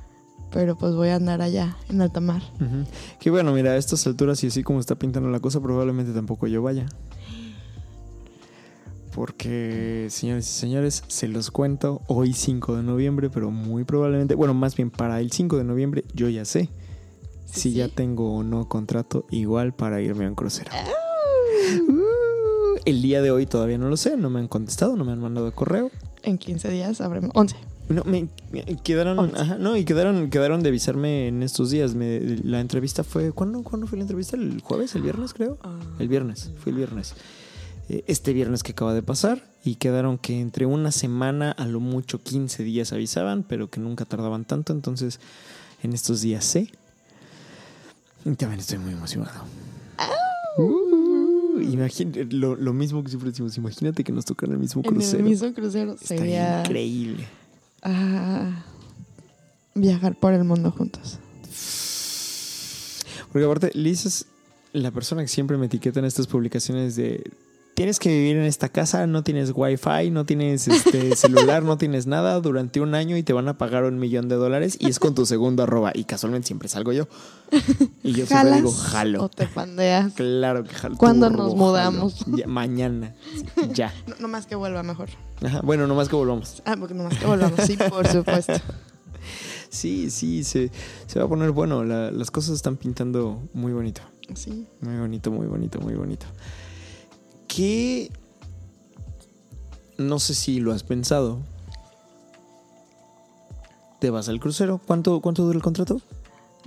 Pero 0.53 0.77
pues 0.77 0.95
voy 0.95 1.09
a 1.09 1.17
andar 1.17 1.41
allá, 1.41 1.79
en 1.89 2.03
alta 2.03 2.21
mar. 2.21 2.43
ujú. 2.57 2.85
Que 3.21 3.31
bueno, 3.31 3.55
mira, 3.55 3.71
a 3.71 3.77
estas 3.79 4.07
alturas 4.07 4.45
y 4.45 4.49
así 4.49 4.63
como 4.63 4.81
está 4.81 4.97
pintando 4.97 5.31
la 5.31 5.41
cosa, 5.41 5.61
probablemente 5.63 6.13
tampoco 6.13 6.47
yo 6.47 6.61
vaya. 6.63 6.87
Porque, 9.17 10.09
señores 10.11 10.47
y 10.47 10.53
señores, 10.61 11.03
se 11.09 11.27
los 11.27 11.51
cuento 11.51 12.03
hoy 12.07 12.35
5 12.35 12.77
de 12.77 12.83
noviembre, 12.83 13.31
pero 13.31 13.51
muy 13.51 13.83
probablemente, 13.85 14.35
bueno, 14.35 14.53
más 14.53 14.77
bien 14.77 14.91
para 14.91 15.21
el 15.21 15.33
5 15.33 15.57
de 15.57 15.65
noviembre 15.65 16.05
yo 16.13 16.29
ya 16.29 16.45
sé 16.45 16.69
Sí, 17.47 17.61
si 17.61 17.73
ya 17.73 17.89
tengo 17.89 18.35
o 18.37 18.43
no 18.43 18.69
contrato 18.69 19.25
igual 19.31 19.73
para 19.75 20.03
irme 20.03 20.27
a 20.27 20.29
un 20.29 20.35
crucero. 20.35 20.71
Uh, 21.89 22.77
el 22.85 23.01
día 23.01 23.23
de 23.23 23.31
hoy 23.31 23.47
todavía 23.47 23.79
no 23.79 23.89
lo 23.89 23.97
sé, 23.97 24.19
no 24.19 24.29
me 24.29 24.39
han 24.39 24.49
contestado, 24.49 24.97
no 24.97 25.05
me 25.07 25.13
han 25.13 25.19
mandado 25.21 25.51
correo. 25.55 25.91
En 26.23 26.37
15 26.37 26.69
días 26.69 27.01
habremos... 27.01 27.31
11. 27.35 27.57
No, 27.89 28.03
me 28.05 28.29
me 28.51 28.65
quedaron, 28.83 29.33
ajá, 29.35 29.57
no, 29.59 29.77
y 29.77 29.85
quedaron, 29.85 30.29
quedaron 30.29 30.63
de 30.63 30.69
avisarme 30.71 31.29
en 31.29 31.43
estos 31.43 31.71
días. 31.71 31.95
Me- 31.95 32.21
la 32.43 32.61
entrevista 32.61 33.03
fue, 33.05 33.33
¿cuándo, 33.33 33.63
¿cuándo 33.63 33.87
fue 33.87 33.97
la 33.97 34.03
entrevista? 34.03 34.37
¿El 34.37 34.61
jueves? 34.61 34.95
¿El 34.95 35.03
viernes, 35.03 35.33
creo? 35.33 35.57
El 35.99 36.09
viernes, 36.09 36.51
fue 36.59 36.73
el 36.73 36.77
viernes. 36.79 37.15
Eh, 37.89 38.05
Este 38.07 38.33
viernes 38.33 38.63
que 38.63 38.73
acaba 38.73 38.95
de 38.95 39.03
pasar 39.03 39.49
y 39.65 39.77
quedaron 39.77 40.19
que 40.19 40.41
entre 40.41 40.67
una 40.67 40.93
semana 40.93 41.51
a 41.53 41.67
lo 41.67 41.81
mucho 41.81 42.23
15 42.23 42.63
días 42.63 42.93
avisaban, 42.93 43.43
pero 43.43 43.69
que 43.71 43.81
nunca 43.81 44.05
tardaban 44.05 44.45
tanto. 44.45 44.73
Entonces, 44.73 45.21
en 45.83 45.93
estos 45.93 46.21
días 46.21 46.45
sé. 46.45 46.71
Y 48.25 48.35
también 48.35 48.61
estoy 48.61 48.79
muy 48.79 48.93
emocionado. 48.93 49.45
Uh, 50.59 51.59
lo, 52.31 52.57
lo 52.57 52.73
mismo 52.73 53.03
que 53.03 53.11
siempre 53.11 53.31
decimos, 53.31 53.57
imagínate 53.57 54.03
que 54.05 54.13
nos 54.13 54.25
tocan 54.25 54.51
el 54.53 54.59
mismo 54.59 54.83
En 54.85 54.91
crucero. 54.91 55.19
el 55.19 55.25
mismo 55.25 55.53
crucero 55.53 55.93
Estaría 55.93 56.19
sería 56.23 56.61
increíble. 56.61 57.27
ah, 57.83 58.65
viajar 59.75 60.17
por 60.19 60.33
el 60.33 60.45
mundo 60.45 60.71
juntos. 60.71 61.19
Porque 63.33 63.45
aparte, 63.45 63.71
Liz 63.75 64.07
es 64.07 64.27
la 64.73 64.91
persona 64.91 65.23
que 65.23 65.29
siempre 65.29 65.57
me 65.59 65.67
etiqueta 65.67 66.01
en 66.01 66.07
estas 66.07 66.27
publicaciones 66.27 66.97
de 66.97 67.23
tienes 67.77 67.99
que 68.01 68.09
vivir 68.09 68.37
en 68.39 68.45
esta 68.45 68.71
casa, 68.71 69.07
no 69.07 69.23
tienes 69.23 69.53
wifi, 69.55 70.11
no 70.11 70.25
tienes 70.25 70.67
este 70.67 71.15
celular, 71.17 71.63
no 71.63 71.77
tienes 71.77 72.07
nada 72.07 72.41
durante 72.41 72.81
un 72.81 72.95
año 72.95 73.17
y 73.19 73.23
te 73.23 73.33
van 73.35 73.49
a 73.49 73.59
pagar 73.59 73.85
un 73.85 73.99
millón 73.99 74.29
de 74.29 74.35
dólares 74.37 74.77
y 74.81 74.89
es 74.89 74.99
con 74.99 75.15
tu 75.15 75.27
segundo 75.27 75.63
arroba. 75.63 75.93
Y 75.95 76.05
casualmente 76.05 76.47
siempre 76.47 76.69
salgo 76.71 76.93
yo. 76.93 77.07
Y 78.03 78.13
yo 78.13 78.27
siempre 78.27 78.37
¿Jalas 78.37 78.57
digo, 78.57 78.71
o 78.71 78.73
jalo. 78.73 79.29
te 79.29 79.47
pandeas? 79.47 80.15
Claro 80.15 80.65
que 80.65 80.75
jalo. 80.75 80.97
¿Cuándo 80.97 81.29
nos 81.31 81.55
mudamos? 81.55 82.25
Ya, 82.27 82.47
mañana. 82.47 83.15
Ya. 83.73 83.93
No, 84.07 84.15
no 84.21 84.29
más 84.29 84.47
que 84.47 84.55
vuelva 84.57 84.83
mejor. 84.83 85.11
Ajá. 85.45 85.61
Bueno, 85.63 85.87
nomás 85.87 86.09
que 86.09 86.17
volvamos. 86.17 86.63
Ah, 86.65 86.77
porque 86.79 86.95
no 86.95 87.05
más 87.05 87.19
que 87.19 87.27
volvamos. 87.27 87.61
Sí, 87.67 87.77
por 87.77 88.09
supuesto. 88.09 88.55
Sí, 89.69 90.11
sí, 90.11 90.45
se, 90.45 90.71
se 91.07 91.19
va 91.19 91.27
a 91.27 91.29
poner 91.29 91.51
bueno. 91.51 91.85
La- 91.85 92.11
las 92.11 92.31
cosas 92.31 92.55
están 92.55 92.77
pintando 92.77 93.43
muy 93.53 93.73
bonito. 93.73 94.01
Sí. 94.35 94.67
Muy 94.81 94.97
bonito, 94.97 95.31
muy 95.31 95.47
bonito, 95.47 95.81
muy 95.81 95.95
bonito. 95.95 96.27
No 99.99 100.19
sé 100.19 100.35
si 100.35 100.61
lo 100.61 100.73
has 100.73 100.83
pensado. 100.83 101.39
¿Te 104.01 104.11
vas 104.11 104.29
al 104.29 104.41
crucero? 104.41 104.81
¿Cuánto, 104.87 105.21
cuánto 105.21 105.43
dura 105.45 105.57
el 105.57 105.63
contrato? 105.63 106.01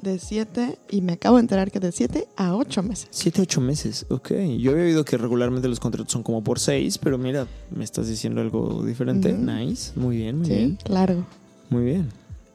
De 0.02 0.18
7, 0.18 0.80
y 0.92 1.02
me 1.02 1.14
acabo 1.14 1.36
de 1.36 1.42
enterar 1.42 1.72
que 1.72 1.80
de 1.80 1.92
7 1.92 2.28
a 2.38 2.56
8 2.56 2.82
meses. 2.84 3.08
Siete, 3.12 3.42
ocho 3.42 3.60
meses. 3.60 4.06
Ok. 4.10 4.32
Yo 4.58 4.72
había 4.72 4.86
oído 4.86 5.04
que 5.04 5.18
regularmente 5.18 5.68
los 5.68 5.80
contratos 5.82 6.12
son 6.14 6.24
como 6.24 6.42
por 6.42 6.58
seis, 6.60 6.98
pero 6.98 7.18
mira, 7.18 7.48
me 7.70 7.84
estás 7.84 8.08
diciendo 8.08 8.40
algo 8.40 8.84
diferente. 8.86 9.34
Nice. 9.34 9.92
Muy 10.00 10.16
bien, 10.18 10.38
muy 10.38 10.46
Sí, 10.48 10.54
bien. 10.54 10.78
largo. 10.88 11.26
Muy 11.70 11.84
bien. 11.84 12.10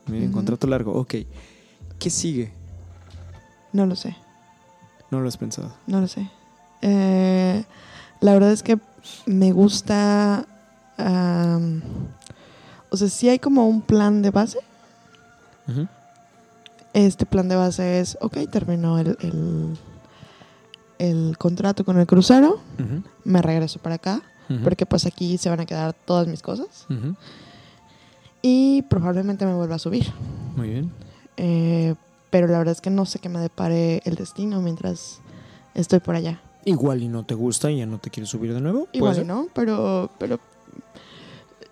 Muy 0.06 0.20
bien. 0.20 0.32
Contrato 0.32 0.66
largo. 0.66 0.92
Ok. 0.94 1.16
¿Qué 1.98 2.08
sigue? 2.10 2.50
No 3.74 3.84
lo 3.84 3.94
sé. 3.94 4.16
No 5.10 5.20
lo 5.20 5.28
has 5.28 5.36
pensado. 5.36 5.70
No 5.86 6.00
lo 6.00 6.08
sé. 6.08 6.28
Eh, 6.80 7.62
la 8.24 8.32
verdad 8.32 8.52
es 8.52 8.62
que 8.62 8.78
me 9.26 9.52
gusta. 9.52 10.46
am, 10.96 11.82
o 12.88 12.96
sea, 12.96 13.08
sí 13.08 13.28
hay 13.28 13.38
como 13.38 13.68
un 13.68 13.82
plan 13.82 14.22
de 14.22 14.30
base. 14.30 14.58
Este 16.94 17.26
plan 17.26 17.48
de 17.48 17.56
base 17.56 18.00
es, 18.00 18.16
ok, 18.20 18.38
terminó 18.50 18.98
el, 18.98 19.18
el, 19.20 19.76
el 20.98 21.36
contrato 21.38 21.84
con 21.84 21.98
el 21.98 22.06
crucero, 22.06 22.60
me 23.24 23.42
regreso 23.42 23.78
para 23.80 23.96
acá, 23.96 24.22
porque 24.62 24.86
pues 24.86 25.04
aquí 25.04 25.36
se 25.36 25.50
van 25.50 25.60
a 25.60 25.66
quedar 25.66 25.92
todas 25.92 26.26
mis 26.26 26.40
cosas 26.40 26.86
y 28.40 28.82
probablemente 28.82 29.44
me 29.44 29.54
vuelva 29.54 29.74
a 29.74 29.78
subir. 29.78 30.12
Muy 30.56 30.68
bien. 30.70 30.92
Eh, 31.36 31.94
pero 32.30 32.46
la 32.46 32.58
verdad 32.58 32.72
es 32.72 32.80
que 32.80 32.90
no 32.90 33.04
sé 33.06 33.18
qué 33.18 33.28
me 33.28 33.40
depare 33.40 34.00
el 34.04 34.14
destino 34.14 34.62
mientras 34.62 35.20
estoy 35.74 36.00
por 36.00 36.14
allá. 36.14 36.40
Igual 36.64 37.02
y 37.02 37.08
no 37.08 37.24
te 37.24 37.34
gusta 37.34 37.70
y 37.70 37.78
ya 37.78 37.86
no 37.86 37.98
te 37.98 38.10
quieres 38.10 38.30
subir 38.30 38.54
de 38.54 38.60
nuevo. 38.60 38.84
¿Puede 38.86 38.96
Igual, 38.98 39.14
ser? 39.14 39.26
¿no? 39.26 39.48
Pero, 39.54 40.10
pero, 40.18 40.40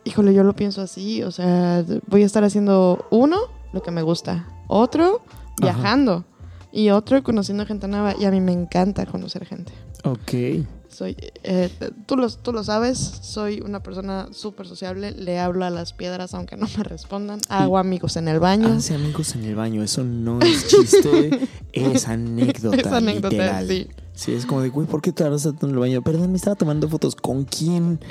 híjole, 0.04 0.34
yo 0.34 0.44
lo 0.44 0.54
pienso 0.54 0.82
así, 0.82 1.22
o 1.22 1.30
sea, 1.30 1.84
voy 2.06 2.22
a 2.22 2.26
estar 2.26 2.44
haciendo 2.44 3.06
uno, 3.10 3.38
lo 3.72 3.82
que 3.82 3.90
me 3.90 4.02
gusta, 4.02 4.48
otro, 4.68 5.22
Ajá. 5.24 5.54
viajando, 5.60 6.24
y 6.72 6.90
otro, 6.90 7.22
conociendo 7.22 7.66
gente 7.66 7.88
nueva, 7.88 8.14
y 8.18 8.24
a 8.24 8.30
mí 8.30 8.40
me 8.40 8.52
encanta 8.52 9.06
conocer 9.06 9.46
gente. 9.46 9.72
Ok. 10.04 10.66
Soy, 10.88 11.16
eh, 11.42 11.70
tú, 12.04 12.16
lo, 12.16 12.28
tú 12.28 12.52
lo 12.52 12.62
sabes, 12.64 12.98
soy 12.98 13.62
una 13.62 13.82
persona 13.82 14.28
súper 14.32 14.66
sociable, 14.66 15.12
le 15.12 15.38
hablo 15.38 15.64
a 15.64 15.70
las 15.70 15.94
piedras 15.94 16.34
aunque 16.34 16.56
no 16.56 16.66
me 16.76 16.84
respondan, 16.84 17.40
hago 17.48 17.78
amigos 17.78 18.16
en 18.16 18.28
el 18.28 18.40
baño. 18.40 18.68
Hace 18.74 18.96
amigos 18.96 19.34
en 19.34 19.44
el 19.44 19.54
baño. 19.54 19.82
Eso 19.82 20.04
no 20.04 20.38
es 20.40 20.66
chiste, 20.68 21.48
es 21.72 22.08
anécdota. 22.08 22.76
Esa 22.76 22.98
anécdota, 22.98 23.30
literal. 23.30 23.68
sí. 23.68 23.88
Sí, 24.14 24.32
es 24.32 24.46
como 24.46 24.60
de, 24.60 24.68
güey, 24.68 24.86
¿por 24.86 25.00
qué 25.00 25.10
tardas 25.12 25.44
tanto 25.44 25.66
en 25.66 25.72
el 25.72 25.78
baño? 25.78 26.02
Perdón, 26.02 26.30
me 26.30 26.36
estaba 26.36 26.54
tomando 26.54 26.88
fotos. 26.88 27.16
¿Con 27.16 27.44
quién? 27.44 28.00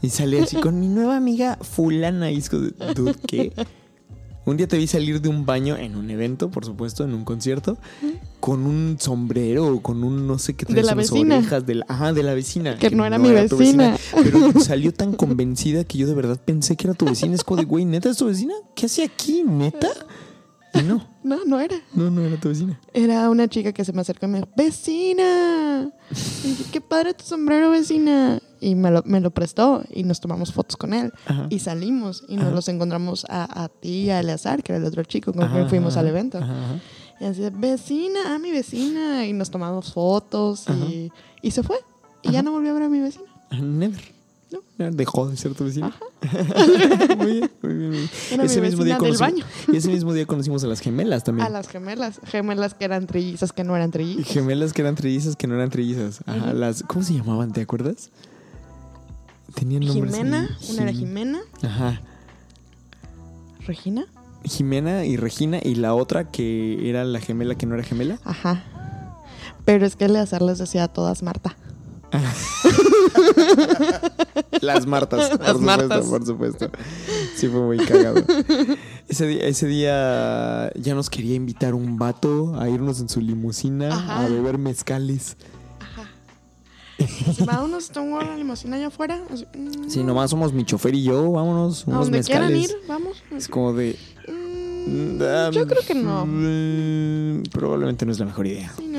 Y 0.00 0.10
sale 0.10 0.40
así, 0.40 0.56
con 0.56 0.78
mi 0.78 0.86
nueva 0.86 1.16
amiga 1.16 1.58
fulana. 1.60 2.30
Y 2.30 2.38
es 2.38 2.48
como 2.48 2.62
de, 2.62 2.94
dude, 2.94 3.16
¿qué? 3.26 3.52
Un 4.44 4.56
día 4.56 4.68
te 4.68 4.78
vi 4.78 4.86
salir 4.86 5.20
de 5.20 5.28
un 5.28 5.44
baño 5.44 5.76
en 5.76 5.96
un 5.96 6.08
evento, 6.10 6.50
por 6.50 6.64
supuesto, 6.64 7.04
en 7.04 7.12
un 7.14 7.24
concierto, 7.24 7.76
con 8.40 8.64
un 8.64 8.96
sombrero 9.00 9.66
o 9.66 9.82
con 9.82 10.04
un 10.04 10.26
no 10.26 10.38
sé 10.38 10.54
qué 10.54 10.72
De 10.72 10.84
la 10.84 10.94
vecina. 10.94 11.38
orejas 11.38 11.66
de 11.66 11.74
la, 11.74 11.86
ajá, 11.88 12.12
de 12.12 12.22
la 12.22 12.32
vecina. 12.32 12.78
Que 12.78 12.90
no 12.90 13.04
era 13.04 13.18
mi 13.18 13.28
tu 13.48 13.56
vecina. 13.58 13.96
Pero 14.22 14.52
salió 14.60 14.94
tan 14.94 15.14
convencida 15.14 15.82
que 15.84 15.98
yo 15.98 16.06
de 16.06 16.14
verdad 16.14 16.40
pensé 16.42 16.76
que 16.76 16.86
era 16.86 16.94
tu 16.94 17.04
vecina. 17.04 17.34
Es 17.34 17.42
como 17.42 17.60
de, 17.60 17.66
güey, 17.66 17.84
¿neta 17.84 18.08
es 18.08 18.16
tu 18.16 18.26
vecina? 18.26 18.54
¿Qué 18.76 18.86
hace 18.86 19.02
aquí, 19.02 19.42
neta? 19.44 19.88
Y 20.74 20.82
no, 20.82 21.06
No, 21.22 21.44
no 21.46 21.58
era. 21.60 21.76
no, 21.94 22.10
no 22.10 22.20
era 22.22 22.38
tu 22.38 22.48
vecina. 22.48 22.78
Era 22.92 23.30
una 23.30 23.48
chica 23.48 23.72
que 23.72 23.84
se 23.84 23.92
me 23.92 24.00
acercó 24.02 24.26
y 24.26 24.28
me 24.28 24.38
dijo, 24.38 24.48
¡Vecina! 24.56 25.90
Y 26.44 26.48
dije, 26.48 26.64
¡Qué 26.72 26.80
padre 26.80 27.14
tu 27.14 27.24
sombrero, 27.24 27.70
vecina! 27.70 28.40
Y 28.60 28.74
me 28.74 28.90
lo, 28.90 29.02
me 29.06 29.20
lo 29.20 29.30
prestó 29.30 29.82
y 29.90 30.02
nos 30.02 30.20
tomamos 30.20 30.52
fotos 30.52 30.76
con 30.76 30.92
él. 30.92 31.12
Ajá. 31.26 31.46
Y 31.48 31.60
salimos 31.60 32.24
y 32.28 32.36
nos 32.36 32.46
Ajá. 32.46 32.54
los 32.54 32.68
encontramos 32.68 33.24
a, 33.28 33.64
a 33.64 33.68
ti 33.68 34.04
y 34.04 34.10
a 34.10 34.20
Eleazar, 34.20 34.62
que 34.62 34.72
era 34.72 34.78
el 34.80 34.84
otro 34.84 35.02
chico 35.04 35.32
con 35.32 35.44
Ajá, 35.44 35.54
quien 35.54 35.68
fuimos 35.68 35.96
al 35.96 36.08
evento. 36.08 36.40
Y 37.20 37.24
así, 37.24 37.42
vecina, 37.52 38.20
ah, 38.34 38.38
mi 38.38 38.50
vecina. 38.50 39.26
Y 39.26 39.32
nos 39.32 39.50
tomamos 39.50 39.92
fotos 39.92 40.64
y, 40.88 41.10
y 41.42 41.50
se 41.52 41.62
fue. 41.62 41.76
Y 42.22 42.32
ya 42.32 42.42
no 42.42 42.50
volvió 42.52 42.70
a 42.72 42.74
ver 42.74 42.82
a 42.84 42.88
mi 42.88 43.00
vecina. 43.00 43.24
Never. 43.60 44.00
No. 44.50 44.90
Dejó 44.90 45.28
de 45.28 45.36
ser 45.36 45.54
tu 45.54 45.64
vecina. 45.64 45.94
muy 47.18 47.26
bien, 47.32 47.50
muy 47.62 47.74
bien. 47.74 47.90
muy 47.90 47.98
bien. 47.98 48.10
Era 48.32 48.42
mi 48.44 48.60
vecina 48.60 48.84
del 48.84 48.96
conocimos, 48.96 49.18
baño. 49.20 49.44
y 49.72 49.76
ese 49.76 49.88
mismo 49.90 50.12
día 50.14 50.24
conocimos 50.24 50.64
a 50.64 50.68
las 50.68 50.80
gemelas 50.80 51.22
también. 51.24 51.46
A 51.46 51.50
las 51.50 51.68
gemelas. 51.68 52.20
Gemelas 52.24 52.72
que 52.74 52.84
eran 52.86 53.06
trillizas, 53.06 53.52
que 53.52 53.64
no 53.64 53.76
eran 53.76 53.90
trillizas. 53.90 54.32
Gemelas 54.32 54.72
que 54.72 54.80
eran 54.82 54.94
trillizas, 54.94 55.36
que 55.36 55.46
no 55.46 55.54
eran 55.56 55.68
trillizas. 55.70 56.20
Ajá, 56.26 56.52
las, 56.54 56.82
¿Cómo 56.84 57.02
se 57.04 57.14
llamaban? 57.14 57.52
¿Te 57.52 57.60
acuerdas? 57.60 58.10
Tenían 59.54 59.84
nombres. 59.84 60.14
Jimena, 60.16 60.56
una 60.70 60.82
era 60.82 60.92
Jim- 60.92 61.00
Jimena. 61.00 61.40
Ajá. 61.62 62.00
Regina. 63.66 64.06
Jimena 64.44 65.04
y 65.04 65.16
Regina. 65.16 65.58
Y 65.62 65.74
la 65.74 65.94
otra 65.94 66.30
que 66.30 66.88
era 66.88 67.04
la 67.04 67.20
gemela 67.20 67.54
que 67.56 67.66
no 67.66 67.74
era 67.74 67.84
gemela. 67.84 68.18
Ajá. 68.24 68.64
Pero 69.64 69.84
es 69.84 69.96
que 69.96 70.06
Eleazar 70.06 70.40
les 70.42 70.58
decía 70.58 70.84
a 70.84 70.88
todas 70.88 71.22
Marta. 71.22 71.56
Las 74.60 74.86
Martas. 74.86 75.30
por 75.30 75.40
Las 75.40 75.48
supuesto, 75.56 75.60
Martas. 75.60 76.06
Por 76.06 76.26
supuesto. 76.26 76.70
Sí, 77.36 77.48
fue 77.48 77.60
muy 77.60 77.78
cagado. 77.78 78.22
Ese 79.08 79.26
día, 79.26 79.46
ese 79.46 79.66
día 79.66 80.72
ya 80.74 80.94
nos 80.94 81.10
quería 81.10 81.34
invitar 81.34 81.74
un 81.74 81.98
vato 81.98 82.58
a 82.60 82.68
irnos 82.68 83.00
en 83.00 83.08
su 83.08 83.20
limusina 83.20 83.88
Ajá. 83.88 84.24
a 84.24 84.28
beber 84.28 84.58
mezcales. 84.58 85.36
Vámonos, 87.46 87.90
tengo 87.90 88.20
la 88.20 88.36
limusina 88.36 88.76
allá 88.76 88.88
afuera. 88.88 89.20
Mm, 89.56 89.88
Sí, 89.88 90.02
nomás 90.02 90.30
somos 90.30 90.52
mi 90.52 90.64
chofer 90.64 90.94
y 90.96 91.04
yo, 91.04 91.30
vámonos, 91.30 91.86
A 91.86 91.90
unos 91.90 92.06
donde 92.06 92.22
quieran 92.24 92.52
mezcales. 92.52 92.70
ir, 92.82 92.88
vamos. 92.88 93.22
Es 93.36 93.46
como 93.48 93.72
de. 93.72 93.96
Mm, 94.26 95.16
mm, 95.16 95.50
yo 95.52 95.66
creo 95.66 95.82
que 95.86 95.94
no. 95.94 96.26
mm, 96.26 97.44
Probablemente 97.52 98.04
no 98.04 98.10
es 98.12 98.18
la 98.18 98.26
mejor 98.26 98.46
idea. 98.48 98.72
Sí, 98.76 98.88
no. 98.88 98.98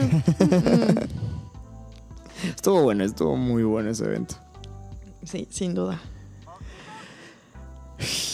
Estuvo 2.44 2.82
bueno, 2.84 3.04
estuvo 3.04 3.36
muy 3.36 3.64
bueno 3.64 3.90
ese 3.90 4.06
evento. 4.06 4.36
Sí, 5.24 5.48
sin 5.50 5.74
duda. 5.76 6.00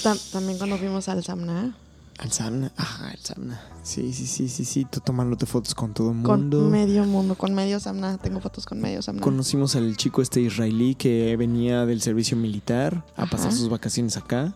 Tam- 0.03 0.32
también 0.32 0.58
cuando 0.58 0.78
fuimos 0.78 1.10
al 1.10 1.24
Samna, 1.24 1.76
Al 2.20 2.32
Samna, 2.32 2.72
ajá, 2.78 3.12
el 3.12 3.20
Samna. 3.20 3.60
Sí, 3.84 4.14
sí, 4.14 4.26
sí, 4.28 4.47
sí, 4.47 4.64
sí. 4.64 4.86
Tú 4.89 4.99
tomándote 5.01 5.45
fotos 5.45 5.74
con 5.76 5.93
todo 5.93 6.12
el 6.12 6.22
con 6.22 6.41
mundo. 6.41 6.70
medio 6.70 7.03
mundo, 7.03 7.36
con 7.36 7.53
medio 7.53 7.80
Samna. 7.80 8.18
Tengo 8.18 8.39
fotos 8.39 8.66
con 8.66 8.80
medio 8.80 9.01
Samna. 9.01 9.22
Conocimos 9.22 9.76
al 9.76 9.97
chico 9.97 10.22
este 10.22 10.39
israelí 10.41 10.95
que 10.95 11.36
venía 11.36 11.86
del 11.86 12.01
servicio 12.01 12.38
militar 12.38 13.03
a 13.18 13.24
Ajá. 13.24 13.32
pasar 13.32 13.51
sus 13.51 13.68
vacaciones 13.70 14.16
acá. 14.18 14.53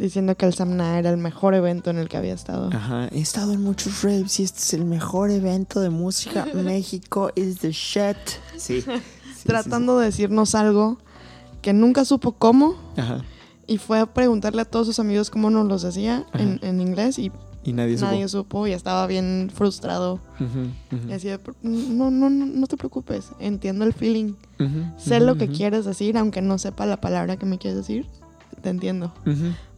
Diciendo 0.00 0.34
que 0.34 0.46
el 0.46 0.54
Samna 0.54 0.98
era 0.98 1.10
el 1.10 1.18
mejor 1.18 1.54
evento 1.54 1.90
en 1.90 1.98
el 1.98 2.08
que 2.08 2.16
había 2.16 2.32
estado. 2.32 2.70
Ajá. 2.72 3.08
He 3.12 3.20
estado 3.20 3.52
en 3.52 3.62
muchos 3.62 4.02
raves 4.02 4.40
y 4.40 4.44
este 4.44 4.58
es 4.60 4.72
el 4.72 4.86
mejor 4.86 5.30
evento 5.30 5.80
de 5.80 5.90
música. 5.90 6.46
México 6.54 7.30
is 7.34 7.58
the 7.58 7.70
shit. 7.70 8.16
Sí. 8.56 8.80
Sí, 8.80 9.46
Tratando 9.46 9.98
de 9.98 10.06
decirnos 10.06 10.54
algo 10.54 10.96
que 11.60 11.74
nunca 11.74 12.06
supo 12.06 12.32
cómo. 12.32 12.76
Ajá. 12.96 13.22
Y 13.66 13.76
fue 13.76 14.00
a 14.00 14.06
preguntarle 14.06 14.62
a 14.62 14.64
todos 14.64 14.86
sus 14.86 14.98
amigos 14.98 15.28
cómo 15.28 15.50
nos 15.50 15.66
los 15.68 15.82
decía 15.82 16.24
en, 16.32 16.80
inglés. 16.80 17.18
Y 17.18 17.30
Y 17.62 17.74
nadie 17.74 17.98
supo. 17.98 18.10
nadie 18.10 18.28
supo 18.28 18.66
y 18.66 18.72
estaba 18.72 19.06
bien 19.06 19.50
frustrado. 19.54 20.14
Ujú, 20.40 20.96
ujú. 20.96 21.08
Y 21.10 21.12
así 21.12 21.28
de, 21.28 21.38
no, 21.62 22.10
no, 22.10 22.30
no, 22.30 22.66
te 22.66 22.78
preocupes, 22.78 23.32
entiendo 23.38 23.84
el 23.84 23.92
feeling. 23.92 24.32
Ujú, 24.58 24.84
Sé 24.98 25.20
lo 25.20 25.36
que 25.36 25.48
quieres 25.48 25.84
decir, 25.84 26.16
aunque 26.16 26.40
no 26.40 26.56
sepa 26.58 26.86
la 26.86 27.02
palabra 27.02 27.36
que 27.36 27.44
me 27.44 27.58
quieres 27.58 27.76
decir, 27.76 28.06
te 28.62 28.70
entiendo. 28.70 29.12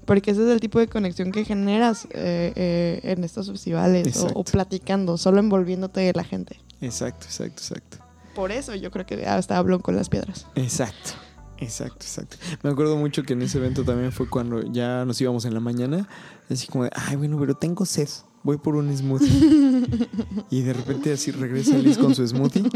Porque 0.05 0.32
ese 0.32 0.42
es 0.42 0.48
el 0.48 0.61
tipo 0.61 0.78
de 0.78 0.88
conexión 0.88 1.30
que 1.32 1.44
generas 1.44 2.07
eh, 2.11 2.53
eh, 2.57 3.00
en 3.05 3.24
estos 3.24 3.50
festivales 3.50 4.24
o, 4.34 4.44
platicando, 4.44 5.16
solo 5.16 5.38
envolviéndote 5.38 6.00
de 6.00 6.12
la 6.12 6.24
gente. 6.24 6.59
Exacto, 6.80 7.26
exacto, 7.26 7.62
exacto. 7.62 7.98
Por 8.34 8.50
eso 8.50 8.74
yo 8.74 8.90
creo 8.90 9.07
que 9.07 9.26
hasta 9.26 9.59
hablo 9.59 9.80
con 9.80 9.94
las 9.96 10.09
piedras. 10.09 10.46
Exacto. 10.55 11.12
Exacto, 11.59 11.98
exacto. 12.00 12.36
Me 12.64 12.70
acuerdo 12.70 12.96
mucho 12.96 13.22
que 13.22 13.34
en 13.34 13.42
ese 13.42 13.59
evento 13.59 13.84
también 13.84 14.11
fue 14.11 14.28
cuando 14.28 14.62
ya 14.72 15.05
nos 15.05 15.20
íbamos 15.20 15.44
en 15.44 15.55
la 15.55 15.61
mañana, 15.61 16.09
así 16.50 16.66
como 16.66 16.84
de, 16.84 16.90
ay, 16.92 17.14
bueno, 17.14 17.38
pero 17.38 17.55
tengo 17.55 17.86
sed, 17.86 18.09
voy 18.42 18.59
por 18.59 18.74
un 18.74 18.94
smoothie. 18.96 19.28
y 20.50 20.62
de 20.62 20.72
repente 20.72 21.12
así 21.12 21.30
regresa 21.30 21.78
Liz 21.78 21.98
con 21.98 22.16
su 22.16 22.26
smoothie 22.26 22.68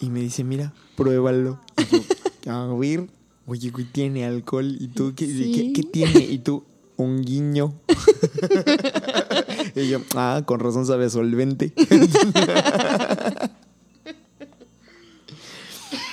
y 0.00 0.10
me 0.10 0.18
dice, 0.18 0.42
mira, 0.42 0.72
pruébalo. 0.96 1.60
A 2.48 2.66
ver, 2.74 3.06
oye, 3.48 3.70
güey, 3.70 3.86
tiene 3.86 4.24
alcohol. 4.24 4.76
¿Y 4.78 4.88
tú 4.88 5.14
qué, 5.16 5.26
Sí. 5.26 5.52
¿qué, 5.52 5.72
qué 5.72 5.82
tiene? 5.82 6.20
Y 6.20 6.38
tú, 6.38 6.64
un 6.96 7.22
guiño. 7.24 7.74
y 9.74 9.88
yo, 9.88 10.00
ah, 10.14 10.42
con 10.46 10.60
razón 10.60 10.86
sabe 10.86 11.10
solvente. 11.10 11.72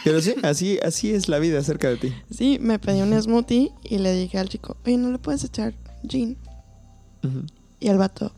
Pero 0.03 0.21
sí, 0.21 0.35
así, 0.43 0.77
así 0.83 1.11
es 1.11 1.27
la 1.27 1.39
vida 1.39 1.63
cerca 1.63 1.89
de 1.89 1.97
ti. 1.97 2.13
Sí, 2.29 2.59
me 2.61 2.77
pedí 2.77 3.01
un 3.01 3.19
smoothie 3.19 3.71
y 3.83 3.97
le 3.97 4.13
dije 4.13 4.37
al 4.37 4.49
chico, 4.49 4.77
oye, 4.85 4.97
¿no 4.97 5.11
le 5.11 5.17
puedes 5.17 5.43
echar 5.43 5.73
gin? 6.07 6.37
Y 7.79 7.87
el 7.87 7.97
vato, 7.97 8.31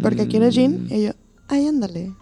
¿por 0.00 0.16
qué 0.16 0.26
quieres 0.28 0.54
gin? 0.54 0.84
Mm. 0.86 0.94
Y 0.94 1.02
yo, 1.04 1.10
ay, 1.48 1.66
ándale. 1.66 2.14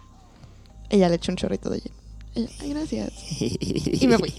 Ella 0.89 1.07
le 1.07 1.15
echó 1.15 1.31
un 1.31 1.37
chorrito 1.37 1.69
de 1.69 1.79
gin. 1.79 1.93
Ay, 2.35 2.69
gracias. 2.69 3.13
Y 3.39 4.07
me 4.07 4.17
fui. 4.17 4.33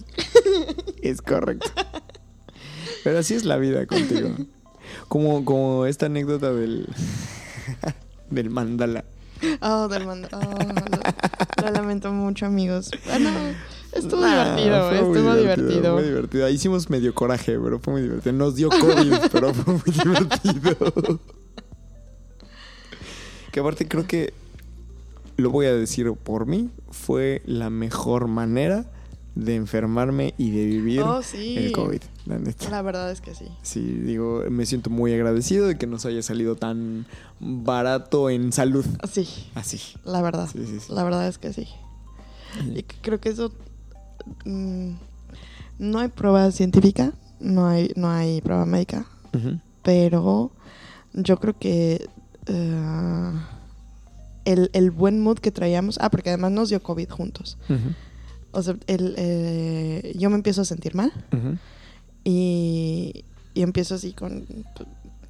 Es 1.03 1.21
correcto. 1.21 1.71
Pero 3.05 3.19
así 3.19 3.35
es 3.35 3.45
la 3.45 3.57
vida 3.57 3.87
contigo. 3.87 4.31
Como, 5.09 5.45
como 5.45 5.87
esta 5.87 6.07
anécdota 6.07 6.53
del, 6.53 6.87
del 8.31 8.51
mandala. 8.51 9.05
Oh, 9.61 9.89
del 9.89 10.07
mando. 10.07 10.29
Oh, 10.33 10.41
lo, 10.41 11.65
lo 11.67 11.71
lamento 11.73 12.13
mucho, 12.13 12.47
amigos. 12.47 12.91
Bueno, 13.07 13.31
estuvo 13.93 14.21
Nah, 14.21 14.55
divertido, 14.55 14.89
fue 14.89 15.03
muy 15.03 15.17
estuvo 15.19 15.35
divertido. 15.35 15.95
Muy 15.95 16.03
divertido. 16.05 16.49
Hicimos 16.49 16.89
medio 16.91 17.13
coraje, 17.13 17.59
pero 17.59 17.81
fue 17.81 17.95
muy 17.95 18.03
divertido. 18.03 18.33
Nos 18.35 18.55
dio 18.55 18.69
COVID, 18.69 19.15
pero 19.33 19.53
fue 19.53 19.75
muy 19.75 19.83
divertido. 19.93 21.21
que 23.51 23.61
aparte 23.61 23.89
creo 23.89 24.07
que, 24.07 24.33
lo 25.43 25.51
voy 25.51 25.67
a 25.67 25.75
decir 25.75 26.11
por 26.15 26.47
mí, 26.47 26.71
fue 26.91 27.43
la 27.45 27.69
mejor 27.71 28.29
manera 28.29 28.87
de 29.35 29.55
enfermarme 29.57 30.35
y 30.37 30.51
de 30.51 30.67
vivir 30.67 31.01
Oh, 31.03 31.23
sí. 31.23 31.57
el 31.57 31.73
COVID, 31.73 32.01
la 32.27 32.39
neta. 32.39 32.69
La 32.69 32.83
verdad 32.83 33.11
es 33.11 33.21
que 33.23 33.35
sí. 33.35 33.47
Sí, 33.63 33.81
digo, 33.81 34.45
me 34.51 34.67
siento 34.67 34.91
muy 34.91 35.13
agradecido 35.15 35.67
de 35.67 35.79
que 35.79 35.87
nos 35.87 36.05
haya 36.05 36.23
salido 36.23 36.55
tan 36.57 37.07
barato 37.41 38.29
en 38.29 38.53
salud. 38.53 38.85
Sí, 39.11 39.27
Así. 39.55 39.81
la 40.05 40.21
verdad. 40.21 40.49
Sí, 40.53 40.65
sí. 40.67 40.93
La 40.93 41.03
verdad 41.05 41.27
es 41.29 41.39
que 41.39 41.53
sí. 41.55 41.67
Y 42.75 42.83
creo 42.83 43.21
que 43.21 43.31
eso. 43.31 43.53
mm, 44.45 44.91
no 45.79 45.99
hay 45.99 46.09
prueba 46.09 46.51
científica, 46.51 47.13
no 47.41 47.67
hay, 47.67 47.91
no 47.97 48.11
hay 48.11 48.43
prueba 48.43 48.67
médica, 48.67 49.07
pero 49.83 50.51
yo 51.15 51.39
creo 51.39 51.59
que. 51.59 52.07
eh, 52.47 53.33
el, 54.45 54.71
el 54.73 54.91
buen 54.91 55.21
mood 55.21 55.39
que 55.39 55.51
traíamos. 55.51 55.99
Ah, 56.01 56.11
porque 56.11 56.31
además 56.31 56.53
nos 56.53 56.69
dio 56.69 56.83
COVID 56.83 57.11
juntos. 57.11 57.59
O 58.53 58.63
sea, 58.63 58.77
el, 58.87 59.15
eh, 59.17 60.13
yo 60.19 60.29
me 60.31 60.37
empiezo 60.37 60.61
a 60.61 60.65
sentir 60.65 60.95
mal 60.95 61.13
y, 62.25 63.25
y 63.55 63.63
empiezo 63.63 63.95
así 63.95 64.13
con, 64.13 64.45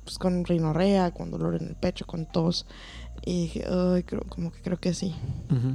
pues, 0.04 0.18
con 0.18 0.44
rinorrea, 0.44 1.12
con 1.12 1.30
dolor 1.30 1.54
en 1.60 1.68
el 1.68 1.74
pecho, 1.74 2.06
con 2.06 2.26
tos. 2.26 2.66
Y 3.24 3.42
dije, 3.42 3.64
ay, 3.70 4.02
creo, 4.02 4.22
como 4.28 4.50
que 4.50 4.60
creo 4.62 4.80
que 4.80 4.94
sí. 4.94 5.14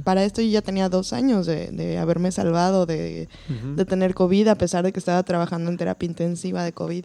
Para 0.04 0.24
esto 0.24 0.42
yo 0.42 0.48
ya 0.48 0.60
tenía 0.60 0.90
dos 0.90 1.14
años 1.14 1.46
de, 1.46 1.70
de 1.70 1.96
haberme 1.96 2.30
salvado 2.30 2.84
de, 2.84 3.28
de 3.76 3.84
tener 3.86 4.12
COVID, 4.12 4.48
a 4.48 4.54
pesar 4.56 4.84
de 4.84 4.92
que 4.92 4.98
estaba 4.98 5.22
trabajando 5.22 5.70
en 5.70 5.78
terapia 5.78 6.06
intensiva 6.06 6.62
de 6.62 6.72
COVID. 6.74 7.04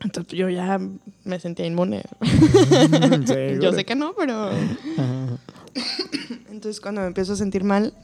Entonces 0.00 0.38
yo 0.38 0.48
ya 0.48 0.80
me 1.24 1.40
sentía 1.40 1.66
inmune. 1.66 2.02
yo 2.20 3.26
Seguro. 3.26 3.72
sé 3.72 3.84
que 3.84 3.94
no, 3.94 4.14
pero... 4.16 4.50
Entonces 6.50 6.80
cuando 6.80 7.00
me 7.02 7.06
empiezo 7.08 7.32
a 7.32 7.36
sentir 7.36 7.64
mal, 7.64 7.94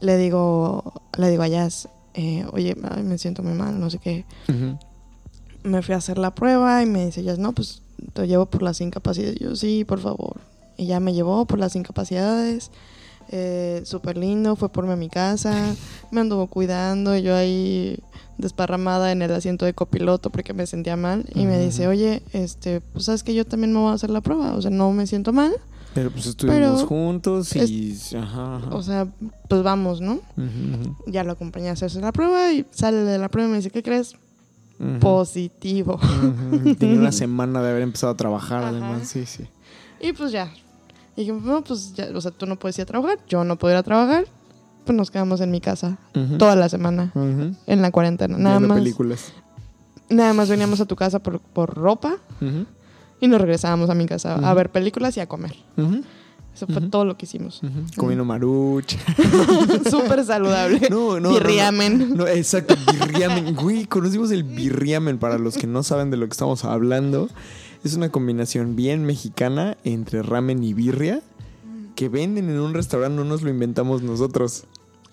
le 0.00 0.16
digo, 0.16 0.92
le 1.16 1.30
digo 1.30 1.42
a 1.42 1.48
Jazz, 1.48 1.88
eh, 2.14 2.44
oye, 2.52 2.76
ay, 2.90 3.02
me 3.02 3.18
siento 3.18 3.42
muy 3.42 3.54
mal, 3.54 3.78
no 3.78 3.90
sé 3.90 3.98
qué. 3.98 4.24
Ujú. 4.48 4.78
Me 5.64 5.82
fui 5.82 5.94
a 5.94 5.98
hacer 5.98 6.18
la 6.18 6.34
prueba 6.34 6.82
y 6.82 6.86
me 6.86 7.06
dice 7.06 7.22
Jazz, 7.22 7.38
no, 7.38 7.52
pues 7.52 7.82
te 8.12 8.26
llevo 8.26 8.46
por 8.46 8.62
las 8.62 8.80
incapacidades. 8.80 9.36
Yo, 9.38 9.56
sí, 9.56 9.84
por 9.84 10.00
favor. 10.00 10.40
Y 10.76 10.86
ya 10.86 11.00
me 11.00 11.12
llevó 11.12 11.46
por 11.46 11.58
las 11.58 11.74
incapacidades. 11.76 12.70
Eh, 13.30 13.82
Súper 13.84 14.16
lindo, 14.16 14.56
fue 14.56 14.68
por 14.70 14.86
mí 14.86 14.92
a 14.92 14.96
mi 14.96 15.08
casa, 15.08 15.74
me 16.10 16.20
anduvo 16.20 16.46
cuidando, 16.46 17.16
y 17.16 17.22
yo 17.22 17.34
ahí 17.34 17.98
desparramada 18.38 19.12
en 19.12 19.20
el 19.20 19.32
asiento 19.32 19.66
de 19.66 19.74
copiloto 19.74 20.30
porque 20.30 20.54
me 20.54 20.66
sentía 20.66 20.96
mal 20.96 21.26
y 21.34 21.44
me 21.44 21.58
dice, 21.58 21.88
oye, 21.88 22.22
este, 22.32 22.80
pues 22.80 23.04
sabes 23.04 23.22
que 23.22 23.34
yo 23.34 23.44
también 23.44 23.72
me 23.72 23.80
voy 23.80 23.90
a 23.90 23.94
hacer 23.94 24.10
la 24.10 24.20
prueba, 24.20 24.54
o 24.54 24.62
sea, 24.62 24.70
no 24.70 24.92
me 24.92 25.06
siento 25.06 25.32
mal, 25.32 25.52
Pero 25.94 26.10
pues 26.10 26.26
estuvimos 26.26 26.58
Pero 26.58 26.86
juntos 26.86 27.54
y... 27.56 27.98
Ajá, 28.16 28.56
ajá. 28.56 28.74
o 28.74 28.82
sea, 28.82 29.08
pues 29.48 29.62
vamos, 29.62 30.00
¿no? 30.00 30.20
Ya 31.06 31.24
lo 31.24 31.32
acompañé 31.32 31.68
a 31.70 31.72
hacerse 31.72 32.00
la 32.00 32.12
prueba 32.12 32.52
y 32.52 32.64
sale 32.70 32.98
de 32.98 33.18
la 33.18 33.28
prueba 33.28 33.48
y 33.48 33.52
me 33.52 33.56
dice, 33.58 33.70
¿qué 33.70 33.82
crees? 33.82 34.14
Positivo. 35.00 35.98
Tenía 36.78 37.00
una 37.00 37.12
semana 37.12 37.60
de 37.60 37.70
haber 37.70 37.82
empezado 37.82 38.12
a 38.12 38.16
trabajar, 38.16 38.62
además, 38.62 39.08
sí, 39.08 39.26
sí. 39.26 39.44
Y 40.00 40.12
pues 40.12 40.30
ya. 40.30 40.52
Y 41.18 41.22
dije, 41.22 41.32
no, 41.32 41.64
pues 41.64 41.94
ya, 41.94 42.06
o 42.14 42.20
sea, 42.20 42.30
tú 42.30 42.46
no 42.46 42.56
puedes 42.60 42.78
ir 42.78 42.82
a 42.82 42.86
trabajar, 42.86 43.18
yo 43.28 43.42
no 43.42 43.58
puedo 43.58 43.74
ir 43.74 43.78
a 43.78 43.82
trabajar, 43.82 44.26
pues 44.84 44.96
nos 44.96 45.10
quedamos 45.10 45.40
en 45.40 45.50
mi 45.50 45.60
casa 45.60 45.98
toda 46.38 46.54
la 46.54 46.68
semana, 46.68 47.10
en 47.66 47.82
la 47.82 47.90
cuarentena. 47.90 48.38
Nada 48.38 48.58
Viendo 48.58 48.68
más, 48.74 48.78
películas. 48.78 49.32
nada 50.08 50.32
más 50.32 50.48
veníamos 50.48 50.80
a 50.80 50.84
tu 50.86 50.94
casa 50.94 51.18
por, 51.18 51.40
por 51.40 51.74
ropa 51.74 52.18
y 53.20 53.26
nos 53.26 53.40
regresábamos 53.40 53.90
a 53.90 53.94
mi 53.94 54.06
casa 54.06 54.36
a 54.36 54.54
ver 54.54 54.70
películas 54.70 55.16
y 55.16 55.20
a 55.20 55.26
comer. 55.26 55.56
Eso 56.54 56.68
fue 56.68 56.82
todo 56.82 57.04
lo 57.04 57.16
que 57.16 57.26
hicimos. 57.26 57.62
Ujú. 57.64 57.80
Comiendo 57.96 58.24
marucha. 58.24 58.96
Súper 59.90 60.24
saludable. 60.24 60.88
No, 60.88 61.14
no, 61.18 61.20
no, 61.20 61.30
Birriamen. 61.30 62.16
No, 62.16 62.28
exacto, 62.28 62.76
birriamen. 62.92 63.54
Güey, 63.56 63.86
conocimos 63.86 64.30
el 64.30 64.44
birriamen 64.44 65.18
para 65.18 65.36
los 65.38 65.56
que 65.56 65.66
no 65.66 65.82
saben 65.82 66.10
de 66.12 66.16
lo 66.16 66.26
que 66.26 66.32
estamos 66.32 66.64
hablando. 66.64 67.28
Es 67.84 67.94
una 67.94 68.10
combinación 68.10 68.76
bien 68.76 69.04
mexicana 69.04 69.76
entre 69.84 70.22
ramen 70.22 70.62
y 70.64 70.74
birria 70.74 71.22
que 71.94 72.08
venden 72.08 72.48
en 72.48 72.60
un 72.60 72.74
restaurante, 72.74 73.16
no 73.16 73.24
nos 73.24 73.42
lo 73.42 73.50
inventamos 73.50 74.02
nosotros. 74.02 74.64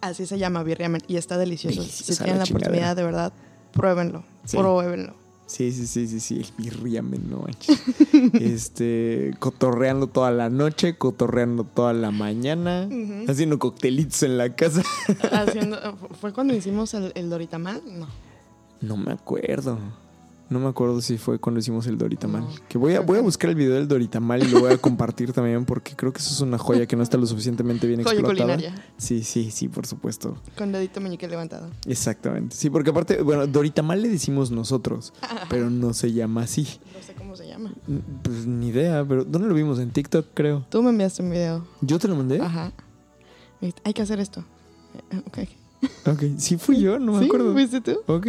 Así 0.01 0.27
se 0.27 0.37
llama 0.37 0.61
birriamen 0.61 1.01
y 1.07 1.17
está 1.17 1.37
delicioso. 1.37 1.81
Deliciosa 1.81 2.13
si 2.13 2.23
tienen 2.23 2.37
la 2.37 2.45
la 2.45 2.49
oportunidad, 2.51 2.95
de 2.95 3.03
verdad, 3.03 3.33
pruébenlo. 3.73 4.23
Sí. 4.45 4.57
Pruébenlo. 4.57 5.15
Sí, 5.47 5.71
sí, 5.71 5.85
sí, 5.85 6.07
sí, 6.07 6.19
sí, 6.19 6.41
el 6.41 6.47
birriamen, 6.57 7.29
no 7.29 7.41
manches. 7.41 7.81
Este, 8.33 9.33
cotorreando 9.39 10.07
toda 10.07 10.31
la 10.31 10.49
noche, 10.49 10.97
cotorreando 10.97 11.63
toda 11.63 11.93
la 11.93 12.11
mañana, 12.11 12.89
haciendo 13.27 13.59
coctelitos 13.59 14.23
en 14.23 14.37
la 14.37 14.55
casa. 14.55 14.81
Haciendo, 15.31 15.97
¿Fue 16.19 16.33
cuando 16.33 16.55
hicimos 16.55 16.93
el, 16.93 17.11
el 17.15 17.29
Doritamal? 17.29 17.81
No. 17.85 18.07
No 18.81 18.97
me 18.97 19.11
acuerdo. 19.11 19.77
No 20.47 20.59
me 20.59 20.67
acuerdo 20.67 21.01
si 21.01 21.17
fue 21.17 21.39
cuando 21.39 21.59
hicimos 21.59 21.87
el 21.87 21.97
Doritamal. 21.97 22.41
No. 22.43 22.49
Que 22.69 22.77
voy 22.77 22.93
a, 22.93 22.99
voy 22.99 23.17
a 23.17 23.21
buscar 23.21 23.49
el 23.49 23.55
video 23.55 23.73
del 23.73 23.87
Doritamal 23.87 24.43
y 24.43 24.47
lo 24.47 24.59
voy 24.59 24.71
a 24.73 24.77
compartir 24.77 25.33
también 25.33 25.65
porque 25.65 25.95
creo 25.95 26.13
que 26.13 26.19
eso 26.19 26.31
es 26.31 26.39
una 26.41 26.59
joya 26.59 26.85
que 26.85 26.95
no 26.95 27.01
está 27.01 27.17
lo 27.17 27.25
suficientemente 27.25 27.87
bien 27.87 27.99
Joya 28.03 28.19
explotada. 28.19 28.53
culinaria. 28.55 28.85
Sí, 28.97 29.23
sí, 29.23 29.49
sí, 29.49 29.67
por 29.69 29.87
supuesto. 29.87 30.37
Con 30.55 30.71
dedito 30.71 31.01
meñique 31.01 31.27
levantado. 31.27 31.69
Exactamente. 31.87 32.55
Sí, 32.55 32.69
porque 32.69 32.91
aparte, 32.91 33.23
bueno, 33.23 33.47
Doritamal 33.47 34.01
le 34.03 34.09
decimos 34.09 34.51
nosotros, 34.51 35.13
pero 35.49 35.69
no 35.71 35.93
se 35.95 36.13
llama 36.13 36.43
así. 36.43 36.67
No 36.95 37.01
sé 37.01 37.13
cómo 37.15 37.35
se 37.35 37.47
llama. 37.47 37.73
N- 37.87 38.01
Pues 38.21 38.45
ni 38.45 38.67
idea, 38.67 39.03
pero 39.07 39.23
¿dónde 39.25 39.47
lo 39.47 39.55
vimos? 39.55 39.79
En 39.79 39.89
TikTok, 39.89 40.27
creo. 40.35 40.63
Tú 40.69 40.83
me 40.83 40.91
enviaste 40.91 41.23
un 41.23 41.31
video. 41.31 41.65
¿Yo 41.81 41.97
te 41.97 42.07
lo 42.07 42.15
mandé? 42.15 42.39
Ajá. 42.39 42.71
Hay 43.83 43.93
que 43.93 44.01
hacer 44.03 44.19
esto. 44.19 44.43
Eh, 45.11 45.21
Ok. 45.27 45.37
Ok, 46.05 46.23
sí 46.37 46.57
fui 46.57 46.79
yo, 46.79 46.99
no 46.99 47.13
me 47.13 47.19
¿Sí? 47.19 47.25
acuerdo. 47.25 47.51
¿Fuiste 47.53 47.81
tú? 47.81 47.99
Ok, 48.07 48.27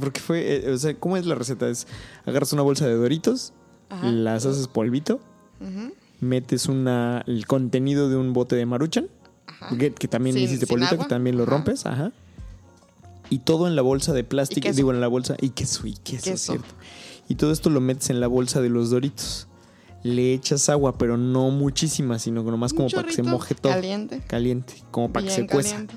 porque 0.00 0.20
fue, 0.20 0.56
eh, 0.68 0.72
o 0.72 0.78
sea, 0.78 0.94
¿cómo 0.94 1.16
es 1.16 1.26
la 1.26 1.34
receta? 1.34 1.68
Es 1.68 1.86
agarras 2.26 2.52
una 2.52 2.62
bolsa 2.62 2.86
de 2.86 2.94
Doritos, 2.94 3.52
Ajá. 3.88 4.06
las 4.10 4.46
haces 4.46 4.68
polvito, 4.68 5.20
metes 6.20 6.66
una, 6.66 7.22
el 7.26 7.46
contenido 7.46 8.08
de 8.08 8.16
un 8.16 8.32
bote 8.32 8.56
de 8.56 8.66
maruchan, 8.66 9.08
que, 9.78 9.92
que 9.92 10.08
también 10.08 10.34
Sin- 10.36 10.44
hiciste 10.44 10.66
polvito, 10.66 10.98
que 10.98 11.04
también 11.04 11.36
lo 11.36 11.42
Ajá. 11.44 11.52
rompes, 11.52 11.86
ajá. 11.86 12.12
Y 13.30 13.38
todo 13.40 13.66
en 13.66 13.74
la 13.74 13.82
bolsa 13.82 14.12
de 14.12 14.22
plástico, 14.24 14.70
digo 14.72 14.92
en 14.92 15.00
la 15.00 15.08
bolsa, 15.08 15.36
y 15.40 15.50
queso, 15.50 15.86
y 15.86 15.94
queso, 15.94 16.24
Queso. 16.30 16.52
cierto. 16.52 16.74
Y 17.28 17.34
todo 17.34 17.50
esto 17.52 17.70
lo 17.70 17.80
metes 17.80 18.10
en 18.10 18.20
la 18.20 18.28
bolsa 18.28 18.60
de 18.60 18.68
los 18.68 18.90
Doritos. 18.90 19.48
Le 20.04 20.32
echas 20.32 20.68
agua, 20.68 20.96
pero 20.96 21.16
no 21.16 21.50
muchísima, 21.50 22.20
sino 22.20 22.44
nomás 22.44 22.72
como 22.72 22.88
para 22.88 23.08
que 23.08 23.14
se 23.14 23.24
moje 23.24 23.56
todo. 23.56 23.72
Caliente. 23.72 24.22
Caliente, 24.28 24.74
como 24.92 25.12
para 25.12 25.26
que 25.26 25.32
se 25.32 25.46
cueza. 25.48 25.70
caliente. 25.70 25.96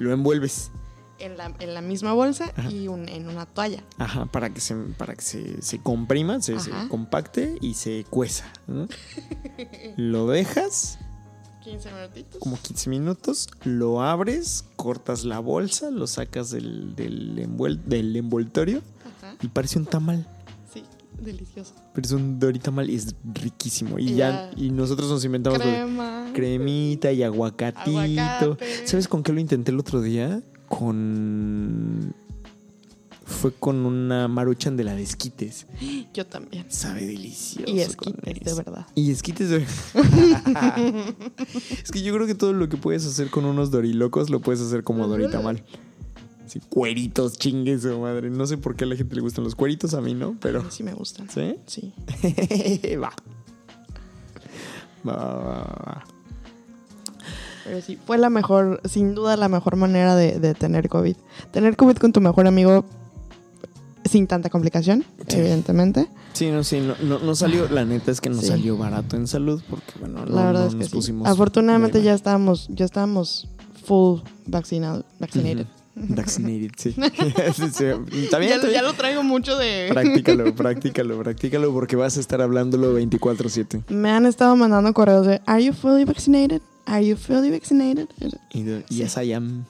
Lo 0.00 0.12
envuelves. 0.12 0.70
En 1.18 1.36
la, 1.36 1.54
en 1.58 1.74
la 1.74 1.82
misma 1.82 2.14
bolsa 2.14 2.50
Ajá. 2.56 2.70
y 2.70 2.88
un- 2.88 3.06
en 3.08 3.28
una 3.28 3.44
toalla. 3.44 3.84
Ajá, 3.98 4.24
para 4.24 4.48
que 4.48 4.60
se, 4.62 4.74
para 4.74 5.14
que 5.14 5.20
se, 5.20 5.60
se 5.60 5.78
comprima, 5.78 6.40
se, 6.40 6.56
compacte 6.88 7.58
y 7.60 7.74
se 7.74 8.06
cueza. 8.08 8.50
¿no? 8.66 8.88
lo 9.98 10.26
dejas 10.28 10.98
15 11.62 11.92
minutitos. 11.92 12.40
como 12.40 12.56
15 12.58 12.88
minutos, 12.88 13.48
lo 13.64 14.00
abres, 14.02 14.64
cortas 14.76 15.24
la 15.24 15.40
bolsa, 15.40 15.90
lo 15.90 16.06
sacas 16.06 16.50
del, 16.50 16.96
del, 16.96 17.36
envuel- 17.38 17.82
del 17.84 18.16
envoltorio 18.16 18.80
Ajá. 19.18 19.34
y 19.42 19.48
parece 19.48 19.78
un 19.78 19.84
tamal. 19.84 20.26
Delicioso. 21.20 21.74
Pero 21.94 22.06
es 22.06 22.12
un 22.12 22.38
doritamal 22.38 22.88
y 22.88 22.96
es 22.96 23.14
riquísimo. 23.34 23.98
Y 23.98 24.14
ya, 24.14 24.50
y 24.56 24.70
nosotros 24.70 25.10
nos 25.10 25.24
inventamos 25.24 25.58
lo 25.58 26.32
cremita 26.32 27.12
y 27.12 27.22
aguacatito. 27.22 27.98
Aguacate. 27.98 28.86
¿Sabes 28.86 29.06
con 29.06 29.22
qué 29.22 29.32
lo 29.32 29.40
intenté 29.40 29.70
el 29.70 29.78
otro 29.78 30.00
día? 30.00 30.42
Con. 30.68 32.14
Fue 33.24 33.52
con 33.52 33.86
una 33.86 34.26
maruchan 34.26 34.76
de 34.76 34.84
la 34.84 34.94
de 34.94 35.02
esquites. 35.02 35.66
Yo 36.12 36.26
también. 36.26 36.66
Sabe 36.68 37.06
delicioso. 37.06 37.70
Y 37.70 37.80
esquites, 37.80 38.44
de 38.44 38.54
verdad. 38.54 38.86
Y 38.96 39.12
esquites 39.12 39.50
de... 39.50 39.58
es 41.82 41.92
que 41.92 42.02
yo 42.02 42.12
creo 42.12 42.26
que 42.26 42.34
todo 42.34 42.52
lo 42.52 42.68
que 42.68 42.76
puedes 42.76 43.06
hacer 43.06 43.30
con 43.30 43.44
unos 43.44 43.70
dorilocos 43.70 44.30
lo 44.30 44.40
puedes 44.40 44.60
hacer 44.60 44.82
como 44.82 45.06
doritamal. 45.06 45.62
Sí, 46.50 46.58
cueritos, 46.68 47.38
chingues 47.38 47.84
madre. 47.84 48.28
No 48.28 48.44
sé 48.44 48.58
por 48.58 48.74
qué 48.74 48.82
a 48.82 48.88
la 48.88 48.96
gente 48.96 49.14
le 49.14 49.20
gustan 49.20 49.44
los 49.44 49.54
cueritos, 49.54 49.94
a 49.94 50.00
mí 50.00 50.14
no, 50.14 50.34
pero... 50.40 50.68
Sí 50.68 50.82
me 50.82 50.92
gustan. 50.94 51.28
¿Sí? 51.30 51.54
Sí. 51.66 51.92
va. 53.00 53.12
Va, 55.08 55.14
va, 55.14 55.34
va, 55.36 55.64
va. 55.64 56.04
Pero 57.64 57.80
sí, 57.82 57.96
fue 58.04 58.18
la 58.18 58.30
mejor, 58.30 58.80
sin 58.84 59.14
duda 59.14 59.36
la 59.36 59.48
mejor 59.48 59.76
manera 59.76 60.16
de, 60.16 60.40
de 60.40 60.54
tener 60.54 60.88
COVID. 60.88 61.14
Tener 61.52 61.76
COVID 61.76 61.96
con 61.98 62.12
tu 62.12 62.20
mejor 62.20 62.48
amigo 62.48 62.84
sin 64.04 64.26
tanta 64.26 64.50
complicación, 64.50 65.04
Sí. 65.28 65.36
evidentemente. 65.36 66.08
Sí, 66.32 66.50
no, 66.50 66.64
sí, 66.64 66.80
no, 66.80 66.96
no, 67.02 67.20
no 67.20 67.34
salió, 67.36 67.68
la 67.68 67.84
neta 67.84 68.10
es 68.10 68.20
que 68.20 68.28
no 68.28 68.40
Sí. 68.40 68.48
salió 68.48 68.76
barato 68.76 69.14
en 69.14 69.28
salud 69.28 69.62
porque, 69.70 69.92
bueno, 70.00 70.24
no, 70.26 70.34
la 70.34 70.46
verdad 70.46 70.66
es 70.66 70.72
que 70.72 70.78
nos 70.80 70.88
sí. 70.88 70.92
pusimos... 70.96 71.28
Afortunadamente 71.28 72.02
ya 72.02 72.12
estábamos, 72.14 72.66
ya 72.70 72.86
estábamos 72.86 73.46
full 73.84 74.18
vaccinado, 74.46 75.04
vaccinated. 75.20 75.66
Vaccinated, 75.94 76.70
sí. 76.76 76.92
Sí, 76.92 77.70
sí. 77.72 77.84
Está 78.24 78.38
bien, 78.38 78.50
ya, 78.50 78.54
está 78.56 78.66
bien. 78.68 78.74
ya 78.74 78.82
lo 78.82 78.92
traigo 78.94 79.22
mucho 79.22 79.56
de... 79.58 79.88
Practícalo, 79.90 80.54
practícalo, 80.54 81.18
practícalo 81.18 81.72
porque 81.72 81.96
vas 81.96 82.16
a 82.16 82.20
estar 82.20 82.40
hablándolo 82.40 82.98
24/7. 82.98 83.84
Me 83.88 84.10
han 84.10 84.26
estado 84.26 84.54
mandando 84.56 84.92
correos 84.94 85.26
de 85.26 85.40
Are 85.46 85.62
you 85.62 85.72
fully 85.72 86.04
vaccinated? 86.04 86.62
Are 86.86 87.04
you 87.06 87.16
fully 87.16 87.50
vaccinated? 87.50 88.08
Y 88.52 88.62
de- 88.62 88.84
Yes, 88.88 89.16
I 89.16 89.32
am. 89.32 89.64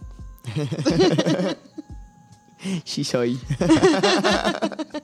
Sí 2.84 3.04
soy. 3.04 3.38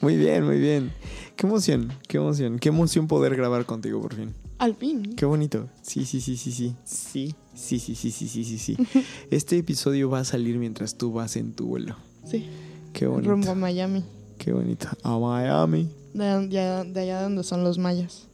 muy 0.00 0.16
bien, 0.16 0.44
muy 0.44 0.58
bien. 0.58 0.92
Qué 1.36 1.46
emoción, 1.46 1.92
qué 2.06 2.18
emoción. 2.18 2.58
Qué 2.58 2.68
emoción 2.68 3.08
poder 3.08 3.34
grabar 3.34 3.64
contigo 3.64 4.00
por 4.02 4.14
fin. 4.14 4.34
Al 4.60 4.74
fin. 4.76 5.14
Qué 5.16 5.24
bonito. 5.24 5.68
Sí, 5.82 6.04
sí, 6.04 6.20
sí, 6.20 6.36
sí, 6.36 6.52
sí. 6.52 6.74
Sí, 6.84 7.34
sí, 7.54 7.78
sí, 7.78 7.94
sí, 7.94 8.10
sí, 8.10 8.28
sí, 8.28 8.44
sí, 8.44 8.58
sí. 8.58 8.76
Este 9.30 9.56
episodio 9.58 10.10
va 10.10 10.20
a 10.20 10.24
salir 10.24 10.58
mientras 10.58 10.96
tú 10.98 11.12
vas 11.12 11.36
en 11.36 11.52
tu 11.52 11.66
vuelo. 11.66 11.96
Sí. 12.26 12.46
Qué 12.92 13.06
bonito. 13.06 13.30
Rumbo 13.30 13.50
a 13.52 13.54
Miami. 13.54 14.04
Qué 14.38 14.52
bonito. 14.52 14.86
A 15.02 15.18
Miami. 15.18 15.90
De, 16.12 16.24
allá- 16.26 16.84
de 16.84 17.00
allá 17.00 17.22
donde 17.22 17.42
son 17.42 17.64
los 17.64 17.78
mayas. 17.78 18.26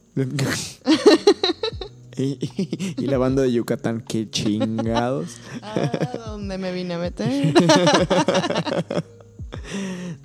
y, 2.17 2.23
y- 2.23 2.95
y 2.97 3.05
la 3.05 3.17
banda 3.17 3.43
de 3.43 3.51
Yucatán, 3.53 4.03
qué 4.07 4.29
chingados. 4.29 5.37
Ah, 5.61 6.11
donde 6.27 6.57
me 6.57 6.71
vine 6.73 6.95
a 6.95 6.99
meter. 6.99 7.53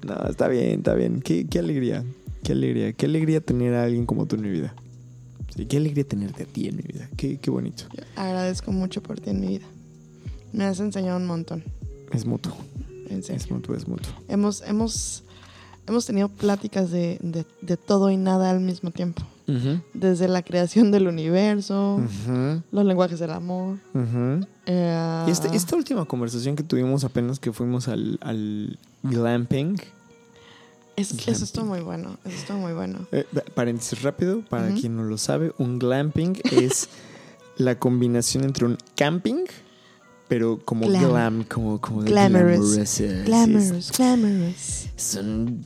No, 0.05 0.15
está 0.29 0.49
bien, 0.49 0.79
está 0.81 0.95
bien. 0.95 1.21
Qué, 1.23 1.47
qué 1.47 1.59
alegría, 1.61 2.05
qué 2.43 2.53
alegría, 2.53 2.93
qué 2.93 3.07
alegría 3.07 3.41
tener 3.41 3.75
a 3.75 3.85
alguien 3.85 4.05
como 4.07 4.27
tú 4.27 4.37
en 4.37 4.43
mi 4.43 4.51
vida. 4.51 4.75
Sí, 5.55 5.67
qué 5.67 5.77
alegría 5.77 6.05
tenerte 6.05 6.45
a 6.45 6.47
ti 6.47 6.69
en 6.69 6.77
mi 6.77 6.83
vida. 6.83 7.09
Qué, 7.17 7.39
qué 7.39 7.51
bonito. 7.51 7.85
Agradezco 8.17 8.73
mucho 8.73 9.03
por 9.03 9.21
ti 9.21 9.31
en 9.31 9.41
mi 9.41 9.49
vida. 9.49 9.67
Me 10.53 10.65
has 10.65 10.81
enseñado 10.81 11.19
un 11.19 11.27
montón. 11.27 11.63
Es 12.13 12.25
mutuo, 12.27 12.53
En 13.11 13.23
serio. 13.23 13.37
es 13.43 13.51
mutuo, 13.51 13.75
es 13.75 13.87
mutuo. 13.89 14.13
Hemos, 14.29 14.63
hemos, 14.63 15.25
hemos 15.87 16.07
tenido 16.07 16.29
pláticas 16.29 16.91
de, 16.91 17.19
de- 17.23 17.47
de 17.61 17.77
todo 17.77 18.11
y 18.11 18.17
nada 18.17 18.51
al 18.51 18.61
mismo 18.61 18.91
tiempo. 18.91 19.23
Desde 19.93 20.29
la 20.29 20.43
creación 20.43 20.91
del 20.93 21.09
universo, 21.09 22.01
los 22.71 22.85
lenguajes 22.87 23.19
del 23.19 23.33
amor. 23.33 23.77
eh, 24.65 25.25
Y 25.27 25.31
este- 25.31 25.55
esta 25.55 25.77
última 25.77 26.07
conversación 26.07 26.57
que 26.57 26.63
tuvimos 26.63 27.05
apenas 27.05 27.39
que 27.39 27.53
fuimos 27.53 27.89
al, 27.89 28.19
al 28.23 28.79
glamping. 29.03 29.77
Eso, 30.97 31.17
eso 31.27 31.45
estuvo 31.45 31.65
muy 31.65 31.81
bueno. 31.81 32.19
Eso 32.25 32.37
estuvo 32.37 32.59
muy 32.59 32.73
bueno. 32.73 33.07
Eh, 33.13 33.25
paréntesis 33.55 34.03
rápido, 34.03 34.43
para 34.43 34.73
quien 34.75 34.97
no 34.97 35.05
lo 35.05 35.19
sabe, 35.19 35.53
un 35.59 35.79
glamping 35.79 36.39
es 36.53 36.89
la 37.57 37.79
combinación 37.79 38.45
entre 38.45 38.67
un 38.67 38.79
camping, 38.97 39.45
pero 40.29 40.61
como 40.65 40.87
Glam. 40.87 41.11
glam, 41.11 41.45
como, 41.45 41.81
como 41.81 42.03
de 42.03 42.11
Glamorous. 42.11 42.75
glamorous, 42.75 42.77
eh, 42.79 42.87
sí, 42.87 43.07
Glamorous, 43.25 43.93
glamorous. 43.97 44.57
Es, 44.57 44.93
es 44.97 45.15
un 45.17 45.65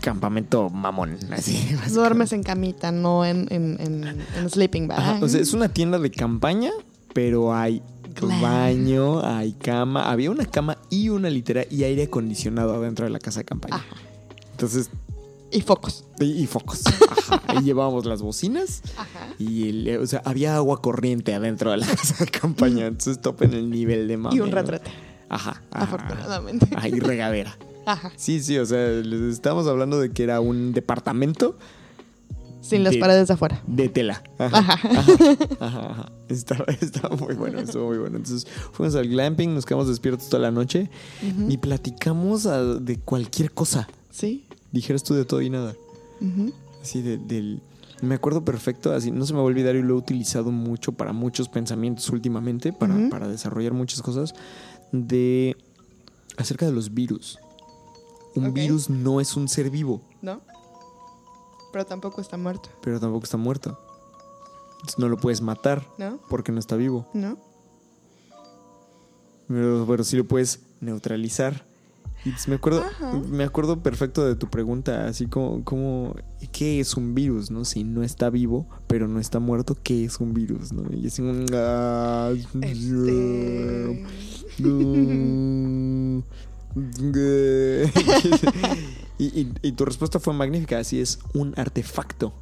campamento 0.00 0.70
mamón, 0.70 1.18
así. 1.32 1.68
Duermes 1.92 2.32
en 2.32 2.42
camita, 2.42 2.92
no 2.92 3.24
en, 3.24 3.46
en, 3.50 3.76
en, 3.80 4.04
en 4.36 4.50
sleeping 4.50 4.88
bag. 4.88 4.98
Ajá, 4.98 5.18
o 5.22 5.28
sea, 5.28 5.40
es 5.40 5.52
una 5.52 5.68
tienda 5.68 5.98
de 5.98 6.10
campaña, 6.10 6.70
pero 7.12 7.54
hay 7.54 7.82
Glam. 8.14 8.40
baño, 8.42 9.24
hay 9.24 9.52
cama. 9.52 10.10
Había 10.10 10.30
una 10.30 10.46
cama 10.46 10.76
y 10.90 11.08
una 11.08 11.30
litera 11.30 11.64
y 11.70 11.84
aire 11.84 12.04
acondicionado 12.04 12.74
adentro 12.74 13.04
de 13.04 13.10
la 13.10 13.18
casa 13.18 13.40
de 13.40 13.44
campaña. 13.44 13.76
Ajá. 13.76 13.86
Entonces, 14.52 14.90
Y 15.52 15.62
focos. 15.62 16.04
y, 16.20 16.24
y 16.42 16.46
focos. 16.46 16.82
Ajá. 17.10 17.42
Ahí 17.48 17.62
llevábamos 17.64 18.04
las 18.06 18.22
bocinas 18.22 18.82
Ajá. 18.96 19.28
y 19.38 19.68
el, 19.68 19.98
o 19.98 20.06
sea, 20.06 20.22
había 20.24 20.56
agua 20.56 20.80
corriente 20.82 21.34
adentro 21.34 21.70
de 21.70 21.78
la 21.78 21.86
casa 21.86 22.24
de 22.24 22.30
campaña. 22.30 22.86
Entonces 22.86 23.20
topen 23.20 23.54
el 23.54 23.70
nivel 23.70 24.06
de 24.08 24.16
mame. 24.16 24.36
Y 24.36 24.40
un 24.40 24.50
¿no? 24.50 24.56
retrete, 24.56 24.90
Ajá. 25.28 25.62
ajá. 25.70 25.84
afortunadamente. 25.84 26.68
Y 26.88 27.00
regadera. 27.00 27.56
Ajá. 27.86 28.12
Sí, 28.16 28.40
sí, 28.42 28.58
o 28.58 28.66
sea, 28.66 28.86
les 28.88 29.20
estamos 29.32 29.66
hablando 29.66 29.98
de 29.98 30.10
que 30.12 30.22
era 30.22 30.40
un 30.40 30.72
departamento 30.72 31.56
Sin 32.60 32.84
las 32.84 32.92
De- 32.94 32.98
paredes 33.00 33.28
de 33.28 33.34
afuera. 33.34 33.62
de 33.66 33.88
tela. 33.88 34.22
Ajá. 34.38 34.58
Ajá. 34.58 34.72
Ajá, 34.90 35.36
ajá, 35.60 35.90
ajá. 35.90 36.12
Estaba, 36.28 36.64
estaba 36.80 37.16
muy 37.16 37.34
bueno, 37.34 37.58
estuvo 37.60 37.86
muy 37.88 37.98
bueno. 37.98 38.16
Entonces 38.18 38.46
fuimos 38.72 38.94
al 38.94 39.08
glamping, 39.08 39.54
nos 39.54 39.64
quedamos 39.66 39.88
despiertos 39.88 40.28
toda 40.28 40.42
la 40.42 40.50
noche 40.50 40.90
y 41.48 41.56
platicamos 41.58 42.46
ah, 42.46 42.62
de 42.62 42.98
cualquier 42.98 43.52
cosa. 43.52 43.88
Sí. 44.10 44.44
Dijeras 44.72 45.02
tú 45.02 45.14
de 45.14 45.24
todo 45.24 45.40
y 45.42 45.50
nada. 45.50 45.74
Ujú. 46.20 46.52
Así 46.82 47.02
de- 47.02 47.18
del... 47.18 47.60
Me 48.02 48.14
acuerdo 48.14 48.44
perfecto, 48.44 48.92
así 48.94 49.10
no 49.10 49.26
se 49.26 49.32
me 49.34 49.38
va 49.38 49.42
a 49.42 49.46
olvidar 49.46 49.76
y 49.76 49.82
lo 49.82 49.94
he 49.94 49.96
utilizado 49.98 50.50
mucho 50.50 50.92
para 50.92 51.12
muchos 51.12 51.48
pensamientos 51.50 52.08
últimamente, 52.10 52.72
para, 52.72 52.94
para 53.10 53.28
desarrollar 53.28 53.72
muchas 53.74 54.00
cosas, 54.00 54.32
de... 54.92 55.54
acerca 56.38 56.64
de 56.66 56.72
los 56.72 56.94
virus. 56.94 57.38
Un 58.34 58.54
virus 58.54 58.88
no 58.88 59.20
es 59.20 59.36
un 59.36 59.48
ser 59.48 59.68
vivo, 59.70 60.00
¿No? 60.22 60.40
Pero 61.72 61.86
tampoco 61.86 62.20
está 62.20 62.36
muerto. 62.36 62.68
pero 62.82 63.00
tampoco 63.00 63.24
está 63.24 63.36
muerto. 63.36 63.78
Entonces 64.72 64.98
no 64.98 65.08
lo 65.08 65.18
puedes 65.18 65.42
matar 65.42 65.84
¿No? 65.98 66.18
porque 66.28 66.52
no 66.52 66.58
está 66.58 66.76
vivo. 66.76 67.06
¿No? 67.12 67.36
Pero, 69.48 69.84
pero 69.86 70.04
sí 70.04 70.16
lo 70.16 70.24
puedes 70.24 70.60
neutralizar. 70.80 71.64
Y 72.24 72.28
entonces 72.28 72.48
me 72.48 72.56
acuerdo, 72.56 72.82
Ajá. 72.82 73.12
me 73.30 73.44
acuerdo 73.44 73.82
perfecto 73.82 74.26
de 74.26 74.36
tu 74.36 74.48
pregunta, 74.50 75.06
así 75.06 75.26
como, 75.26 75.64
como, 75.64 76.14
¿qué 76.52 76.80
es 76.80 76.94
un 76.94 77.14
virus? 77.14 77.50
¿No? 77.50 77.64
Si 77.64 77.82
no 77.82 78.02
está 78.02 78.28
vivo, 78.28 78.68
pero 78.86 79.08
no 79.08 79.20
está 79.20 79.38
muerto, 79.38 79.74
¿qué 79.82 80.04
es 80.04 80.20
un 80.20 80.34
virus? 80.34 80.70
¿No? 80.72 80.82
Y 80.94 81.06
así 81.06 81.22
un 81.22 81.46
ah, 81.54 82.30
Este... 82.60 84.04
y, 89.22 89.40
y- 89.40 89.54
y 89.62 89.72
tu 89.72 89.84
respuesta 89.84 90.18
fue 90.20 90.32
magnífica, 90.34 90.78
así 90.78 91.00
es 91.00 91.18
un 91.34 91.52
artefacto. 91.56 92.32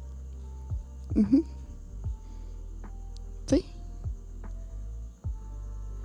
Sí. 3.47 3.65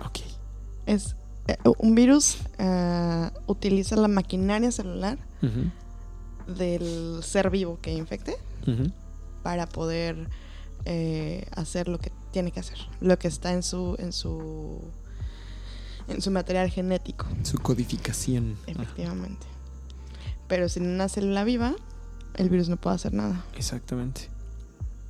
Ok. 0.05 0.19
Es... 0.85 1.15
eh, 1.47 1.57
un 1.77 1.95
virus 1.95 2.37
eh, 2.57 3.29
utiliza 3.47 3.95
la 3.95 4.07
maquinaria 4.07 4.71
celular 4.71 5.17
del 6.47 7.19
ser 7.23 7.49
vivo 7.49 7.79
que 7.81 7.93
infecte 7.93 8.35
para 9.43 9.67
poder 9.67 10.27
eh, 10.85 11.45
hacer 11.55 11.87
lo 11.87 11.99
que 11.99 12.11
tiene 12.31 12.51
que 12.51 12.59
hacer, 12.59 12.77
lo 12.99 13.17
que 13.19 13.27
está 13.27 13.53
en 13.53 13.61
su 13.63 13.95
en 13.99 14.11
su 14.11 14.81
en 16.07 16.21
su 16.21 16.29
material 16.31 16.69
genético, 16.69 17.25
Su 17.43 17.57
codificación. 17.59 18.57
efectivamente. 18.67 19.45
Pero 20.47 20.69
sin 20.69 20.85
una 20.87 21.09
célula 21.09 21.43
viva, 21.43 21.75
el 22.35 22.49
virus 22.49 22.69
no 22.69 22.77
puede 22.77 22.95
hacer 22.95 23.13
nada. 23.13 23.45
Exactamente. 23.57 24.29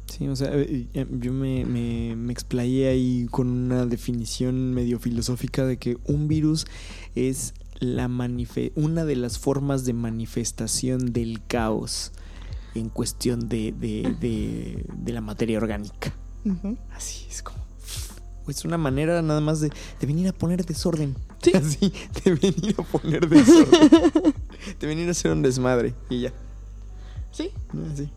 Sí, 0.07 0.27
o 0.27 0.35
sea, 0.35 0.53
eh, 0.53 0.87
eh, 0.93 1.07
yo 1.19 1.33
me, 1.33 1.65
me, 1.65 2.15
me 2.15 2.31
explayé 2.31 2.87
ahí 2.87 3.27
con 3.31 3.47
una 3.47 3.85
definición 3.85 4.73
medio 4.73 4.99
filosófica 4.99 5.65
de 5.65 5.77
que 5.77 5.97
un 6.05 6.27
virus 6.27 6.67
es 7.15 7.53
la 7.79 8.07
manife 8.07 8.71
una 8.75 9.03
de 9.03 9.15
las 9.15 9.37
formas 9.37 9.85
de 9.85 9.93
manifestación 9.93 11.11
del 11.11 11.41
caos 11.45 12.11
en 12.75 12.89
cuestión 12.89 13.49
de, 13.49 13.71
de, 13.71 14.15
de, 14.19 14.85
de 14.95 15.13
la 15.13 15.21
materia 15.21 15.57
orgánica. 15.57 16.13
Así 16.93 17.25
es 17.29 17.41
como... 17.41 17.65
Es 18.47 18.63
una 18.63 18.77
manera 18.77 19.23
nada 19.23 19.41
más 19.41 19.59
de, 19.59 19.71
de 19.99 20.07
venir 20.07 20.27
a 20.27 20.31
poner 20.31 20.65
desorden. 20.65 21.15
Sí. 21.41 21.51
Así, 21.55 21.91
de 22.23 22.35
venir 22.35 22.75
a 22.77 22.83
poner 22.83 23.27
desorden. 23.27 23.89
de 24.79 24.87
venir 24.87 25.07
a 25.07 25.11
hacer 25.11 25.31
un 25.31 25.41
desmadre. 25.41 25.93
Y 26.09 26.21
ya. 26.21 26.33
Sí, 27.31 27.51
Así. 27.93 28.09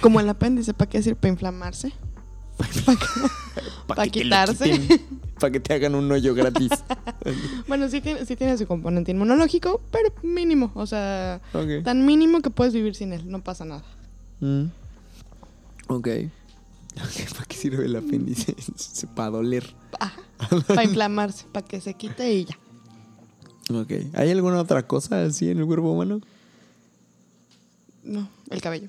como 0.00 0.20
el 0.20 0.28
apéndice, 0.28 0.72
¿para 0.74 0.88
qué 0.88 1.02
sirve? 1.02 1.16
Para 1.16 1.32
inflamarse. 1.32 1.92
Pa' 3.86 3.96
Pa' 3.96 4.04
que 4.04 4.10
te 4.10 4.24
lo 4.24 4.24
quitarse. 4.24 4.70
quiten, 4.70 5.20
pa' 5.40 5.50
que 5.50 5.58
te 5.58 5.74
hagan 5.74 5.94
un 5.96 6.10
hoyo 6.12 6.34
gratis. 6.34 6.70
Bueno, 7.68 7.88
sí 7.88 8.00
tiene, 8.00 8.24
sí 8.26 8.34
tiene 8.36 8.56
su 8.58 8.66
componente 8.66 9.10
inmunológico, 9.12 9.80
pero 9.90 10.12
mínimo. 10.22 10.72
O 10.74 10.86
sea, 10.86 11.40
tan 11.84 12.04
mínimo 12.04 12.40
que 12.40 12.50
puedes 12.50 12.74
vivir 12.74 12.94
sin 12.96 13.12
él, 13.12 13.30
no 13.30 13.42
pasa 13.42 13.64
nada. 13.64 13.84
Mm. 14.40 14.64
Ok. 15.88 16.08
¿Para 16.94 17.44
qué 17.48 17.56
sirve 17.56 17.86
el 17.86 17.96
apéndice? 17.96 18.54
Para 19.14 19.30
doler. 19.30 19.74
Para 20.66 20.84
inflamarse, 20.84 21.46
para 21.52 21.66
que 21.66 21.80
se 21.80 21.94
quite 21.94 22.32
y 22.32 22.44
ya. 22.46 22.58
Ok. 23.74 23.92
¿Hay 24.14 24.30
alguna 24.30 24.60
otra 24.60 24.86
cosa 24.86 25.24
así 25.24 25.48
en 25.50 25.58
el 25.58 25.66
cuerpo 25.66 25.90
humano? 25.92 26.20
No, 28.04 28.28
el 28.50 28.60
cabello. 28.60 28.88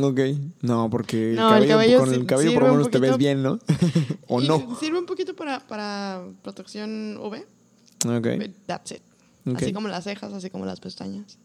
Ok. 0.00 0.18
No, 0.62 0.90
porque 0.90 1.30
el 1.30 1.36
No, 1.36 1.56
el 1.56 1.68
cabello, 1.68 2.00
con 2.00 2.12
el 2.12 2.26
cabello 2.26 2.54
por 2.54 2.64
lo 2.64 2.72
menos 2.72 2.90
te 2.90 2.98
ves 2.98 3.16
bien, 3.16 3.42
¿no? 3.42 3.60
¿O 4.28 4.40
no? 4.40 4.76
Sirve 4.80 4.98
un 4.98 5.06
poquito 5.06 5.36
para, 5.36 5.60
para 5.60 6.24
protección 6.42 7.16
UV. 7.18 7.44
Ok. 8.08 8.26
That's 8.66 8.92
it. 8.92 9.02
Así 9.54 9.72
como 9.72 9.88
las 9.88 10.04
cejas, 10.04 10.32
así 10.32 10.50
como 10.50 10.66
las 10.66 10.80
pestañas. 10.80 11.38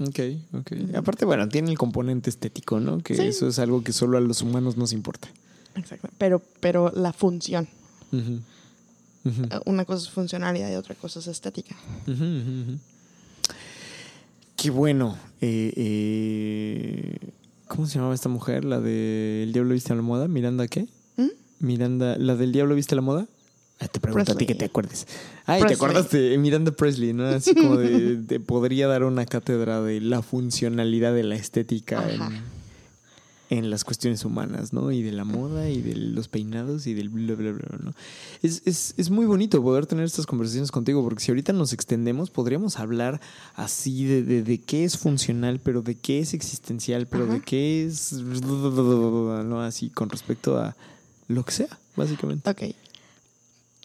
Ok, 0.00 0.18
ok. 0.54 0.72
Aparte, 0.96 1.24
bueno, 1.26 1.46
tiene 1.48 1.70
el 1.70 1.78
componente 1.78 2.30
estético, 2.30 2.80
¿no? 2.80 2.98
Que 3.00 3.14
Sí. 3.14 3.22
eso 3.22 3.46
es 3.48 3.58
algo 3.58 3.84
que 3.84 3.92
solo 3.92 4.16
a 4.16 4.20
los 4.20 4.40
humanos 4.42 4.76
nos 4.78 4.92
importa. 4.92 5.28
Exacto. 5.76 6.08
Pero, 6.18 6.42
pero 6.60 6.90
la 6.90 7.12
función. 7.12 7.68
Eh, 9.24 9.60
Una 9.66 9.84
cosa 9.84 10.02
es 10.06 10.10
funcionaria 10.10 10.70
y 10.72 10.76
otra 10.76 10.94
cosa 10.94 11.18
es 11.20 11.26
estética. 11.26 11.76
Qué 14.56 14.70
bueno. 14.70 15.16
Eh, 15.40 15.72
eh, 15.76 17.18
¿Cómo 17.68 17.86
se 17.86 17.94
llamaba 17.96 18.14
esta 18.14 18.28
mujer? 18.28 18.64
La 18.64 18.80
de 18.80 19.42
El 19.44 19.52
Diablo 19.52 19.74
viste 19.74 19.92
a 19.92 19.96
la 19.96 20.02
moda. 20.02 20.28
¿Miranda 20.28 20.66
qué? 20.68 20.86
¿Mm? 21.16 21.28
Miranda, 21.60 22.16
¿la 22.18 22.36
del 22.36 22.52
diablo 22.52 22.74
viste 22.74 22.94
la 22.94 23.02
moda? 23.02 23.26
Ah, 23.78 23.88
te 23.88 23.98
pregunto 24.00 24.32
a 24.32 24.34
ti 24.34 24.44
que 24.46 24.54
te 24.54 24.66
acuerdes. 24.66 25.06
Ay, 25.46 25.60
te 25.62 25.66
Presley. 25.68 25.74
acordaste, 25.76 26.36
Miranda 26.38 26.70
Presley, 26.72 27.14
¿no? 27.14 27.26
Así 27.26 27.54
como 27.54 27.76
de, 27.78 28.16
de- 28.16 28.40
podría 28.40 28.86
dar 28.88 29.04
una 29.04 29.24
cátedra 29.24 29.80
de 29.80 30.00
la 30.02 30.20
funcionalidad 30.20 31.14
de 31.14 31.22
la 31.22 31.36
estética 31.36 32.00
Ajá. 32.00 32.26
en, 32.26 32.59
en 33.50 33.68
las 33.68 33.82
cuestiones 33.82 34.24
humanas, 34.24 34.72
¿no? 34.72 34.92
Y 34.92 35.02
de 35.02 35.10
la 35.10 35.24
moda 35.24 35.68
y 35.68 35.82
de 35.82 35.96
los 35.96 36.28
peinados 36.28 36.86
y 36.86 36.94
del 36.94 37.08
bla, 37.08 37.34
bla, 37.34 37.50
bla, 37.50 37.78
¿no? 37.82 37.92
Es, 38.42 38.62
es, 38.64 38.94
es 38.96 39.10
muy 39.10 39.26
bonito 39.26 39.60
poder 39.60 39.86
tener 39.86 40.04
estas 40.04 40.24
conversaciones 40.24 40.70
contigo, 40.70 41.02
porque 41.02 41.20
si 41.20 41.32
ahorita 41.32 41.52
nos 41.52 41.72
extendemos, 41.72 42.30
podríamos 42.30 42.78
hablar 42.78 43.20
así 43.56 44.04
de, 44.04 44.22
de, 44.22 44.44
de 44.44 44.60
qué 44.60 44.84
es 44.84 44.96
funcional, 44.96 45.58
pero 45.58 45.82
de 45.82 45.96
qué 45.96 46.20
es 46.20 46.32
existencial, 46.32 47.08
pero 47.08 47.26
de 47.26 47.40
qué 47.40 47.84
es, 47.84 48.12
¿no? 48.12 49.60
Así 49.60 49.90
con 49.90 50.10
respecto 50.10 50.56
a 50.56 50.76
lo 51.26 51.44
que 51.44 51.50
sea, 51.50 51.78
básicamente. 51.96 52.48
Ok. 52.48 52.62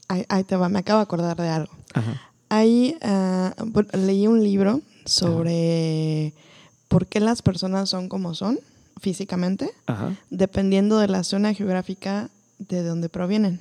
Ahí, 0.09 0.25
ahí 0.29 0.43
te 0.43 0.55
va, 0.55 0.69
me 0.69 0.77
acabo 0.77 0.99
de 0.99 1.03
acordar 1.03 1.37
de 1.37 1.49
algo. 1.49 1.73
Ajá. 1.95 2.21
Ahí 2.49 2.95
ah, 3.01 3.55
bueno, 3.65 3.89
leí 3.93 4.27
un 4.27 4.43
libro 4.43 4.81
sobre 5.05 6.35
por 6.87 7.07
qué 7.07 7.19
las 7.19 7.41
personas 7.41 7.89
son 7.89 8.09
como 8.09 8.35
son 8.35 8.59
físicamente, 8.99 9.71
Ajá. 9.87 10.15
dependiendo 10.29 10.97
de 10.99 11.07
la 11.07 11.23
zona 11.23 11.53
geográfica 11.53 12.29
de 12.59 12.83
donde 12.83 13.09
provienen. 13.09 13.59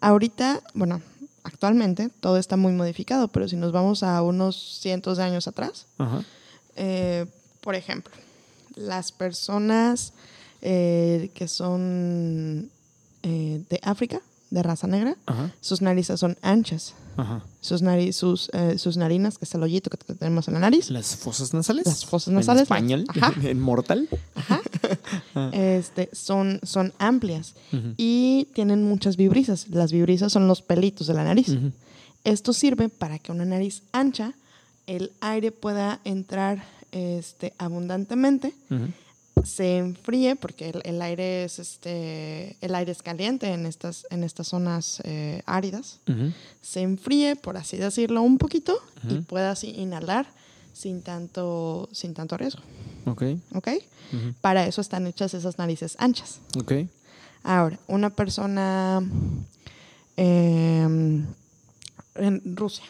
Ahorita, 0.00 0.60
bueno, 0.74 1.00
actualmente 1.44 2.08
todo 2.20 2.36
está 2.36 2.56
muy 2.56 2.72
modificado, 2.72 3.28
pero 3.28 3.48
si 3.48 3.56
nos 3.56 3.70
vamos 3.72 4.02
a 4.02 4.20
unos 4.22 4.78
cientos 4.80 5.18
de 5.18 5.24
años 5.24 5.46
atrás, 5.46 5.86
Ajá. 5.98 6.24
eh, 6.76 7.26
por 7.60 7.74
ejemplo, 7.76 8.12
las 8.74 9.12
personas 9.12 10.12
eh, 10.62 11.30
que 11.34 11.46
son 11.48 12.70
eh, 13.22 13.62
de 13.70 13.80
África, 13.82 14.20
de 14.50 14.62
raza 14.62 14.86
negra, 14.88 15.16
Ajá. 15.26 15.50
sus 15.60 15.80
narices 15.80 16.18
son 16.20 16.36
anchas. 16.42 16.94
Ajá. 17.16 17.44
Sus, 17.60 17.82
nari- 17.82 18.12
sus, 18.12 18.48
eh, 18.52 18.78
sus 18.78 18.96
narinas, 18.96 19.38
que 19.38 19.44
es 19.44 19.54
el 19.54 19.62
hoyito 19.62 19.90
que 19.90 19.96
tenemos 20.14 20.48
en 20.48 20.54
la 20.54 20.60
nariz, 20.60 20.90
Las 20.90 21.16
fosas 21.16 21.52
nasales. 21.54 21.86
Las 21.86 22.04
fosas 22.04 22.32
nasales, 22.34 22.60
En 22.60 22.62
español. 22.64 23.04
ajá. 23.08 23.32
En 23.48 23.60
mortal. 23.60 24.08
este, 25.52 26.08
son, 26.12 26.60
son 26.62 26.92
amplias 26.98 27.54
y 27.96 28.48
tienen 28.54 28.84
muchas 28.84 29.16
vibrisas. 29.16 29.68
Las 29.68 29.92
vibrisas 29.92 30.32
son 30.32 30.48
los 30.48 30.62
pelitos 30.62 31.06
de 31.06 31.14
la 31.14 31.24
nariz. 31.24 31.48
Esto 32.24 32.52
sirve 32.52 32.88
para 32.88 33.18
que 33.18 33.32
una 33.32 33.44
nariz 33.44 33.82
ancha, 33.92 34.34
el 34.86 35.12
aire 35.20 35.50
pueda 35.52 36.00
entrar 36.04 36.64
este, 36.92 37.52
abundantemente, 37.58 38.54
Ujú. 38.70 38.86
Se 39.44 39.78
enfríe, 39.78 40.36
porque 40.36 40.70
el, 40.70 40.80
el 40.84 41.02
aire 41.02 41.44
es 41.44 41.58
este, 41.58 42.56
el 42.60 42.74
aire 42.74 42.92
es 42.92 43.02
caliente 43.02 43.52
en 43.52 43.66
estas, 43.66 44.06
en 44.10 44.24
estas 44.24 44.48
zonas 44.48 45.00
eh, 45.04 45.42
áridas. 45.46 46.00
Se 46.60 46.80
enfríe, 46.80 47.36
por 47.36 47.56
así 47.56 47.76
decirlo, 47.76 48.22
un 48.22 48.38
poquito 48.38 48.78
y 49.08 49.14
Ujú. 49.14 49.22
pueda 49.24 49.50
así 49.50 49.70
inhalar 49.70 50.26
sin 50.72 51.02
tanto, 51.02 51.88
sin 51.92 52.14
tanto 52.14 52.36
riesgo. 52.36 52.62
Ok. 53.06 53.22
¿Ok? 53.54 53.68
Para 54.40 54.66
eso 54.66 54.80
están 54.80 55.06
hechas 55.06 55.34
esas 55.34 55.58
narices 55.58 55.96
anchas. 55.98 56.40
Ok. 56.58 56.72
Ahora, 57.42 57.78
una 57.88 58.10
persona 58.10 59.00
em, 60.16 61.26
en 62.14 62.56
Rusia, 62.56 62.84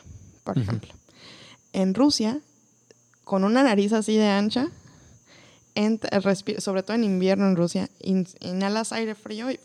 por 0.44 0.58
ejemplo. 0.58 0.92
En 1.72 1.94
Rusia, 1.94 2.40
con 3.24 3.44
una 3.44 3.62
nariz 3.62 3.92
así 3.92 4.16
de 4.16 4.28
ancha, 4.28 4.68
entra- 5.74 6.10
respi- 6.20 6.60
sobre 6.60 6.82
todo 6.82 6.94
en 6.96 7.04
invierno 7.04 7.46
en 7.48 7.56
Rusia, 7.56 7.88
in- 8.00 8.26
inhalas 8.40 8.92
aire 8.92 9.14
frío 9.14 9.50
y 9.50 9.58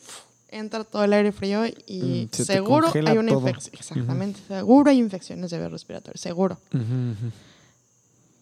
entra 0.49 0.83
todo 0.85 1.03
el 1.03 1.11
aire 1.13 1.31
frío 1.33 1.65
y 1.65 2.27
Mm, 2.31 2.35
se 2.35 2.45
seguro 2.45 2.87
hay 3.11 3.17
una 3.17 3.31
infección. 3.49 3.75
Exactamente, 3.75 4.39
seguro 4.47 4.89
hay 4.89 4.97
infecciones 4.99 5.51
de 5.51 5.57
vías 5.57 5.71
respiratorias, 5.71 6.21
seguro. 6.21 6.57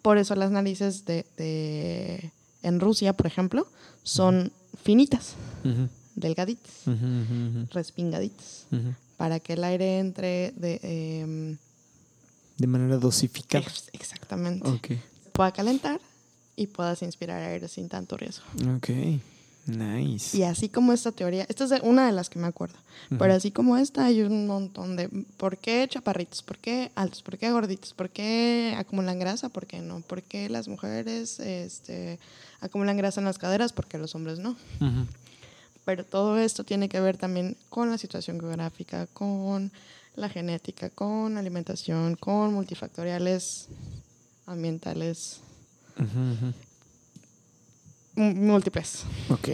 Por 0.02 0.18
eso 0.20 0.36
las 0.36 0.52
narices 0.52 1.06
de, 1.06 1.26
de- 1.38 2.32
en 2.62 2.80
Rusia, 2.80 3.14
por 3.14 3.26
ejemplo, 3.26 3.68
son 4.04 4.52
finitas, 4.84 5.34
delgaditas, 6.16 6.72
respingaditas, 7.72 8.66
para 9.18 9.40
que 9.40 9.54
el 9.54 9.64
aire 9.64 9.98
entre 10.00 10.54
de, 10.56 10.80
em, 10.84 11.58
De 12.58 12.68
manera 12.68 12.98
dosificada. 12.98 13.64
ex- 13.66 13.90
exactamente, 13.94 14.70
se 14.70 15.30
pueda 15.32 15.52
calentar 15.52 16.00
y 16.56 16.68
puedas 16.68 17.02
inspirar 17.02 17.42
aire 17.42 17.68
sin 17.68 17.90
tanto 17.90 18.18
riesgo. 18.18 18.46
Ok. 18.76 18.90
Nice. 19.68 20.38
Y 20.38 20.44
así 20.44 20.70
como 20.70 20.94
esta 20.94 21.12
teoría, 21.12 21.46
esta 21.50 21.64
es 21.64 21.82
una 21.82 22.06
de 22.06 22.12
las 22.12 22.30
que 22.30 22.38
me 22.38 22.46
acuerdo, 22.46 22.76
pero 23.18 23.34
así 23.34 23.50
como 23.50 23.78
esta 23.78 24.06
hay 24.06 24.22
un 24.22 24.46
montón 24.46 24.96
de 24.96 25.10
¿por 25.38 25.58
qué 25.58 25.88
chaparritos? 25.90 26.44
¿Por 26.44 26.60
qué 26.60 26.92
altos? 26.94 27.24
¿Por 27.24 27.40
qué 27.40 27.52
gorditos? 27.52 27.94
¿Por 27.94 28.12
qué 28.12 28.76
acumulan 28.78 29.18
grasa? 29.18 29.50
¿Por 29.50 29.66
qué 29.66 29.82
no? 29.82 30.02
¿Por 30.02 30.22
qué 30.22 30.50
las 30.50 30.68
mujeres 30.68 31.40
este, 31.40 32.20
acumulan 32.62 32.96
grasa 32.96 33.22
en 33.22 33.26
las 33.26 33.40
caderas? 33.40 33.74
¿Por 33.74 33.88
qué 33.88 33.98
los 33.98 34.14
hombres 34.14 34.38
no? 34.38 34.56
Pero 35.84 36.06
todo 36.06 36.38
esto 36.38 36.64
tiene 36.64 36.88
que 36.88 37.00
ver 37.00 37.18
también 37.18 37.58
con 37.70 37.90
la 37.90 37.98
situación 37.98 38.40
geográfica, 38.40 39.08
con 39.08 39.72
la 40.16 40.30
genética, 40.30 40.92
con 40.92 41.38
alimentación, 41.40 42.16
con 42.18 42.54
multifactoriales 42.54 43.68
ambientales 44.46 45.42
M- 48.16 48.34
múltiples. 48.36 49.04
Ok. 49.30 49.50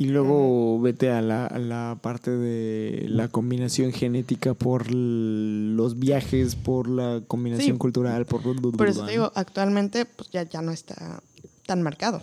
Y 0.00 0.04
luego 0.06 0.80
vete 0.80 1.10
a 1.10 1.20
la, 1.20 1.46
a 1.46 1.58
la 1.58 1.98
parte 2.00 2.30
de 2.30 3.06
la 3.08 3.26
combinación 3.26 3.90
genética 3.92 4.54
por 4.54 4.92
los 4.92 5.98
viajes, 5.98 6.54
por 6.54 6.88
la 6.88 7.20
combinación 7.26 7.74
Sí. 7.74 7.78
cultural, 7.78 8.24
por... 8.24 8.42
Por 8.76 8.86
eso 8.86 9.04
te 9.04 9.10
digo, 9.10 9.32
actualmente 9.34 10.04
pues 10.04 10.30
ya, 10.30 10.44
ya 10.44 10.62
no 10.62 10.70
está 10.70 11.20
tan 11.66 11.82
marcado. 11.82 12.22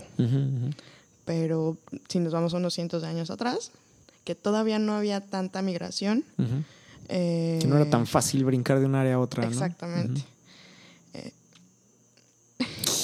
Pero 1.25 1.75
si 2.07 2.19
nos 2.19 2.31
vamos 2.31 2.53
unos 2.53 2.73
cientos 2.73 3.01
de 3.01 3.09
años 3.09 3.29
atrás, 3.29 3.71
que 4.23 4.35
todavía 4.35 4.79
no 4.79 4.93
había 4.93 5.19
tanta 5.19 5.61
migración. 5.61 6.23
Eh, 7.09 7.59
Que 7.61 7.67
no 7.67 7.75
era 7.75 7.89
tan 7.89 8.07
fácil 8.07 8.45
brincar 8.45 8.79
de 8.79 8.85
un 8.85 8.95
área 8.95 9.15
a 9.15 9.19
otra, 9.19 9.43
¿no? 9.43 9.49
Exactamente. 9.51 10.23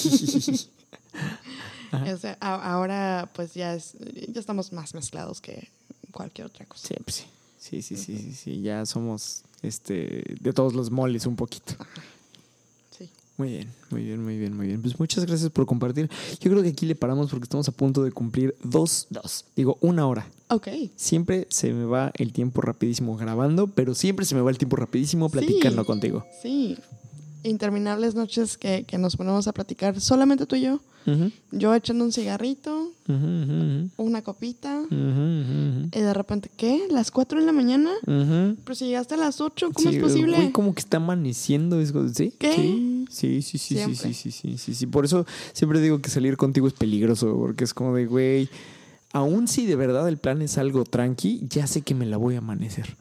o 2.14 2.18
sea, 2.18 2.38
a- 2.40 2.74
ahora 2.74 3.30
pues 3.34 3.54
ya 3.54 3.74
es, 3.76 3.94
ya 4.30 4.40
estamos 4.40 4.72
más 4.74 4.94
mezclados 4.94 5.42
que 5.42 5.68
cualquier 6.12 6.48
otra 6.48 6.66
cosa. 6.66 6.88
Sí, 6.88 6.96
pues 7.04 7.16
sí. 7.18 7.26
Sí, 7.60 7.82
sí, 7.84 7.96
sí, 7.96 8.18
sí, 8.18 8.34
sí. 8.34 8.62
Ya 8.62 8.86
somos 8.88 9.44
este 9.62 10.24
de 10.40 10.52
todos 10.54 10.74
los 10.74 10.90
moles 10.90 11.28
un 11.28 11.36
poquito. 11.36 11.74
Sí. 12.98 13.08
Muy 13.38 13.50
bien, 13.52 13.72
muy 13.92 14.04
bien, 14.04 14.24
muy 14.24 14.38
bien, 14.40 14.58
muy 14.58 14.66
bien. 14.68 14.82
Pues 14.82 15.00
muchas 15.00 15.26
gracias 15.26 15.52
por 15.52 15.68
compartir. 15.68 16.10
Yo 16.40 16.50
creo 16.50 16.64
que 16.64 16.70
aquí 16.70 16.88
le 16.88 16.96
paramos 16.96 17.30
porque 17.30 17.44
estamos 17.44 17.68
a 17.68 17.72
punto 17.72 18.04
de 18.04 18.12
cumplir 18.12 18.56
dos, 18.64 19.06
dos, 19.12 19.46
digo, 19.56 19.78
una 19.82 20.08
hora. 20.08 20.28
Ok. 20.50 20.70
Siempre 20.96 21.46
se 21.52 21.72
me 21.72 21.86
va 21.86 22.12
el 22.16 22.34
tiempo 22.34 22.62
rapidísimo 22.62 23.16
grabando, 23.16 23.68
pero 23.68 23.94
siempre 23.94 24.26
se 24.26 24.34
me 24.34 24.42
va 24.42 24.50
el 24.50 24.58
tiempo 24.58 24.76
rapidísimo 24.76 25.30
platicando 25.30 25.84
Sí. 25.84 25.86
contigo. 25.88 26.26
Sí. 26.42 26.78
Interminables 27.44 28.16
noches 28.16 28.58
que, 28.58 28.84
que 28.84 28.98
nos 28.98 29.16
ponemos 29.16 29.48
a 29.48 29.54
platicar 29.54 30.00
solamente 30.00 30.46
tú 30.46 30.56
y 30.56 30.62
yo. 30.62 30.82
Yo 31.52 31.74
echando 31.74 32.06
un 32.06 32.12
cigarrito, 32.12 32.92
una 33.98 34.22
copita. 34.22 34.84
Y 34.92 36.00
de 36.00 36.14
repente, 36.14 36.52
¿qué? 36.56 36.88
¿Las 36.92 37.12
4 37.12 37.40
de 37.40 37.46
la 37.46 37.52
mañana? 37.52 37.92
Pero 38.06 38.76
si 38.76 38.86
llegaste 38.86 39.16
a 39.16 39.18
las 39.18 39.42
8, 39.42 39.72
¿cómo 39.74 39.90
Sí, 39.90 39.98
es 39.98 40.04
posible? 40.04 40.38
Güey, 40.38 40.52
como 40.52 40.74
que 40.76 40.82
está 40.82 40.98
amaneciendo. 40.98 41.84
¿Sí? 42.14 42.34
¿Qué? 42.38 43.06
Sí, 43.10 43.42
sí, 43.42 43.42
sí, 43.42 43.58
sí, 43.58 43.78
sí, 43.78 43.96
sí, 43.96 44.14
sí, 44.14 44.32
sí, 44.32 44.58
sí, 44.58 44.76
sí. 44.76 44.88
Por 44.88 45.06
eso 45.06 45.26
siempre 45.54 45.82
digo 45.82 46.00
que 46.00 46.10
salir 46.10 46.38
contigo 46.38 46.68
es 46.68 46.74
peligroso, 46.74 47.36
porque 47.36 47.64
es 47.64 47.74
como 47.74 47.96
de, 47.96 48.06
güey, 48.06 48.50
aún 49.12 49.48
si 49.48 49.66
de 49.66 49.76
verdad 49.76 50.08
el 50.08 50.18
plan 50.18 50.42
es 50.44 50.58
algo 50.60 50.84
tranqui, 50.84 51.48
ya 51.50 51.66
sé 51.66 51.82
que 51.82 51.96
me 51.96 52.06
la 52.06 52.18
voy 52.18 52.36
a 52.36 52.40
amanecer. 52.40 52.96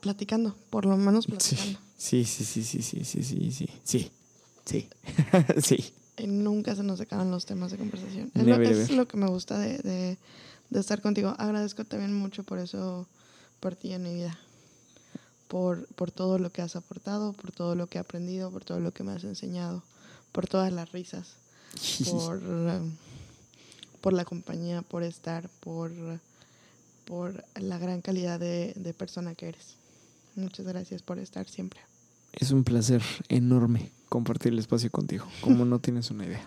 Platicando, 0.00 0.54
por 0.70 0.84
lo 0.84 0.96
menos 0.96 1.26
platicando. 1.26 1.62
sí, 1.62 1.78
sí, 1.96 2.24
sí, 2.24 2.44
sí, 2.44 2.62
sí, 2.62 2.82
sí, 2.82 3.04
sí, 3.04 3.22
sí, 3.22 3.70
sí, 3.84 4.10
sí, 4.64 4.88
sí. 5.62 5.92
Y 6.18 6.26
nunca 6.26 6.74
se 6.74 6.82
nos 6.82 7.00
acaban 7.00 7.30
los 7.30 7.44
temas 7.46 7.70
de 7.72 7.78
conversación. 7.78 8.30
Es, 8.34 8.44
Never 8.44 8.66
lo, 8.68 8.82
es 8.82 8.90
lo 8.90 9.06
que 9.08 9.16
me 9.16 9.26
gusta 9.28 9.58
de, 9.58 9.78
de- 9.78 10.18
de 10.70 10.80
estar 10.80 11.00
contigo. 11.02 11.34
Agradezco 11.38 11.84
también 11.84 12.12
mucho 12.14 12.42
por 12.42 12.58
eso, 12.58 13.06
por 13.60 13.76
ti 13.76 13.92
en 13.92 14.02
mi 14.02 14.14
vida. 14.14 14.38
Por, 15.48 15.86
por 15.94 16.10
todo 16.10 16.38
lo 16.40 16.50
que 16.50 16.60
has 16.62 16.74
aportado, 16.74 17.32
por 17.32 17.52
todo 17.52 17.76
lo 17.76 17.86
que 17.86 17.98
he 17.98 18.00
aprendido, 18.00 18.50
por 18.50 18.64
todo 18.64 18.80
lo 18.80 18.92
que 18.92 19.04
me 19.04 19.12
has 19.12 19.22
enseñado, 19.22 19.84
por 20.32 20.48
todas 20.48 20.72
las 20.72 20.90
risas, 20.90 21.34
por, 22.04 22.40
por 24.00 24.12
la 24.12 24.24
compañía, 24.24 24.82
por 24.82 25.04
estar, 25.04 25.48
por, 25.60 25.92
por 27.04 27.44
la 27.54 27.78
gran 27.78 28.00
calidad 28.00 28.40
de, 28.40 28.72
de 28.74 28.92
persona 28.94 29.34
que 29.36 29.48
eres. 29.50 29.75
Muchas 30.36 30.66
gracias 30.66 31.02
por 31.02 31.18
estar 31.18 31.48
siempre. 31.48 31.80
Es 32.32 32.50
un 32.50 32.62
placer 32.62 33.02
enorme 33.28 33.90
compartir 34.10 34.52
el 34.52 34.58
espacio 34.58 34.90
contigo, 34.90 35.24
como 35.40 35.64
no 35.64 35.78
tienes 35.78 36.10
una 36.10 36.26
idea. 36.26 36.46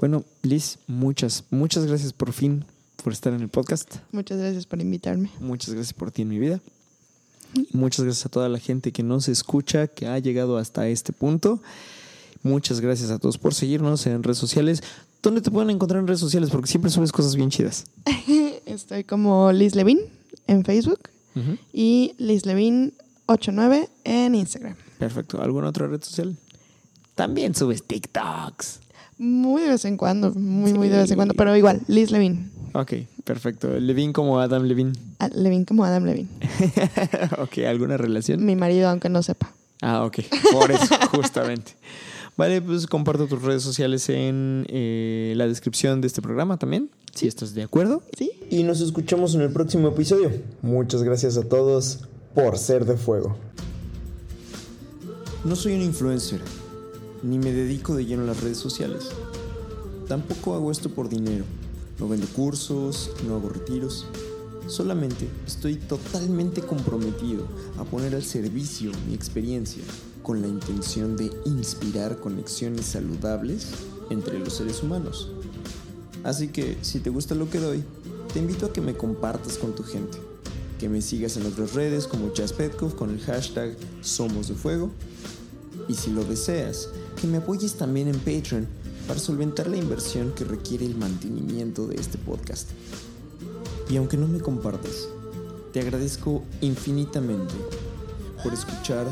Bueno, 0.00 0.24
Liz, 0.42 0.78
muchas, 0.86 1.44
muchas 1.50 1.86
gracias 1.86 2.12
por 2.12 2.32
fin. 2.32 2.64
por 3.02 3.12
estar 3.12 3.32
en 3.32 3.40
el 3.40 3.48
podcast. 3.48 3.96
Muchas 4.10 4.38
gracias 4.38 4.66
por 4.66 4.80
invitarme. 4.80 5.30
Muchas 5.38 5.74
gracias 5.74 5.92
por 5.92 6.10
ti 6.10 6.22
en 6.22 6.28
mi 6.28 6.38
vida. 6.38 6.60
Muchas 7.72 8.04
gracias 8.04 8.26
a 8.26 8.28
toda 8.28 8.48
la 8.48 8.58
gente 8.58 8.90
que 8.90 9.02
nos 9.02 9.28
escucha, 9.28 9.86
que 9.86 10.06
ha 10.06 10.18
llegado 10.18 10.56
hasta 10.56 10.88
este 10.88 11.12
punto. 11.12 11.60
Muchas 12.42 12.80
gracias 12.80 13.10
a 13.10 13.18
todos 13.18 13.38
por 13.38 13.54
seguirnos 13.54 14.06
en 14.06 14.22
redes 14.22 14.38
sociales. 14.38 14.82
¿Dónde 15.22 15.40
te 15.40 15.50
pueden 15.50 15.70
encontrar 15.70 16.00
en 16.00 16.06
redes 16.06 16.20
sociales? 16.20 16.50
Porque 16.50 16.68
siempre 16.68 16.90
subes 16.90 17.12
cosas 17.12 17.36
bien 17.36 17.50
chidas. 17.50 17.84
Estoy 18.66 19.04
como 19.04 19.52
Liz 19.52 19.74
Levin 19.74 20.00
en 20.46 20.64
Facebook 20.64 21.10
Ujú. 21.36 21.58
y 21.72 22.14
Liz 22.18 22.46
Levin 22.46 22.94
89 23.26 23.88
en 24.04 24.34
Instagram. 24.34 24.74
Perfecto. 24.98 25.42
¿Alguna 25.42 25.68
otra 25.68 25.86
red 25.86 26.02
social? 26.02 26.36
También 27.14 27.54
subes 27.54 27.82
TikToks. 27.84 28.80
Muy 29.18 29.62
de 29.62 29.68
vez 29.68 29.84
en 29.84 29.96
cuando, 29.96 30.32
muy, 30.34 30.74
muy 30.74 30.88
de 30.88 30.98
vez 30.98 31.10
en 31.10 31.16
cuando, 31.16 31.34
pero 31.34 31.56
igual, 31.56 31.80
Liz 31.88 32.10
Levin. 32.10 32.50
Ok, 32.74 32.92
perfecto. 33.24 33.68
Levin 33.80 34.12
como 34.12 34.38
Adam 34.38 34.64
Levin. 34.64 34.92
Ah, 35.18 35.28
Levin 35.34 35.64
como 35.64 35.84
Adam 35.84 36.04
Levin. 36.04 36.28
ok, 37.38 37.58
¿alguna 37.66 37.96
relación? 37.96 38.44
Mi 38.44 38.54
marido, 38.56 38.90
aunque 38.90 39.08
no 39.08 39.22
sepa. 39.22 39.54
Ah, 39.80 40.04
ok. 40.04 40.18
Por 40.52 40.70
eso, 40.70 40.94
justamente. 41.10 41.72
Vale, 42.36 42.60
pues 42.60 42.86
comparto 42.86 43.26
tus 43.26 43.40
redes 43.40 43.62
sociales 43.62 44.10
en 44.10 44.66
eh, 44.68 45.32
la 45.36 45.46
descripción 45.46 46.02
de 46.02 46.08
este 46.08 46.20
programa 46.20 46.58
también, 46.58 46.90
si 47.16 47.26
estás 47.26 47.54
de 47.54 47.62
acuerdo. 47.62 48.02
¿Sí? 48.16 48.30
Y 48.50 48.62
nos 48.62 48.80
escuchamos 48.80 49.34
en 49.34 49.40
el 49.40 49.52
próximo 49.52 49.88
episodio. 49.88 50.30
Muchas 50.62 51.02
gracias 51.02 51.36
a 51.36 51.42
todos 51.42 52.00
por 52.34 52.58
ser 52.58 52.84
de 52.84 52.96
fuego. 52.96 53.36
No 55.44 55.56
soy 55.56 55.74
un 55.74 55.82
influencer, 55.82 56.40
ni 57.22 57.38
me 57.38 57.52
dedico 57.52 57.94
de 57.94 58.04
lleno 58.04 58.24
a 58.24 58.26
las 58.26 58.42
redes 58.42 58.58
sociales. 58.58 59.08
Tampoco 60.08 60.54
hago 60.54 60.70
esto 60.70 60.90
por 60.90 61.08
dinero. 61.08 61.44
No 61.98 62.08
vendo 62.08 62.26
cursos, 62.28 63.10
no 63.26 63.36
hago 63.36 63.48
retiros. 63.48 64.06
Solamente 64.66 65.28
estoy 65.46 65.76
totalmente 65.76 66.60
comprometido 66.60 67.46
a 67.78 67.84
poner 67.84 68.14
al 68.14 68.24
servicio 68.24 68.90
mi 69.06 69.14
experiencia 69.14 69.84
con 70.22 70.42
la 70.42 70.48
intención 70.48 71.16
de 71.16 71.30
inspirar 71.44 72.18
conexiones 72.18 72.86
saludables 72.86 73.68
entre 74.10 74.38
los 74.40 74.54
seres 74.54 74.82
humanos. 74.82 75.30
Así 76.26 76.48
que 76.48 76.76
si 76.82 76.98
te 76.98 77.08
gusta 77.08 77.36
lo 77.36 77.48
que 77.48 77.60
doy, 77.60 77.84
te 78.32 78.40
invito 78.40 78.66
a 78.66 78.72
que 78.72 78.80
me 78.80 78.96
compartas 78.96 79.58
con 79.58 79.76
tu 79.76 79.84
gente, 79.84 80.18
que 80.76 80.88
me 80.88 81.00
sigas 81.00 81.36
en 81.36 81.46
otras 81.46 81.74
redes 81.74 82.08
como 82.08 82.34
Jazz 82.34 82.52
Petkov 82.52 82.96
con 82.96 83.10
el 83.10 83.20
hashtag 83.20 83.76
Somos 84.00 84.48
de 84.48 84.54
Fuego 84.54 84.90
y 85.88 85.94
si 85.94 86.10
lo 86.10 86.24
deseas, 86.24 86.88
que 87.20 87.28
me 87.28 87.36
apoyes 87.36 87.74
también 87.74 88.08
en 88.08 88.18
Patreon 88.18 88.66
para 89.06 89.20
solventar 89.20 89.68
la 89.68 89.76
inversión 89.76 90.32
que 90.32 90.42
requiere 90.42 90.84
el 90.84 90.96
mantenimiento 90.96 91.86
de 91.86 91.94
este 91.94 92.18
podcast. 92.18 92.70
Y 93.88 93.96
aunque 93.96 94.16
no 94.16 94.26
me 94.26 94.40
compartas, 94.40 95.06
te 95.72 95.78
agradezco 95.78 96.42
infinitamente 96.60 97.54
por 98.42 98.52
escuchar, 98.52 99.06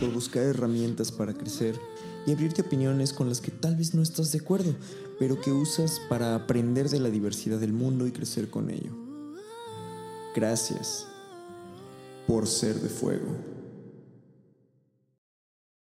por 0.00 0.12
buscar 0.12 0.42
herramientas 0.42 1.12
para 1.12 1.32
crecer 1.32 1.80
y 2.26 2.32
abrirte 2.32 2.60
opiniones 2.60 3.14
con 3.14 3.30
las 3.30 3.40
que 3.40 3.50
tal 3.50 3.76
vez 3.76 3.94
no 3.94 4.02
estás 4.02 4.32
de 4.32 4.40
acuerdo, 4.40 4.74
pero 5.18 5.40
que 5.40 5.52
usas 5.52 6.00
para 6.08 6.34
aprender 6.34 6.88
de 6.88 7.00
la 7.00 7.10
diversidad 7.10 7.58
del 7.58 7.72
mundo 7.72 8.06
y 8.06 8.12
crecer 8.12 8.48
con 8.48 8.70
ello. 8.70 8.92
Gracias 10.34 11.06
por 12.26 12.46
ser 12.46 12.76
de 12.76 12.88
fuego. 12.88 13.57